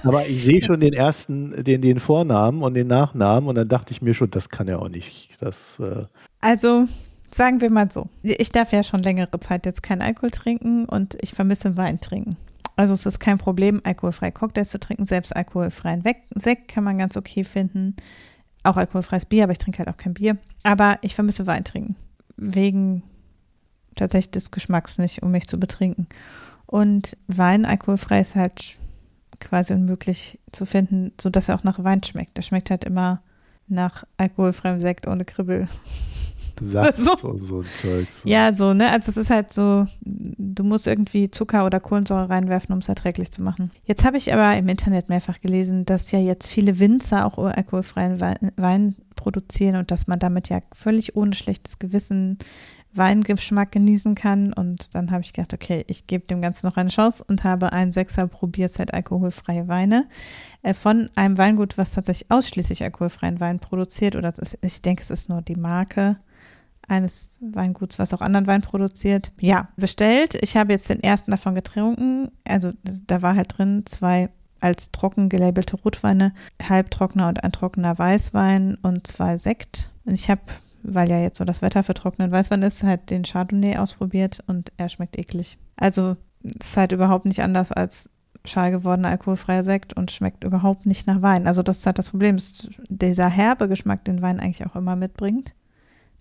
Aber 0.02 0.26
ich 0.26 0.42
sehe 0.42 0.62
schon 0.62 0.80
den 0.80 0.94
ersten, 0.94 1.62
den, 1.62 1.82
den 1.82 2.00
Vornamen 2.00 2.62
und 2.62 2.74
den 2.74 2.86
Nachnamen 2.86 3.48
und 3.48 3.56
dann 3.56 3.68
dachte 3.68 3.92
ich 3.92 4.00
mir 4.00 4.14
schon, 4.14 4.30
das 4.30 4.48
kann 4.48 4.68
ja 4.68 4.78
auch 4.78 4.88
nicht. 4.88 5.36
Das, 5.40 5.78
äh 5.80 6.06
also 6.40 6.86
sagen 7.30 7.60
wir 7.60 7.70
mal 7.70 7.90
so, 7.90 8.08
ich 8.22 8.50
darf 8.50 8.72
ja 8.72 8.82
schon 8.82 9.02
längere 9.02 9.38
Zeit 9.40 9.66
jetzt 9.66 9.82
keinen 9.82 10.00
Alkohol 10.00 10.30
trinken 10.30 10.86
und 10.86 11.16
ich 11.20 11.34
vermisse 11.34 11.76
Wein 11.76 12.00
trinken. 12.00 12.36
Also 12.76 12.94
es 12.94 13.04
ist 13.04 13.20
kein 13.20 13.38
Problem, 13.38 13.80
alkoholfreie 13.84 14.32
Cocktails 14.32 14.70
zu 14.70 14.80
trinken, 14.80 15.04
selbst 15.04 15.34
alkoholfreien 15.36 16.02
Sekt 16.34 16.68
kann 16.68 16.84
man 16.84 16.98
ganz 16.98 17.16
okay 17.16 17.44
finden. 17.44 17.96
Auch 18.62 18.76
alkoholfreies 18.76 19.26
Bier, 19.26 19.44
aber 19.44 19.52
ich 19.52 19.58
trinke 19.58 19.78
halt 19.78 19.88
auch 19.88 19.96
kein 19.96 20.14
Bier. 20.14 20.38
Aber 20.62 20.98
ich 21.02 21.14
vermisse 21.14 21.46
Wein 21.46 21.64
trinken. 21.64 21.96
Wegen 22.36 23.02
tatsächlich 23.96 24.30
des 24.30 24.50
Geschmacks 24.50 24.98
nicht, 24.98 25.22
um 25.22 25.30
mich 25.30 25.48
zu 25.48 25.58
betrinken. 25.58 26.06
Und 26.66 27.16
Wein 27.26 27.64
alkoholfrei 27.64 28.20
ist 28.20 28.34
halt 28.34 28.76
quasi 29.40 29.72
unmöglich 29.72 30.38
zu 30.52 30.66
finden, 30.66 31.12
sodass 31.20 31.48
er 31.48 31.56
auch 31.56 31.64
nach 31.64 31.82
Wein 31.82 32.02
schmeckt. 32.02 32.36
Der 32.36 32.42
schmeckt 32.42 32.70
halt 32.70 32.84
immer 32.84 33.22
nach 33.68 34.04
alkoholfreiem 34.16 34.80
Sekt 34.80 35.06
ohne 35.06 35.24
Kribbel. 35.24 35.68
Saft 36.60 36.96
so. 37.02 37.28
und 37.28 37.44
so 37.44 37.60
ein 37.60 37.66
Zeug. 37.74 38.06
So. 38.10 38.28
Ja, 38.28 38.54
so, 38.54 38.72
ne? 38.72 38.90
Also 38.90 39.10
es 39.10 39.16
ist 39.16 39.30
halt 39.30 39.52
so, 39.52 39.86
du 40.00 40.64
musst 40.64 40.86
irgendwie 40.86 41.30
Zucker 41.30 41.66
oder 41.66 41.80
Kohlensäure 41.80 42.30
reinwerfen, 42.30 42.72
um 42.72 42.78
es 42.78 42.88
erträglich 42.88 43.30
zu 43.30 43.42
machen. 43.42 43.70
Jetzt 43.84 44.04
habe 44.04 44.16
ich 44.16 44.32
aber 44.32 44.56
im 44.56 44.68
Internet 44.68 45.08
mehrfach 45.08 45.40
gelesen, 45.40 45.84
dass 45.84 46.10
ja 46.12 46.18
jetzt 46.18 46.48
viele 46.48 46.78
Winzer 46.78 47.26
auch 47.26 47.38
alkoholfreien 47.38 48.20
Wein 48.20 48.96
produzieren 49.16 49.76
und 49.76 49.90
dass 49.90 50.06
man 50.06 50.18
damit 50.18 50.48
ja 50.48 50.60
völlig 50.72 51.16
ohne 51.16 51.34
schlechtes 51.34 51.78
Gewissen 51.78 52.38
Weingeschmack 52.96 53.72
genießen 53.72 54.14
kann. 54.14 54.52
Und 54.52 54.94
dann 54.94 55.10
habe 55.10 55.22
ich 55.22 55.32
gedacht, 55.32 55.54
okay, 55.54 55.84
ich 55.88 56.06
gebe 56.06 56.26
dem 56.26 56.40
Ganzen 56.40 56.66
noch 56.66 56.76
eine 56.76 56.90
Chance 56.90 57.24
und 57.26 57.44
habe 57.44 57.72
einen 57.72 57.92
Sechser 57.92 58.26
Probierzeit 58.26 58.94
alkoholfreie 58.94 59.68
Weine 59.68 60.06
äh, 60.62 60.74
von 60.74 61.10
einem 61.16 61.38
Weingut, 61.38 61.78
was 61.78 61.92
tatsächlich 61.92 62.30
ausschließlich 62.30 62.82
alkoholfreien 62.82 63.40
Wein 63.40 63.58
produziert. 63.58 64.16
Oder 64.16 64.32
ich 64.62 64.82
denke, 64.82 65.02
es 65.02 65.10
ist 65.10 65.28
nur 65.28 65.42
die 65.42 65.56
Marke 65.56 66.18
eines 66.88 67.34
Weinguts, 67.40 67.98
was 67.98 68.14
auch 68.14 68.20
anderen 68.20 68.46
Wein 68.46 68.60
produziert. 68.62 69.32
Ja, 69.40 69.68
bestellt. 69.76 70.36
Ich 70.40 70.56
habe 70.56 70.72
jetzt 70.72 70.88
den 70.88 71.02
ersten 71.02 71.30
davon 71.30 71.54
getrunken. 71.54 72.30
Also 72.44 72.72
da 72.84 73.22
war 73.22 73.34
halt 73.34 73.58
drin 73.58 73.84
zwei 73.86 74.30
als 74.60 74.90
trocken 74.90 75.28
gelabelte 75.28 75.76
Rotweine, 75.76 76.32
halbtrockener 76.62 77.28
und 77.28 77.44
ein 77.44 77.52
trockener 77.52 77.98
Weißwein 77.98 78.78
und 78.82 79.06
zwei 79.06 79.36
Sekt. 79.36 79.90
Und 80.04 80.14
ich 80.14 80.30
habe 80.30 80.42
weil 80.86 81.10
ja 81.10 81.20
jetzt 81.20 81.38
so 81.38 81.44
das 81.44 81.62
Wetter 81.62 81.82
für 81.82 81.94
trockenen 81.94 82.30
Weißwein 82.30 82.62
ist, 82.62 82.82
halt 82.82 83.10
den 83.10 83.24
Chardonnay 83.24 83.76
ausprobiert 83.76 84.42
und 84.46 84.72
er 84.76 84.88
schmeckt 84.88 85.18
eklig. 85.18 85.58
Also 85.76 86.16
es 86.42 86.68
ist 86.68 86.76
halt 86.76 86.92
überhaupt 86.92 87.26
nicht 87.26 87.42
anders 87.42 87.72
als 87.72 88.10
schal 88.44 88.70
gewordener 88.70 89.08
alkoholfreier 89.08 89.64
Sekt 89.64 89.94
und 89.94 90.10
schmeckt 90.10 90.44
überhaupt 90.44 90.86
nicht 90.86 91.06
nach 91.06 91.22
Wein. 91.22 91.46
Also 91.46 91.62
das 91.62 91.78
ist 91.78 91.86
halt 91.86 91.98
das 91.98 92.10
Problem. 92.10 92.36
Dieser 92.88 93.28
herbe 93.28 93.68
Geschmack, 93.68 94.04
den 94.04 94.22
Wein 94.22 94.40
eigentlich 94.40 94.64
auch 94.66 94.76
immer 94.76 94.96
mitbringt, 94.96 95.54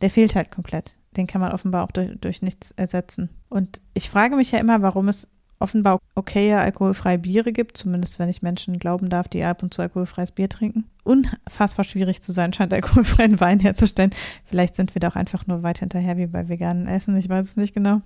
der 0.01 0.09
fehlt 0.09 0.35
halt 0.35 0.51
komplett. 0.51 0.95
Den 1.15 1.27
kann 1.27 1.41
man 1.41 1.53
offenbar 1.53 1.83
auch 1.83 1.91
durch, 1.91 2.17
durch 2.19 2.41
nichts 2.41 2.71
ersetzen. 2.71 3.29
Und 3.47 3.81
ich 3.93 4.09
frage 4.09 4.35
mich 4.35 4.51
ja 4.51 4.59
immer, 4.59 4.81
warum 4.81 5.07
es 5.07 5.29
offenbar 5.59 5.99
okaye 6.15 6.57
alkoholfreie 6.59 7.17
Biere 7.17 7.51
gibt, 7.51 7.77
zumindest 7.77 8.19
wenn 8.19 8.29
ich 8.29 8.41
Menschen 8.41 8.77
glauben 8.77 9.09
darf, 9.09 9.27
die 9.27 9.43
ab 9.43 9.63
und 9.63 9.73
zu 9.73 9.81
alkoholfreies 9.81 10.31
Bier 10.31 10.49
trinken. 10.49 10.85
Unfassbar 11.03 11.85
schwierig 11.85 12.21
zu 12.21 12.31
sein 12.31 12.53
scheint, 12.53 12.73
alkoholfreien 12.73 13.39
Wein 13.39 13.59
herzustellen. 13.59 14.11
Vielleicht 14.43 14.75
sind 14.75 14.95
wir 14.95 14.99
da 14.99 15.09
auch 15.09 15.15
einfach 15.15 15.47
nur 15.47 15.63
weit 15.63 15.79
hinterher 15.79 16.17
wie 16.17 16.27
bei 16.27 16.49
veganen 16.49 16.87
Essen, 16.87 17.15
ich 17.17 17.29
weiß 17.29 17.45
es 17.47 17.55
nicht 17.57 17.73
genau. 17.73 18.01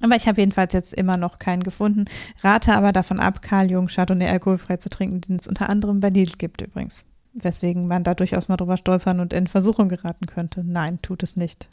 Aber 0.00 0.16
ich 0.16 0.26
habe 0.26 0.40
jedenfalls 0.40 0.72
jetzt 0.72 0.94
immer 0.94 1.16
noch 1.16 1.38
keinen 1.38 1.62
gefunden. 1.62 2.06
Rate 2.42 2.74
aber 2.74 2.92
davon 2.92 3.20
ab, 3.20 3.40
Karl 3.40 3.70
Jung 3.70 3.86
Chardonnay 3.86 4.28
alkoholfrei 4.28 4.76
zu 4.76 4.88
trinken, 4.88 5.20
den 5.20 5.36
es 5.36 5.46
unter 5.46 5.68
anderem 5.68 6.00
bei 6.00 6.08
Lidl 6.08 6.36
gibt 6.38 6.60
übrigens. 6.60 7.04
Weswegen 7.34 7.86
man 7.86 8.02
da 8.02 8.14
durchaus 8.14 8.48
mal 8.48 8.56
drüber 8.56 8.76
stolpern 8.76 9.20
und 9.20 9.32
in 9.32 9.46
Versuchung 9.46 9.88
geraten 9.88 10.26
könnte. 10.26 10.62
Nein, 10.64 11.00
tut 11.02 11.22
es 11.22 11.36
nicht. 11.36 11.68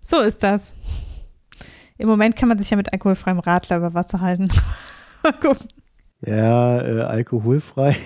So 0.00 0.20
ist 0.20 0.42
das. 0.42 0.74
Im 1.98 2.08
Moment 2.08 2.36
kann 2.36 2.48
man 2.48 2.58
sich 2.58 2.70
ja 2.70 2.76
mit 2.76 2.92
alkoholfreiem 2.92 3.40
Radler 3.40 3.78
über 3.78 3.92
Wasser 3.92 4.20
halten. 4.20 4.48
Mal 5.22 5.32
gucken. 5.32 5.66
Ja, 6.24 6.80
äh, 6.80 7.00
alkoholfrei 7.02 7.96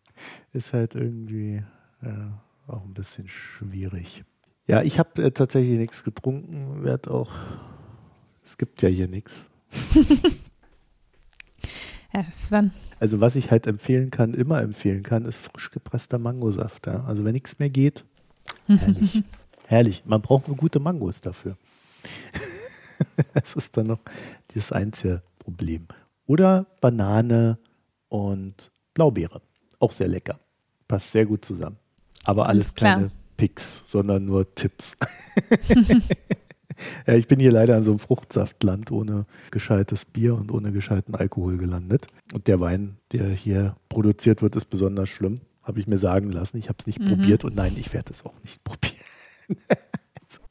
ist 0.52 0.72
halt 0.72 0.94
irgendwie 0.94 1.62
äh, 2.02 2.68
auch 2.68 2.84
ein 2.84 2.94
bisschen 2.94 3.28
schwierig. 3.28 4.24
Ja, 4.66 4.82
ich 4.82 5.00
habe 5.00 5.22
äh, 5.22 5.30
tatsächlich 5.32 5.78
nichts 5.78 6.04
getrunken, 6.04 6.84
werde 6.84 7.10
auch. 7.10 7.32
Es 8.44 8.56
gibt 8.56 8.82
ja 8.82 8.88
hier 8.88 9.08
nichts. 9.08 9.46
ja, 12.14 12.20
ist 12.30 12.52
dann. 12.52 12.72
Also 13.00 13.20
was 13.20 13.34
ich 13.34 13.50
halt 13.50 13.66
empfehlen 13.66 14.10
kann, 14.10 14.34
immer 14.34 14.62
empfehlen 14.62 15.02
kann, 15.02 15.24
ist 15.24 15.38
frisch 15.38 15.72
gepresster 15.72 16.18
Mangosaft. 16.18 16.86
Ja? 16.86 17.04
Also 17.04 17.24
wenn 17.24 17.32
nichts 17.32 17.58
mehr 17.58 17.70
geht, 17.70 18.04
herrlich. 18.66 19.22
herrlich. 19.66 20.02
Man 20.04 20.22
braucht 20.22 20.46
nur 20.46 20.56
gute 20.56 20.78
Mangos 20.78 21.20
dafür. 21.20 21.56
das 23.34 23.54
ist 23.54 23.76
dann 23.76 23.88
noch 23.88 24.00
das 24.54 24.72
einzige 24.72 25.22
Problem. 25.38 25.86
Oder 26.26 26.66
Banane 26.80 27.58
und 28.08 28.70
Blaubeere. 28.94 29.40
Auch 29.78 29.92
sehr 29.92 30.08
lecker. 30.08 30.38
Passt 30.88 31.12
sehr 31.12 31.26
gut 31.26 31.44
zusammen. 31.44 31.76
Aber 32.24 32.48
alles, 32.48 32.74
keine 32.74 33.10
Picks, 33.36 33.82
sondern 33.86 34.26
nur 34.26 34.54
Tipps. 34.54 34.96
ja, 37.06 37.14
ich 37.14 37.26
bin 37.26 37.40
hier 37.40 37.52
leider 37.52 37.76
an 37.76 37.82
so 37.82 37.92
einem 37.92 37.98
Fruchtsaftland 37.98 38.90
ohne 38.90 39.24
gescheites 39.50 40.04
Bier 40.04 40.34
und 40.34 40.52
ohne 40.52 40.72
gescheiten 40.72 41.14
Alkohol 41.14 41.56
gelandet. 41.56 42.08
Und 42.34 42.46
der 42.46 42.60
Wein, 42.60 42.98
der 43.12 43.28
hier 43.28 43.76
produziert 43.88 44.42
wird, 44.42 44.56
ist 44.56 44.66
besonders 44.66 45.08
schlimm. 45.08 45.40
Habe 45.62 45.80
ich 45.80 45.86
mir 45.86 45.98
sagen 45.98 46.30
lassen. 46.30 46.58
Ich 46.58 46.68
habe 46.68 46.76
es 46.78 46.86
nicht 46.86 47.00
mhm. 47.00 47.08
probiert 47.08 47.44
und 47.44 47.54
nein, 47.56 47.74
ich 47.76 47.92
werde 47.92 48.12
es 48.12 48.26
auch 48.26 48.38
nicht 48.42 48.62
probieren. 48.64 48.96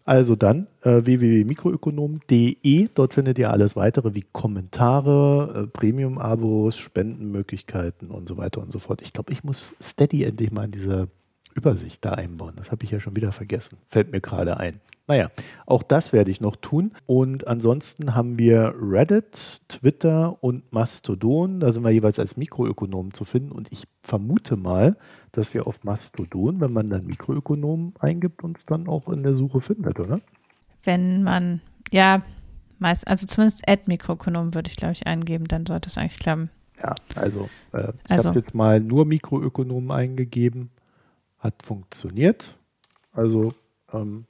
Also 0.09 0.35
dann 0.35 0.65
äh, 0.81 1.05
www.mikroökonom.de. 1.05 2.89
Dort 2.95 3.13
findet 3.13 3.37
ihr 3.37 3.51
alles 3.51 3.75
weitere 3.75 4.15
wie 4.15 4.25
Kommentare, 4.31 5.65
äh, 5.65 5.67
Premium-Abos, 5.67 6.79
Spendenmöglichkeiten 6.79 8.09
und 8.09 8.27
so 8.27 8.35
weiter 8.35 8.59
und 8.59 8.71
so 8.71 8.79
fort. 8.79 9.03
Ich 9.03 9.13
glaube, 9.13 9.31
ich 9.31 9.43
muss 9.43 9.75
Steady 9.79 10.23
endlich 10.23 10.51
mal 10.51 10.65
in 10.65 10.71
diese 10.71 11.09
Übersicht 11.53 12.03
da 12.03 12.13
einbauen. 12.13 12.55
Das 12.55 12.71
habe 12.71 12.85
ich 12.85 12.89
ja 12.89 12.99
schon 12.99 13.15
wieder 13.15 13.31
vergessen. 13.31 13.77
Fällt 13.87 14.11
mir 14.11 14.19
gerade 14.19 14.59
ein. 14.59 14.81
Naja, 15.05 15.29
auch 15.67 15.83
das 15.83 16.11
werde 16.11 16.31
ich 16.31 16.41
noch 16.41 16.55
tun. 16.55 16.93
Und 17.05 17.45
ansonsten 17.47 18.15
haben 18.15 18.39
wir 18.39 18.73
Reddit, 18.81 19.61
Twitter 19.67 20.43
und 20.43 20.73
Mastodon. 20.73 21.59
Da 21.59 21.71
sind 21.71 21.83
wir 21.83 21.91
jeweils 21.91 22.17
als 22.17 22.35
Mikroökonomen 22.35 23.13
zu 23.13 23.25
finden. 23.25 23.51
Und 23.51 23.71
ich 23.71 23.83
vermute 24.01 24.55
mal, 24.55 24.97
dass 25.31 25.53
wir 25.53 25.67
auf 25.67 25.83
Mastodon, 25.83 26.59
wenn 26.59 26.73
man 26.73 26.89
dann 26.89 27.05
Mikroökonomen 27.05 27.93
eingibt, 27.99 28.43
uns 28.43 28.65
dann 28.65 28.87
auch 28.87 29.09
in 29.09 29.23
der 29.23 29.35
Suche 29.35 29.61
findet, 29.61 29.99
oder? 29.99 30.21
Wenn 30.83 31.23
man, 31.23 31.61
ja, 31.91 32.21
meist, 32.79 33.07
also 33.07 33.27
zumindest 33.27 33.69
Ad 33.69 33.83
Mikroökonom 33.85 34.53
würde 34.53 34.69
ich, 34.69 34.75
glaube 34.75 34.93
ich, 34.93 35.05
eingeben, 35.07 35.47
dann 35.47 35.65
sollte 35.65 35.89
es 35.89 35.97
eigentlich 35.97 36.19
klappen. 36.19 36.49
Ja, 36.81 36.95
also 37.15 37.49
äh, 37.73 37.91
ich 38.05 38.11
also. 38.11 38.29
habe 38.29 38.39
jetzt 38.39 38.55
mal 38.55 38.79
nur 38.79 39.05
Mikroökonomen 39.05 39.91
eingegeben. 39.91 40.71
Hat 41.39 41.63
funktioniert. 41.63 42.57
Also 43.13 43.53
ähm, 43.93 44.25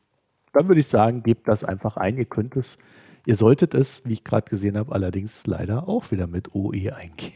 dann 0.54 0.68
würde 0.68 0.82
ich 0.82 0.88
sagen, 0.88 1.24
gebt 1.24 1.48
das 1.48 1.64
einfach 1.64 1.98
ein. 1.98 2.18
Ihr 2.18 2.26
könnt 2.26 2.56
es, 2.56 2.78
ihr 3.26 3.36
solltet 3.36 3.74
es, 3.74 4.06
wie 4.06 4.14
ich 4.14 4.24
gerade 4.24 4.50
gesehen 4.50 4.78
habe, 4.78 4.92
allerdings 4.94 5.46
leider 5.48 5.88
auch 5.88 6.12
wieder 6.12 6.28
mit 6.28 6.54
OE 6.56 6.92
eingehen. 6.92 7.34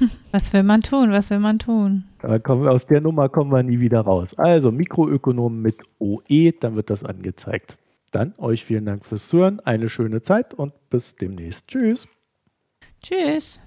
Was 0.32 0.52
will 0.52 0.62
man 0.62 0.82
tun? 0.82 1.10
Was 1.12 1.30
will 1.30 1.38
man 1.38 1.58
tun? 1.58 2.04
Da 2.20 2.38
kommen 2.38 2.64
wir, 2.64 2.72
aus 2.72 2.86
der 2.86 3.00
Nummer 3.00 3.28
kommen 3.28 3.52
wir 3.52 3.62
nie 3.62 3.80
wieder 3.80 4.00
raus. 4.00 4.34
Also 4.38 4.70
Mikroökonomen 4.70 5.60
mit 5.60 5.76
OE, 5.98 6.52
dann 6.58 6.76
wird 6.76 6.90
das 6.90 7.04
angezeigt. 7.04 7.78
Dann 8.10 8.34
euch 8.38 8.64
vielen 8.64 8.86
Dank 8.86 9.04
fürs 9.04 9.28
Zuhören, 9.28 9.60
eine 9.60 9.88
schöne 9.88 10.22
Zeit 10.22 10.54
und 10.54 10.72
bis 10.90 11.16
demnächst. 11.16 11.68
Tschüss. 11.68 12.08
Tschüss. 13.02 13.62